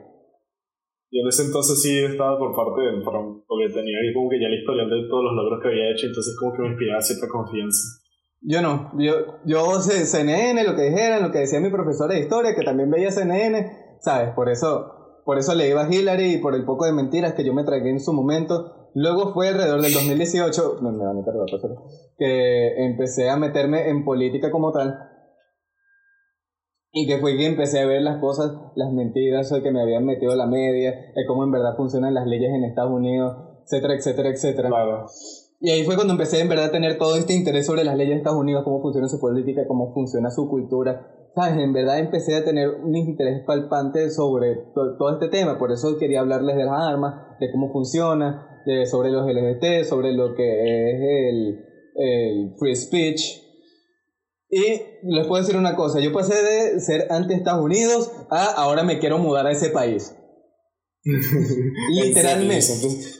Yo 1.11 1.19
en 1.21 1.27
ese 1.27 1.43
entonces 1.43 1.81
sí 1.81 1.99
estaba 1.99 2.39
por 2.39 2.55
parte 2.55 2.81
de 2.81 3.03
Trump, 3.03 3.43
porque 3.45 3.67
tenía 3.67 3.97
ahí 3.99 4.13
como 4.13 4.29
que 4.29 4.39
ya 4.39 4.47
la 4.47 4.55
historia 4.55 4.85
de 4.85 5.09
todos 5.09 5.23
los 5.25 5.33
logros 5.35 5.59
que 5.61 5.67
había 5.67 5.91
hecho, 5.91 6.07
entonces 6.07 6.35
como 6.39 6.53
que 6.53 6.61
me 6.61 6.69
inspiraba 6.69 7.01
cierta 7.01 7.27
confianza. 7.27 8.01
Yo 8.39 8.61
no, 8.61 8.91
yo, 8.97 9.13
yo 9.45 9.79
sé 9.81 10.05
CNN, 10.05 10.63
lo 10.63 10.75
que 10.75 10.83
dijeran, 10.83 11.21
lo 11.21 11.31
que 11.31 11.39
decía 11.39 11.59
mi 11.59 11.69
profesora 11.69 12.15
de 12.15 12.21
historia, 12.21 12.55
que 12.55 12.63
también 12.63 12.89
veía 12.89 13.11
CNN, 13.11 13.99
¿sabes? 13.99 14.33
Por 14.33 14.49
eso, 14.49 15.21
por 15.25 15.37
eso 15.37 15.53
le 15.53 15.69
iba 15.69 15.83
a 15.83 15.93
Hillary 15.93 16.35
y 16.35 16.37
por 16.37 16.55
el 16.55 16.63
poco 16.65 16.85
de 16.85 16.93
mentiras 16.93 17.33
que 17.33 17.45
yo 17.45 17.53
me 17.53 17.65
tragué 17.65 17.89
en 17.89 17.99
su 17.99 18.13
momento. 18.13 18.80
Luego 18.93 19.33
fue 19.33 19.49
alrededor 19.49 19.81
del 19.81 19.93
2018, 19.93 20.79
me, 20.81 20.91
me 20.91 21.05
a 21.05 21.13
meter 21.13 21.33
que 22.17 22.85
empecé 22.85 23.29
a 23.29 23.37
meterme 23.37 23.89
en 23.89 24.03
política 24.03 24.51
como 24.51 24.71
tal 24.71 25.11
y 26.93 27.07
que 27.07 27.19
fue 27.19 27.37
que 27.37 27.45
empecé 27.45 27.79
a 27.79 27.85
ver 27.85 28.01
las 28.01 28.19
cosas, 28.19 28.51
las 28.75 28.91
mentiras, 28.91 29.51
o 29.51 29.61
que 29.61 29.71
me 29.71 29.81
habían 29.81 30.05
metido 30.05 30.35
la 30.35 30.45
media, 30.45 30.91
de 30.91 31.25
cómo 31.25 31.43
en 31.45 31.51
verdad 31.51 31.75
funcionan 31.77 32.13
las 32.13 32.27
leyes 32.27 32.49
en 32.53 32.65
Estados 32.65 32.91
Unidos, 32.91 33.33
etcétera, 33.63 33.95
etcétera, 33.95 34.29
etcétera. 34.29 34.69
Claro. 34.69 35.05
Y 35.61 35.69
ahí 35.69 35.83
fue 35.83 35.95
cuando 35.95 36.13
empecé 36.13 36.41
en 36.41 36.49
verdad 36.49 36.65
a 36.65 36.71
tener 36.71 36.97
todo 36.97 37.15
este 37.15 37.33
interés 37.33 37.67
sobre 37.67 37.83
las 37.83 37.95
leyes 37.95 38.15
de 38.15 38.17
Estados 38.17 38.39
Unidos, 38.39 38.63
cómo 38.65 38.81
funciona 38.81 39.07
su 39.07 39.19
política, 39.19 39.67
cómo 39.67 39.93
funciona 39.93 40.31
su 40.31 40.49
cultura. 40.49 41.07
¿Sabes? 41.33 41.59
En 41.59 41.71
verdad 41.71 41.99
empecé 41.99 42.35
a 42.35 42.43
tener 42.43 42.67
un 42.69 42.93
interés 42.93 43.45
palpante 43.45 44.09
sobre 44.09 44.55
todo 44.73 45.13
este 45.13 45.29
tema, 45.29 45.57
por 45.57 45.71
eso 45.71 45.97
quería 45.97 46.19
hablarles 46.19 46.57
de 46.57 46.65
las 46.65 46.75
armas, 46.77 47.39
de 47.39 47.49
cómo 47.53 47.71
funciona, 47.71 48.50
de, 48.65 48.85
sobre 48.85 49.09
los 49.09 49.25
LGBT, 49.25 49.83
sobre 49.83 50.13
lo 50.13 50.35
que 50.35 50.43
es 50.43 51.01
el, 51.01 51.59
el 51.95 52.55
free 52.57 52.75
speech, 52.75 53.41
y 54.53 54.81
les 55.03 55.27
puedo 55.27 55.41
decir 55.41 55.55
una 55.55 55.77
cosa, 55.77 56.01
yo 56.01 56.11
pasé 56.11 56.35
de 56.35 56.81
ser 56.81 57.07
anti 57.09 57.33
Estados 57.33 57.63
Unidos 57.63 58.11
a 58.29 58.45
ahora 58.45 58.83
me 58.83 58.99
quiero 58.99 59.17
mudar 59.17 59.47
a 59.47 59.51
ese 59.51 59.69
país. 59.69 60.13
Literalmente. 61.89 62.67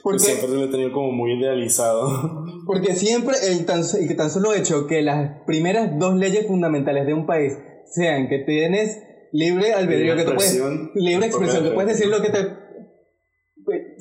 porque 0.02 0.18
siempre 0.18 0.48
lo 0.50 0.64
he 0.64 0.68
tenido 0.68 0.92
como 0.92 1.10
muy 1.10 1.32
idealizado. 1.38 2.44
Porque 2.66 2.94
siempre 2.94 3.34
el 3.50 3.66
tan, 3.66 3.82
el 3.98 4.16
tan 4.16 4.30
solo 4.30 4.54
hecho 4.54 4.86
que 4.86 5.02
las 5.02 5.42
primeras 5.46 5.98
dos 5.98 6.14
leyes 6.14 6.46
fundamentales 6.46 7.06
de 7.06 7.14
un 7.14 7.26
país 7.26 7.54
sean 7.86 8.28
que 8.28 8.38
tienes 8.38 9.02
libre 9.32 9.72
albedrío, 9.72 10.14
que 10.14 10.22
te 10.22 10.32
puedes, 10.32 10.62
libre 10.94 11.26
expresión, 11.26 11.64
que 11.64 11.70
puedes 11.70 11.98
decir 11.98 12.06
lo 12.06 12.22
que 12.22 12.28
te 12.28 12.61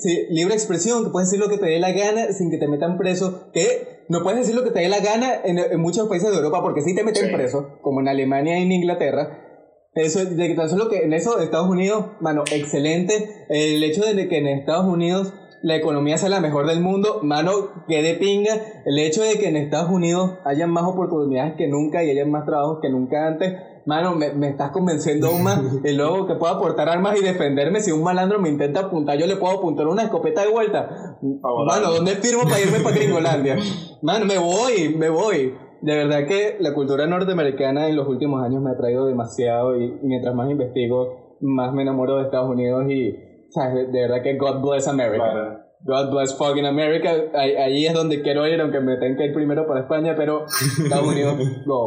sí, 0.01 0.27
libre 0.29 0.53
expresión, 0.53 1.03
que 1.03 1.11
puedes 1.11 1.29
decir 1.29 1.39
lo 1.39 1.49
que 1.49 1.57
te 1.57 1.67
dé 1.67 1.79
la 1.79 1.91
gana 1.91 2.33
sin 2.33 2.51
que 2.51 2.57
te 2.57 2.67
metan 2.67 2.97
preso, 2.97 3.51
que 3.53 4.05
no 4.09 4.23
puedes 4.23 4.39
decir 4.39 4.55
lo 4.55 4.63
que 4.63 4.71
te 4.71 4.79
dé 4.79 4.89
la 4.89 4.99
gana 4.99 5.39
en, 5.43 5.59
en 5.59 5.79
muchos 5.79 6.09
países 6.09 6.29
de 6.29 6.37
Europa 6.37 6.61
porque 6.61 6.81
sí 6.81 6.95
te 6.95 7.03
meten 7.03 7.31
preso, 7.31 7.79
como 7.81 8.01
en 8.01 8.07
Alemania 8.07 8.59
y 8.59 8.63
en 8.63 8.71
Inglaterra. 8.71 9.47
Eso, 9.93 10.23
de 10.23 10.47
que 10.47 10.55
tan 10.55 10.69
solo 10.69 10.87
que 10.87 11.03
en 11.03 11.13
eso 11.13 11.39
Estados 11.39 11.69
Unidos, 11.69 12.05
mano, 12.21 12.43
excelente. 12.51 13.45
El 13.49 13.83
hecho 13.83 14.03
de 14.03 14.27
que 14.29 14.37
en 14.37 14.47
Estados 14.47 14.85
Unidos 14.85 15.33
la 15.63 15.75
economía 15.75 16.17
sea 16.17 16.29
la 16.29 16.41
mejor 16.41 16.67
del 16.67 16.81
mundo, 16.81 17.19
mano, 17.23 17.51
que 17.87 18.01
de 18.01 18.15
pinga. 18.15 18.53
El 18.85 18.97
hecho 18.97 19.21
de 19.21 19.37
que 19.39 19.47
en 19.47 19.57
Estados 19.57 19.91
Unidos 19.91 20.39
haya 20.43 20.67
más 20.67 20.85
oportunidades 20.85 21.53
que 21.55 21.67
nunca 21.67 22.03
y 22.03 22.09
haya 22.09 22.25
más 22.25 22.45
trabajos 22.45 22.79
que 22.81 22.89
nunca 22.89 23.27
antes, 23.27 23.53
mano, 23.85 24.15
me, 24.15 24.33
me 24.33 24.49
estás 24.49 24.71
convenciendo 24.71 25.27
aún 25.27 25.43
más. 25.43 25.61
Y 25.83 25.93
luego 25.93 26.27
que 26.27 26.35
puedo 26.35 26.53
aportar 26.53 26.89
armas 26.89 27.19
y 27.19 27.23
defenderme. 27.23 27.81
Si 27.81 27.91
un 27.91 28.03
malandro 28.03 28.39
me 28.39 28.49
intenta 28.49 28.81
apuntar, 28.81 29.17
yo 29.17 29.27
le 29.27 29.35
puedo 29.35 29.57
apuntar 29.57 29.87
una 29.87 30.03
escopeta 30.03 30.41
de 30.41 30.51
vuelta. 30.51 31.17
Mano, 31.21 31.91
¿dónde 31.91 32.15
firmo 32.15 32.43
para 32.43 32.59
irme 32.59 32.79
para 32.79 32.95
Gringolandia? 32.95 33.57
Mano, 34.01 34.25
me 34.25 34.37
voy, 34.37 34.95
me 34.97 35.09
voy. 35.09 35.53
De 35.81 35.95
verdad 35.95 36.27
que 36.27 36.57
la 36.59 36.73
cultura 36.73 37.07
norteamericana 37.07 37.87
en 37.87 37.95
los 37.95 38.07
últimos 38.07 38.43
años 38.43 38.61
me 38.61 38.71
ha 38.71 38.77
traído 38.77 39.07
demasiado 39.07 39.75
y 39.75 39.99
mientras 40.03 40.35
más 40.35 40.49
investigo, 40.49 41.37
más 41.41 41.73
me 41.73 41.81
enamoro 41.81 42.17
de 42.17 42.23
Estados 42.23 42.49
Unidos 42.49 42.85
y. 42.89 43.30
De 43.55 44.01
verdad 44.01 44.23
que 44.23 44.37
God 44.37 44.61
bless 44.61 44.87
America. 44.87 45.67
God 45.83 46.11
bless 46.11 46.35
fucking 46.37 46.65
America. 46.65 47.09
Ahí, 47.33 47.85
es 47.85 47.93
donde 47.93 48.21
quiero 48.21 48.47
ir, 48.47 48.61
aunque 48.61 48.79
me 48.79 48.97
tenga 48.97 49.17
que 49.17 49.25
ir 49.25 49.33
primero 49.33 49.67
para 49.67 49.81
España, 49.81 50.15
pero 50.15 50.45
Estados 50.45 51.07
Unidos, 51.07 51.37
no. 51.65 51.85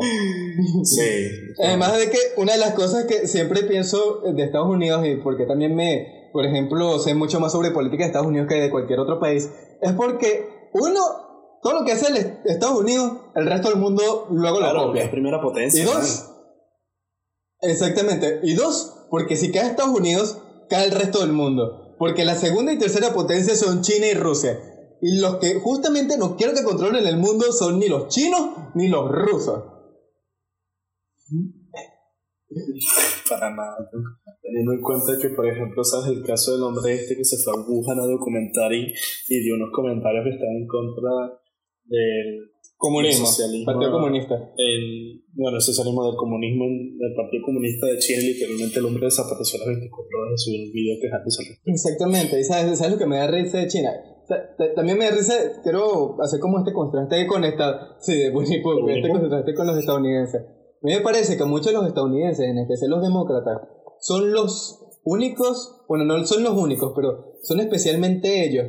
Sí. 0.83 1.31
Además 1.63 1.97
de 1.99 2.11
que 2.11 2.19
una 2.37 2.55
de 2.55 2.59
las 2.59 2.75
cosas 2.75 3.05
que 3.05 3.27
siempre 3.29 3.63
pienso 3.63 4.23
de 4.23 4.43
Estados 4.43 4.69
Unidos, 4.69 5.07
y 5.07 5.17
porque 5.17 5.47
también 5.47 5.77
me, 5.77 6.31
por 6.33 6.45
ejemplo, 6.45 6.99
sé 6.99 7.15
mucho 7.15 7.39
más 7.39 7.53
sobre 7.53 7.71
política 7.71 8.03
de 8.03 8.09
Estados 8.09 8.27
Unidos 8.27 8.49
que 8.49 8.57
de 8.57 8.71
cualquier 8.71 8.99
otro 8.99 9.21
país, 9.21 9.51
es 9.81 9.93
porque 9.93 10.69
uno, 10.73 11.01
todo 11.63 11.81
lo 11.81 11.85
que 11.85 11.93
hace 11.93 12.09
el 12.09 12.39
Estados 12.47 12.81
Unidos, 12.81 13.13
el 13.37 13.47
resto 13.47 13.69
del 13.69 13.79
mundo 13.79 14.27
luego 14.31 14.61
lo 14.61 14.87
copia. 14.87 15.05
Es 15.05 15.11
primera 15.11 15.41
potencia. 15.41 15.83
Y 15.83 15.87
dos, 15.87 16.33
exactamente. 17.61 18.41
Y 18.43 18.55
dos, 18.55 19.07
porque 19.09 19.37
si 19.37 19.53
cae 19.53 19.67
Estados 19.67 19.97
Unidos, 19.97 20.44
cae 20.69 20.87
el 20.87 20.93
resto 20.93 21.21
del 21.21 21.33
mundo. 21.33 21.97
Porque 21.99 22.25
la 22.25 22.35
segunda 22.35 22.73
y 22.73 22.79
tercera 22.79 23.13
potencia 23.13 23.55
son 23.55 23.83
China 23.83 24.07
y 24.07 24.15
Rusia. 24.15 24.59
Y 25.01 25.19
los 25.21 25.37
que 25.37 25.61
justamente 25.61 26.17
no 26.17 26.37
quiero 26.37 26.55
que 26.55 26.65
controlen 26.65 27.07
el 27.07 27.17
mundo 27.17 27.53
son 27.53 27.79
ni 27.79 27.89
los 27.89 28.09
chinos 28.09 28.51
ni 28.75 28.89
los 28.89 29.11
rusos. 29.11 29.63
Para 33.29 33.51
nada. 33.51 33.77
Teniendo 34.43 34.73
en 34.73 34.81
cuenta 34.81 35.19
que, 35.21 35.31
por 35.31 35.47
ejemplo, 35.47 35.83
sabes 35.85 36.17
el 36.17 36.25
caso 36.25 36.53
del 36.53 36.63
hombre 36.63 36.95
este 36.95 37.17
que 37.17 37.25
se 37.25 37.37
fue 37.43 37.53
a 37.53 37.57
Wuhan 37.67 37.99
a 37.99 38.07
documentar 38.07 38.73
y, 38.73 38.93
y 39.29 39.41
dio 39.43 39.55
unos 39.55 39.71
comentarios 39.73 40.25
que 40.25 40.31
estaban 40.31 40.57
en 40.57 40.67
contra 40.67 41.11
del 41.85 42.51
Comunismo. 42.77 43.27
Partido 43.65 43.93
Comunista. 43.93 44.35
El, 44.57 45.25
bueno, 45.33 45.57
el 45.57 45.63
socialismo 45.63 46.07
del 46.07 46.17
comunismo 46.17 46.65
del 46.65 47.15
Partido 47.15 47.45
Comunista 47.45 47.87
de 47.87 47.99
Chile, 47.99 48.23
literalmente 48.23 48.79
el 48.79 48.85
hombre 48.85 49.05
desapareció 49.07 49.57
a 49.57 49.67
las 49.67 49.69
24 49.79 50.19
horas 50.19 50.31
de 50.33 50.39
subir 50.39 50.61
un 50.67 50.73
video 50.73 50.97
quejándose 51.01 51.43
Exactamente, 51.65 52.41
y 52.41 52.45
sabes, 52.45 52.79
sabes 52.79 52.93
lo 52.93 52.99
que 52.99 53.07
me 53.07 53.17
da 53.17 53.27
risa 53.27 53.59
de 53.59 53.69
China. 53.69 53.91
también 54.77 54.99
me 54.99 55.07
da 55.07 55.17
risa, 55.17 55.35
quiero 55.63 56.17
hacer 56.23 56.41
como 56.41 56.59
este 56.59 56.73
contraste 56.73 57.27
con 57.27 57.45
esta, 57.45 57.97
sí, 58.01 58.15
de 58.15 58.29
este 58.29 59.09
contraste 59.09 59.55
con 59.55 59.67
los 59.67 59.79
estadounidenses. 59.79 60.43
A 60.43 60.87
mí 60.87 60.93
me 60.93 61.01
parece 61.01 61.37
que 61.37 61.45
muchos 61.45 61.69
de 61.69 61.73
los 61.73 61.87
estadounidenses, 61.87 62.47
en 62.47 62.59
especial 62.59 62.91
los 62.91 63.03
demócratas, 63.03 63.63
son 64.01 64.33
los 64.33 64.85
únicos, 65.05 65.85
bueno, 65.89 66.05
no 66.05 66.25
son 66.27 66.43
los 66.43 66.53
únicos, 66.53 66.93
pero 66.95 67.39
son 67.43 67.61
especialmente 67.61 68.47
ellos 68.47 68.67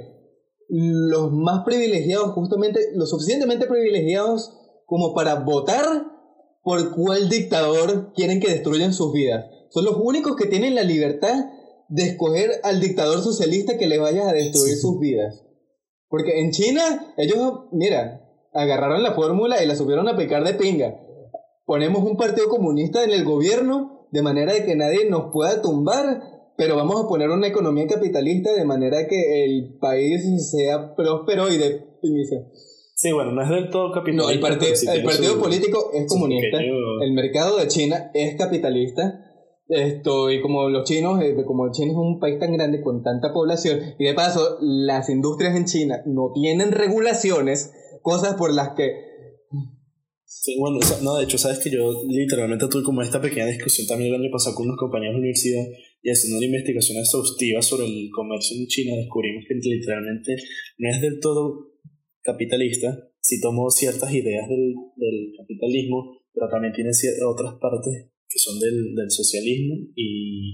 los 0.69 1.31
más 1.31 1.63
privilegiados, 1.65 2.31
justamente 2.31 2.91
lo 2.95 3.05
suficientemente 3.05 3.67
privilegiados 3.67 4.57
como 4.85 5.13
para 5.13 5.35
votar 5.35 5.85
por 6.63 6.95
cuál 6.95 7.29
dictador 7.29 8.13
quieren 8.13 8.39
que 8.39 8.49
destruyan 8.49 8.93
sus 8.93 9.13
vidas. 9.13 9.45
Son 9.69 9.85
los 9.85 9.97
únicos 9.97 10.35
que 10.35 10.47
tienen 10.47 10.75
la 10.75 10.83
libertad 10.83 11.45
de 11.89 12.03
escoger 12.03 12.51
al 12.63 12.79
dictador 12.79 13.21
socialista 13.21 13.77
que 13.77 13.87
le 13.87 13.99
vaya 13.99 14.29
a 14.29 14.33
destruir 14.33 14.75
sus 14.75 14.99
vidas. 14.99 15.43
Porque 16.07 16.39
en 16.39 16.51
China, 16.51 17.13
ellos, 17.17 17.65
mira, 17.71 18.21
agarraron 18.53 19.03
la 19.03 19.13
fórmula 19.13 19.61
y 19.61 19.67
la 19.67 19.75
subieron 19.75 20.07
a 20.07 20.11
aplicar 20.11 20.43
de 20.43 20.53
pinga. 20.53 20.99
Ponemos 21.65 22.03
un 22.03 22.17
partido 22.17 22.47
comunista 22.47 23.03
en 23.03 23.11
el 23.11 23.23
gobierno 23.25 24.07
de 24.11 24.21
manera 24.21 24.53
de 24.53 24.65
que 24.65 24.75
nadie 24.75 25.09
nos 25.09 25.31
pueda 25.31 25.61
tumbar 25.61 26.34
pero 26.57 26.75
vamos 26.75 27.03
a 27.03 27.07
poner 27.07 27.29
una 27.29 27.47
economía 27.47 27.87
capitalista 27.87 28.53
de 28.53 28.65
manera 28.65 29.07
que 29.07 29.45
el 29.45 29.77
país 29.79 30.51
sea 30.51 30.95
próspero 30.95 31.51
y 31.51 31.57
de... 31.57 31.81
Sí, 32.95 33.11
bueno, 33.11 33.33
no 33.33 33.41
es 33.43 33.49
del 33.49 33.69
todo 33.69 33.91
capitalista. 33.91 34.23
No, 34.23 34.29
el, 34.29 34.97
el 34.97 35.03
partido 35.03 35.39
político 35.39 35.91
es 35.93 36.07
comunista, 36.07 36.59
el 36.59 37.11
mercado 37.13 37.57
de 37.57 37.67
China 37.67 38.09
es 38.13 38.37
capitalista, 38.37 39.21
esto, 39.67 40.29
y 40.29 40.41
como 40.41 40.69
los 40.69 40.87
chinos, 40.87 41.21
eh, 41.21 41.35
como 41.45 41.71
China 41.71 41.91
es 41.91 41.97
un 41.97 42.19
país 42.19 42.39
tan 42.39 42.53
grande 42.53 42.81
con 42.81 43.03
tanta 43.03 43.33
población, 43.33 43.79
y 43.99 44.05
de 44.05 44.13
paso, 44.13 44.57
las 44.61 45.09
industrias 45.09 45.55
en 45.55 45.65
China 45.65 46.03
no 46.05 46.31
tienen 46.33 46.71
regulaciones, 46.71 47.73
cosas 48.01 48.35
por 48.35 48.53
las 48.53 48.75
que 48.75 49.05
Sí, 50.27 50.57
bueno, 50.59 50.79
no, 51.01 51.15
de 51.15 51.23
hecho, 51.23 51.37
sabes 51.37 51.57
que 51.59 51.71
yo 51.71 52.03
literalmente 52.07 52.67
tuve 52.67 52.83
como 52.83 53.01
esta 53.01 53.19
pequeña 53.19 53.47
discusión 53.47 53.87
también 53.87 54.13
el 54.13 54.21
año 54.21 54.29
pasado 54.31 54.55
con 54.55 54.67
unos 54.67 54.77
compañeros 54.77 55.13
de 55.13 55.17
la 55.17 55.19
universidad 55.19 55.63
y 56.05 56.11
haciendo 56.11 56.37
una 56.37 56.45
investigación 56.45 57.01
exhaustiva 57.01 57.65
sobre 57.65 57.89
el 57.89 58.11
comercio 58.13 58.55
en 58.61 58.67
China 58.67 58.95
descubrimos 58.95 59.43
que 59.47 59.55
literalmente 59.57 60.37
no 60.77 60.89
es 60.89 61.01
del 61.01 61.19
todo 61.19 61.73
capitalista, 62.21 63.09
si 63.19 63.41
tomó 63.41 63.71
ciertas 63.71 64.13
ideas 64.13 64.47
del, 64.47 64.75
del 64.97 65.33
capitalismo, 65.35 66.21
pero 66.31 66.47
también 66.47 66.73
tiene 66.73 66.91
otras 67.25 67.55
partes 67.57 68.13
que 68.29 68.37
son 68.37 68.59
del, 68.59 68.93
del 68.93 69.09
socialismo 69.09 69.81
y, 69.95 70.53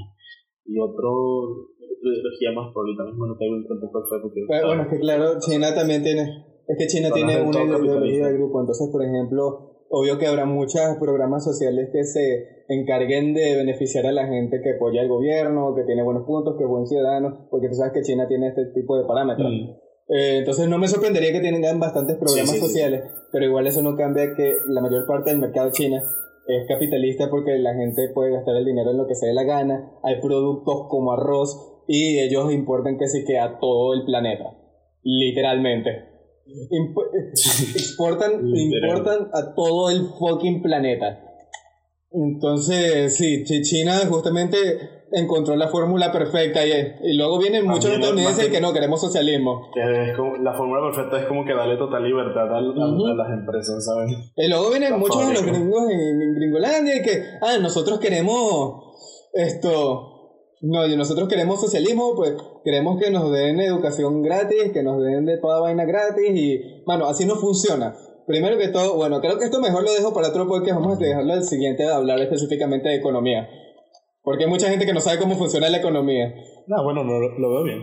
y 0.65 0.79
otro 0.79 1.75
ideología 2.01 2.51
más 2.55 2.73
por 2.73 2.87
ahorita 2.87 3.03
mismo 3.03 3.27
no 3.27 3.37
tengo 3.37 3.57
en 3.57 3.63
cuenta 3.63 3.87
cuál 3.91 4.03
fue 4.07 4.21
porque, 4.21 4.41
bueno, 4.47 4.83
es 4.83 4.87
que 4.87 4.99
claro, 4.99 5.37
China 5.39 5.75
también 5.75 6.01
tiene 6.01 6.23
es 6.65 6.77
que 6.77 6.87
China 6.87 7.09
tiene 7.13 7.41
una 7.41 7.63
ideología 7.63 8.27
de 8.27 8.33
grupo, 8.37 8.61
entonces, 8.61 8.87
por 8.89 9.03
ejemplo, 9.03 9.70
obvio 9.91 10.17
que 10.17 10.25
habrá 10.25 10.45
muchos 10.45 10.81
programas 10.99 11.43
sociales 11.43 11.89
que 11.91 12.03
se 12.05 12.63
encarguen 12.69 13.33
de 13.33 13.55
beneficiar 13.57 14.05
a 14.07 14.11
la 14.11 14.25
gente 14.25 14.61
que 14.61 14.75
apoya 14.75 15.01
al 15.01 15.09
gobierno, 15.09 15.75
que 15.75 15.83
tiene 15.83 16.01
buenos 16.01 16.25
puntos, 16.25 16.55
que 16.57 16.63
es 16.63 16.69
buen 16.69 16.87
ciudadano, 16.87 17.47
porque 17.51 17.67
tú 17.67 17.75
sabes 17.75 17.93
que 17.93 18.01
China 18.01 18.27
tiene 18.27 18.47
este 18.47 18.65
tipo 18.73 18.97
de 18.97 19.05
parámetros. 19.05 19.51
Mm. 19.51 19.69
Eh, 20.13 20.37
entonces 20.39 20.67
no 20.67 20.77
me 20.77 20.87
sorprendería 20.87 21.31
que 21.31 21.41
tengan 21.41 21.79
bastantes 21.79 22.17
programas 22.17 22.57
sociales, 22.57 23.03
pero 23.31 23.45
igual 23.45 23.67
eso 23.67 23.81
no 23.81 23.95
cambia 23.95 24.33
que 24.35 24.53
la 24.67 24.81
mayor 24.81 25.05
parte 25.05 25.29
del 25.29 25.39
mercado 25.39 25.71
china 25.71 26.03
es 26.47 26.67
capitalista 26.67 27.29
porque 27.29 27.57
la 27.59 27.73
gente 27.75 28.09
puede 28.13 28.31
gastar 28.31 28.55
el 28.55 28.65
dinero 28.65 28.91
en 28.91 28.97
lo 28.97 29.07
que 29.07 29.15
se 29.15 29.27
dé 29.27 29.33
la 29.33 29.43
gana, 29.43 29.91
hay 30.03 30.19
productos 30.19 30.87
como 30.89 31.13
arroz 31.13 31.83
y 31.87 32.19
ellos 32.19 32.51
importan 32.51 32.97
que 32.97 33.07
sí 33.07 33.23
que 33.25 33.39
a 33.39 33.59
todo 33.59 33.93
el 33.93 34.03
planeta, 34.03 34.57
literalmente 35.03 36.10
exportan, 37.75 38.47
importan 38.47 39.29
a 39.33 39.53
todo 39.55 39.89
el 39.89 40.07
fucking 40.19 40.61
planeta. 40.61 41.19
Entonces, 42.11 43.15
sí, 43.15 43.43
China 43.63 43.99
justamente 44.09 44.57
encontró 45.11 45.55
la 45.55 45.67
fórmula 45.67 46.11
perfecta 46.11 46.65
y, 46.65 46.71
y 47.03 47.17
luego 47.17 47.37
vienen 47.39 47.65
muchos 47.65 47.91
estadounidenses 47.91 48.49
que 48.49 48.61
no 48.61 48.73
queremos 48.73 49.01
socialismo. 49.01 49.69
la 49.75 50.53
fórmula 50.53 50.81
perfecta 50.91 51.19
es 51.19 51.25
como 51.25 51.45
que 51.45 51.53
darle 51.53 51.77
total 51.77 52.03
libertad 52.03 52.53
a, 52.53 52.61
las 52.61 53.29
empresas, 53.31 53.85
¿sabes? 53.85 54.11
Y 54.35 54.49
luego 54.49 54.69
vienen 54.69 54.99
muchos 54.99 55.27
de 55.27 55.33
los 55.33 55.45
gringos 55.45 55.89
en, 55.89 55.99
en, 56.21 56.35
Gringolandia 56.35 56.97
y 56.97 57.01
que, 57.01 57.23
ah, 57.41 57.57
nosotros 57.61 57.99
queremos 57.99 59.29
esto, 59.33 60.20
no, 60.61 60.85
y 60.85 60.95
nosotros 60.95 61.27
queremos 61.27 61.59
socialismo, 61.59 62.13
pues 62.15 62.33
queremos 62.63 63.01
que 63.01 63.09
nos 63.09 63.31
den 63.31 63.59
educación 63.59 64.21
gratis, 64.21 64.71
que 64.71 64.83
nos 64.83 65.01
den 65.01 65.25
de 65.25 65.37
toda 65.37 65.59
vaina 65.59 65.85
gratis 65.85 66.29
y, 66.29 66.83
bueno, 66.85 67.07
así 67.07 67.25
no 67.25 67.35
funciona. 67.35 67.95
Primero 68.27 68.57
que 68.59 68.67
todo, 68.67 68.95
bueno, 68.95 69.19
creo 69.21 69.39
que 69.39 69.45
esto 69.45 69.59
mejor 69.59 69.83
lo 69.83 69.91
dejo 69.91 70.13
para 70.13 70.29
otro 70.29 70.47
porque 70.47 70.71
vamos 70.71 70.97
a 70.97 71.03
dejarlo 71.03 71.33
al 71.33 71.43
siguiente 71.43 71.83
de 71.83 71.91
hablar 71.91 72.21
específicamente 72.21 72.89
de 72.89 72.95
economía. 72.95 73.49
Porque 74.21 74.43
hay 74.43 74.49
mucha 74.51 74.69
gente 74.69 74.85
que 74.85 74.93
no 74.93 75.01
sabe 75.01 75.17
cómo 75.17 75.35
funciona 75.35 75.67
la 75.67 75.77
economía. 75.77 76.31
No, 76.67 76.83
bueno, 76.83 77.03
no, 77.03 77.19
lo 77.19 77.49
veo 77.49 77.63
bien. 77.63 77.81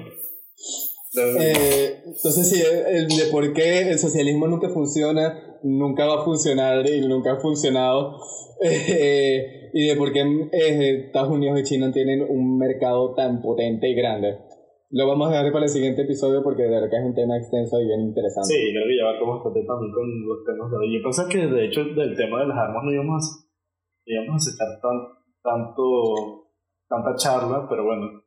Eh, 1.16 2.02
entonces, 2.04 2.50
sí, 2.50 2.62
el 2.62 3.08
de 3.08 3.30
por 3.30 3.52
qué 3.52 3.90
el 3.90 3.98
socialismo 3.98 4.46
nunca 4.46 4.68
funciona, 4.68 5.58
nunca 5.62 6.06
va 6.06 6.20
a 6.20 6.24
funcionar 6.24 6.86
y 6.86 7.06
nunca 7.06 7.32
ha 7.32 7.40
funcionado. 7.40 8.18
Eh, 8.60 9.70
y 9.72 9.86
de 9.86 9.94
por 9.94 10.12
qué 10.12 10.20
eh, 10.20 11.04
Estados 11.06 11.30
Unidos 11.30 11.60
y 11.60 11.62
China 11.62 11.92
tienen 11.92 12.26
un 12.28 12.58
mercado 12.58 13.14
tan 13.14 13.40
potente 13.40 13.88
y 13.88 13.94
grande. 13.94 14.36
lo 14.90 15.06
vamos 15.06 15.28
a 15.28 15.36
dejar 15.36 15.52
para 15.52 15.66
el 15.66 15.70
siguiente 15.70 16.02
episodio 16.02 16.42
porque 16.42 16.64
de 16.64 16.70
verdad 16.70 16.90
que 16.90 16.96
es 16.96 17.04
un 17.04 17.14
tema 17.14 17.36
extenso 17.36 17.80
y 17.80 17.86
bien 17.86 18.00
interesante. 18.00 18.48
Sí, 18.48 18.72
creo 18.72 18.82
que 18.82 18.96
ya 18.98 19.04
va 19.04 19.18
como 19.20 19.34
bastante 19.34 19.62
también 19.62 19.92
con 19.92 20.26
los 20.26 20.44
temas 20.44 20.70
de 20.72 20.76
hoy. 20.76 20.92
Yo 20.92 21.02
pensé 21.04 21.22
que 21.30 21.46
de 21.46 21.66
hecho 21.66 21.84
del 21.84 22.16
tema 22.16 22.40
de 22.40 22.48
las 22.48 22.58
armas 22.58 22.82
no 22.82 22.92
íbamos 22.92 23.22
a, 23.22 23.46
íbamos 24.06 24.34
a 24.34 24.50
sacar 24.50 24.80
tan, 24.82 24.98
tanto, 25.38 26.50
tanta 26.88 27.14
charla, 27.14 27.66
pero 27.68 27.84
bueno, 27.84 28.26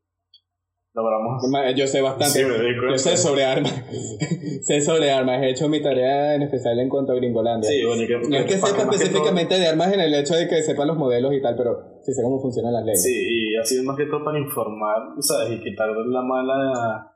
yo 1.75 1.87
sé 1.87 2.01
bastante. 2.01 2.41
yo 2.41 2.97
sé 2.97 3.17
sobre 3.17 3.45
armas. 3.45 3.71
sé 4.61 4.81
sobre 4.81 5.11
armas. 5.11 5.41
He 5.41 5.49
hecho 5.51 5.69
mi 5.69 5.81
tarea 5.81 6.35
en 6.35 6.41
especial 6.41 6.79
en 6.79 6.89
cuanto 6.89 7.13
a 7.13 7.15
Gringolandia. 7.15 7.69
Sí, 7.69 7.85
bueno, 7.85 8.03
que, 8.05 8.29
no 8.29 8.37
es 8.37 8.45
que 8.45 8.57
sepa 8.57 8.81
específicamente 8.81 9.57
de 9.57 9.67
armas 9.67 9.93
en 9.93 10.01
el 10.01 10.13
hecho 10.13 10.35
de 10.35 10.47
que 10.47 10.61
sepa 10.61 10.85
los 10.85 10.97
modelos 10.97 11.33
y 11.33 11.41
tal, 11.41 11.55
pero 11.55 11.99
sí 12.01 12.13
sé 12.13 12.21
cómo 12.21 12.41
funcionan 12.41 12.73
las 12.73 12.83
leyes. 12.83 13.03
Sí, 13.03 13.13
y 13.13 13.55
así 13.57 13.77
es 13.77 13.83
más 13.83 13.95
que 13.95 14.05
todo 14.05 14.23
para 14.23 14.39
informar, 14.39 15.15
¿sabes? 15.19 15.51
Y 15.53 15.63
quitar 15.63 15.89
la 15.89 16.21
mala 16.21 17.07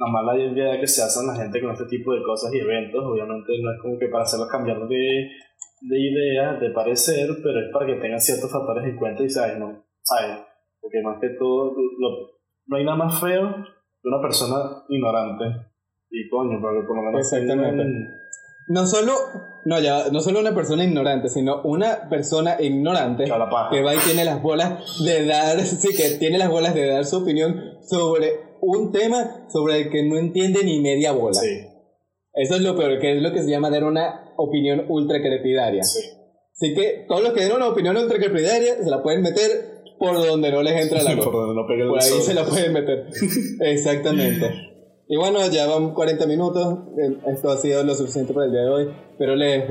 la 0.00 0.06
mala 0.10 0.38
idea 0.38 0.80
que 0.80 0.86
se 0.86 1.02
hace 1.02 1.20
a 1.20 1.30
la 1.30 1.36
gente 1.36 1.60
con 1.60 1.72
este 1.72 1.84
tipo 1.84 2.14
de 2.14 2.22
cosas 2.22 2.52
y 2.54 2.58
eventos. 2.58 3.04
Obviamente 3.04 3.52
no 3.62 3.70
es 3.70 3.78
como 3.82 3.98
que 3.98 4.08
para 4.08 4.24
hacerlos 4.24 4.48
cambiar 4.48 4.78
de, 4.88 5.28
de 5.82 5.98
idea, 5.98 6.54
de 6.54 6.70
parecer, 6.70 7.28
pero 7.42 7.60
es 7.60 7.70
para 7.70 7.86
que 7.86 8.00
tengan 8.00 8.20
ciertos 8.20 8.50
factores 8.50 8.84
en 8.84 8.96
cuenta 8.96 9.22
y, 9.22 9.28
¿sabes? 9.28 9.58
No, 9.58 9.84
¿sabes? 10.02 10.38
Porque 10.80 11.02
más 11.02 11.20
que 11.20 11.28
todo, 11.38 11.74
lo, 11.76 12.39
no 12.70 12.76
hay 12.76 12.84
nada 12.84 12.96
más 12.96 13.20
feo 13.20 13.52
que 14.00 14.08
una 14.08 14.22
persona 14.22 14.84
ignorante. 14.88 15.44
Y 16.08 16.28
coño, 16.28 16.58
porque 16.60 16.86
por 16.86 16.96
lo 16.96 17.02
menos. 17.02 17.20
Exactamente. 17.20 17.84
No 18.68 18.86
solo, 18.86 19.12
no, 19.64 19.80
ya, 19.80 20.10
no 20.12 20.20
solo 20.20 20.38
una 20.38 20.54
persona 20.54 20.84
ignorante, 20.84 21.28
sino 21.28 21.62
una 21.62 22.08
persona 22.08 22.60
ignorante 22.60 23.24
que 23.24 23.82
va 23.82 23.94
y 23.94 23.98
tiene 23.98 24.24
las 24.24 24.40
bolas 24.40 24.80
de 25.04 25.26
dar, 25.26 25.60
sí, 25.60 25.88
que 25.96 26.18
tiene 26.18 26.38
las 26.38 26.48
bolas 26.48 26.74
de 26.74 26.86
dar 26.86 27.04
su 27.04 27.18
opinión 27.18 27.60
sobre 27.82 28.56
un 28.60 28.92
tema 28.92 29.48
sobre 29.48 29.80
el 29.80 29.90
que 29.90 30.08
no 30.08 30.16
entiende 30.16 30.62
ni 30.64 30.80
media 30.80 31.10
bola. 31.10 31.40
Sí. 31.40 31.66
Eso 32.32 32.54
es 32.54 32.62
lo 32.62 32.76
peor, 32.76 33.00
que 33.00 33.16
es 33.16 33.22
lo 33.22 33.32
que 33.32 33.42
se 33.42 33.50
llama 33.50 33.70
dar 33.70 33.82
una 33.82 34.32
opinión 34.36 34.84
ultra 34.88 35.20
crepidaria. 35.20 35.82
Sí. 35.82 36.00
Así 36.52 36.74
que 36.74 37.06
todos 37.08 37.22
los 37.22 37.32
que 37.32 37.42
den 37.42 37.56
una 37.56 37.68
opinión 37.68 37.96
ultra 37.96 38.18
crepidaria 38.18 38.76
se 38.76 38.90
la 38.90 39.02
pueden 39.02 39.22
meter 39.22 39.69
por 40.00 40.16
donde 40.16 40.50
no 40.50 40.62
les 40.62 40.82
entra 40.82 41.02
la 41.02 41.14
Por 41.22 41.32
donde 41.32 41.54
no 41.54 41.66
pegue 41.66 41.82
el 41.82 41.88
Por 41.88 42.02
ahí 42.02 42.22
se 42.22 42.32
la 42.32 42.44
pueden 42.44 42.72
meter. 42.72 43.06
Exactamente. 43.60 44.70
Y 45.06 45.16
bueno, 45.16 45.46
ya 45.50 45.66
van 45.66 45.92
40 45.92 46.26
minutos. 46.26 46.78
Esto 47.26 47.50
ha 47.50 47.58
sido 47.58 47.82
lo 47.82 47.94
suficiente 47.94 48.32
para 48.32 48.46
el 48.46 48.52
día 48.52 48.62
de 48.62 48.68
hoy. 48.68 48.88
Espero 49.10 49.36
les 49.36 49.64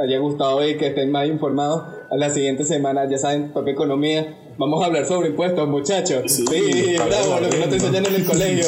haya 0.00 0.18
gustado 0.20 0.66
y 0.66 0.78
que 0.78 0.86
estén 0.86 1.10
más 1.10 1.28
informados. 1.28 1.82
A 2.10 2.16
la 2.16 2.30
siguiente 2.30 2.64
semana, 2.64 3.06
ya 3.10 3.18
saben, 3.18 3.52
toque 3.52 3.72
economía. 3.72 4.54
Vamos 4.56 4.82
a 4.82 4.86
hablar 4.86 5.04
sobre 5.04 5.30
impuestos, 5.30 5.68
muchachos. 5.68 6.22
Sí, 6.32 6.46
sí 6.46 6.96
bravo, 6.96 7.40
lo 7.40 7.50
que 7.50 7.58
no 7.58 7.68
te 7.68 7.74
enseñan 7.74 8.06
en 8.06 8.14
el 8.14 8.24
colegio. 8.24 8.66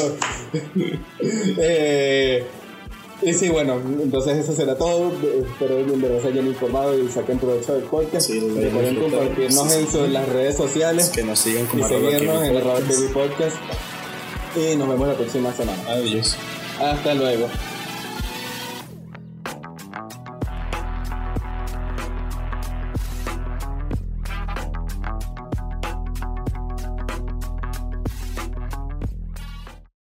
eh, 1.59 2.45
y 3.23 3.33
sí, 3.33 3.49
bueno, 3.49 3.81
entonces 4.03 4.39
eso 4.39 4.55
será 4.55 4.77
todo. 4.77 5.13
Espero 5.13 5.77
que 5.87 6.21
se 6.21 6.29
hayan 6.29 6.47
informado 6.47 6.99
y 6.99 7.09
saquen 7.09 7.39
provecho 7.39 7.75
del 7.75 7.85
podcast. 7.85 8.27
Sí, 8.27 8.41
Recuerden 8.41 8.97
compartirnos 8.97 9.95
en, 9.95 10.13
las 10.13 10.29
redes 10.29 10.57
sociales. 10.57 11.09
Que 11.11 11.23
nos 11.23 11.39
sigan 11.39 11.67
como 11.67 11.87
Y 11.87 11.89
seguirnos 11.89 12.43
en 12.45 12.57
el 12.57 12.63
Robert 12.63 12.87
TV 12.87 13.09
Podcast. 13.09 13.57
Y 14.55 14.77
nos 14.77 14.89
vemos 14.89 15.09
la 15.09 15.15
próxima 15.15 15.53
semana. 15.53 15.83
Adiós. 15.89 16.37
Hasta 16.79 17.15
luego. 17.15 17.49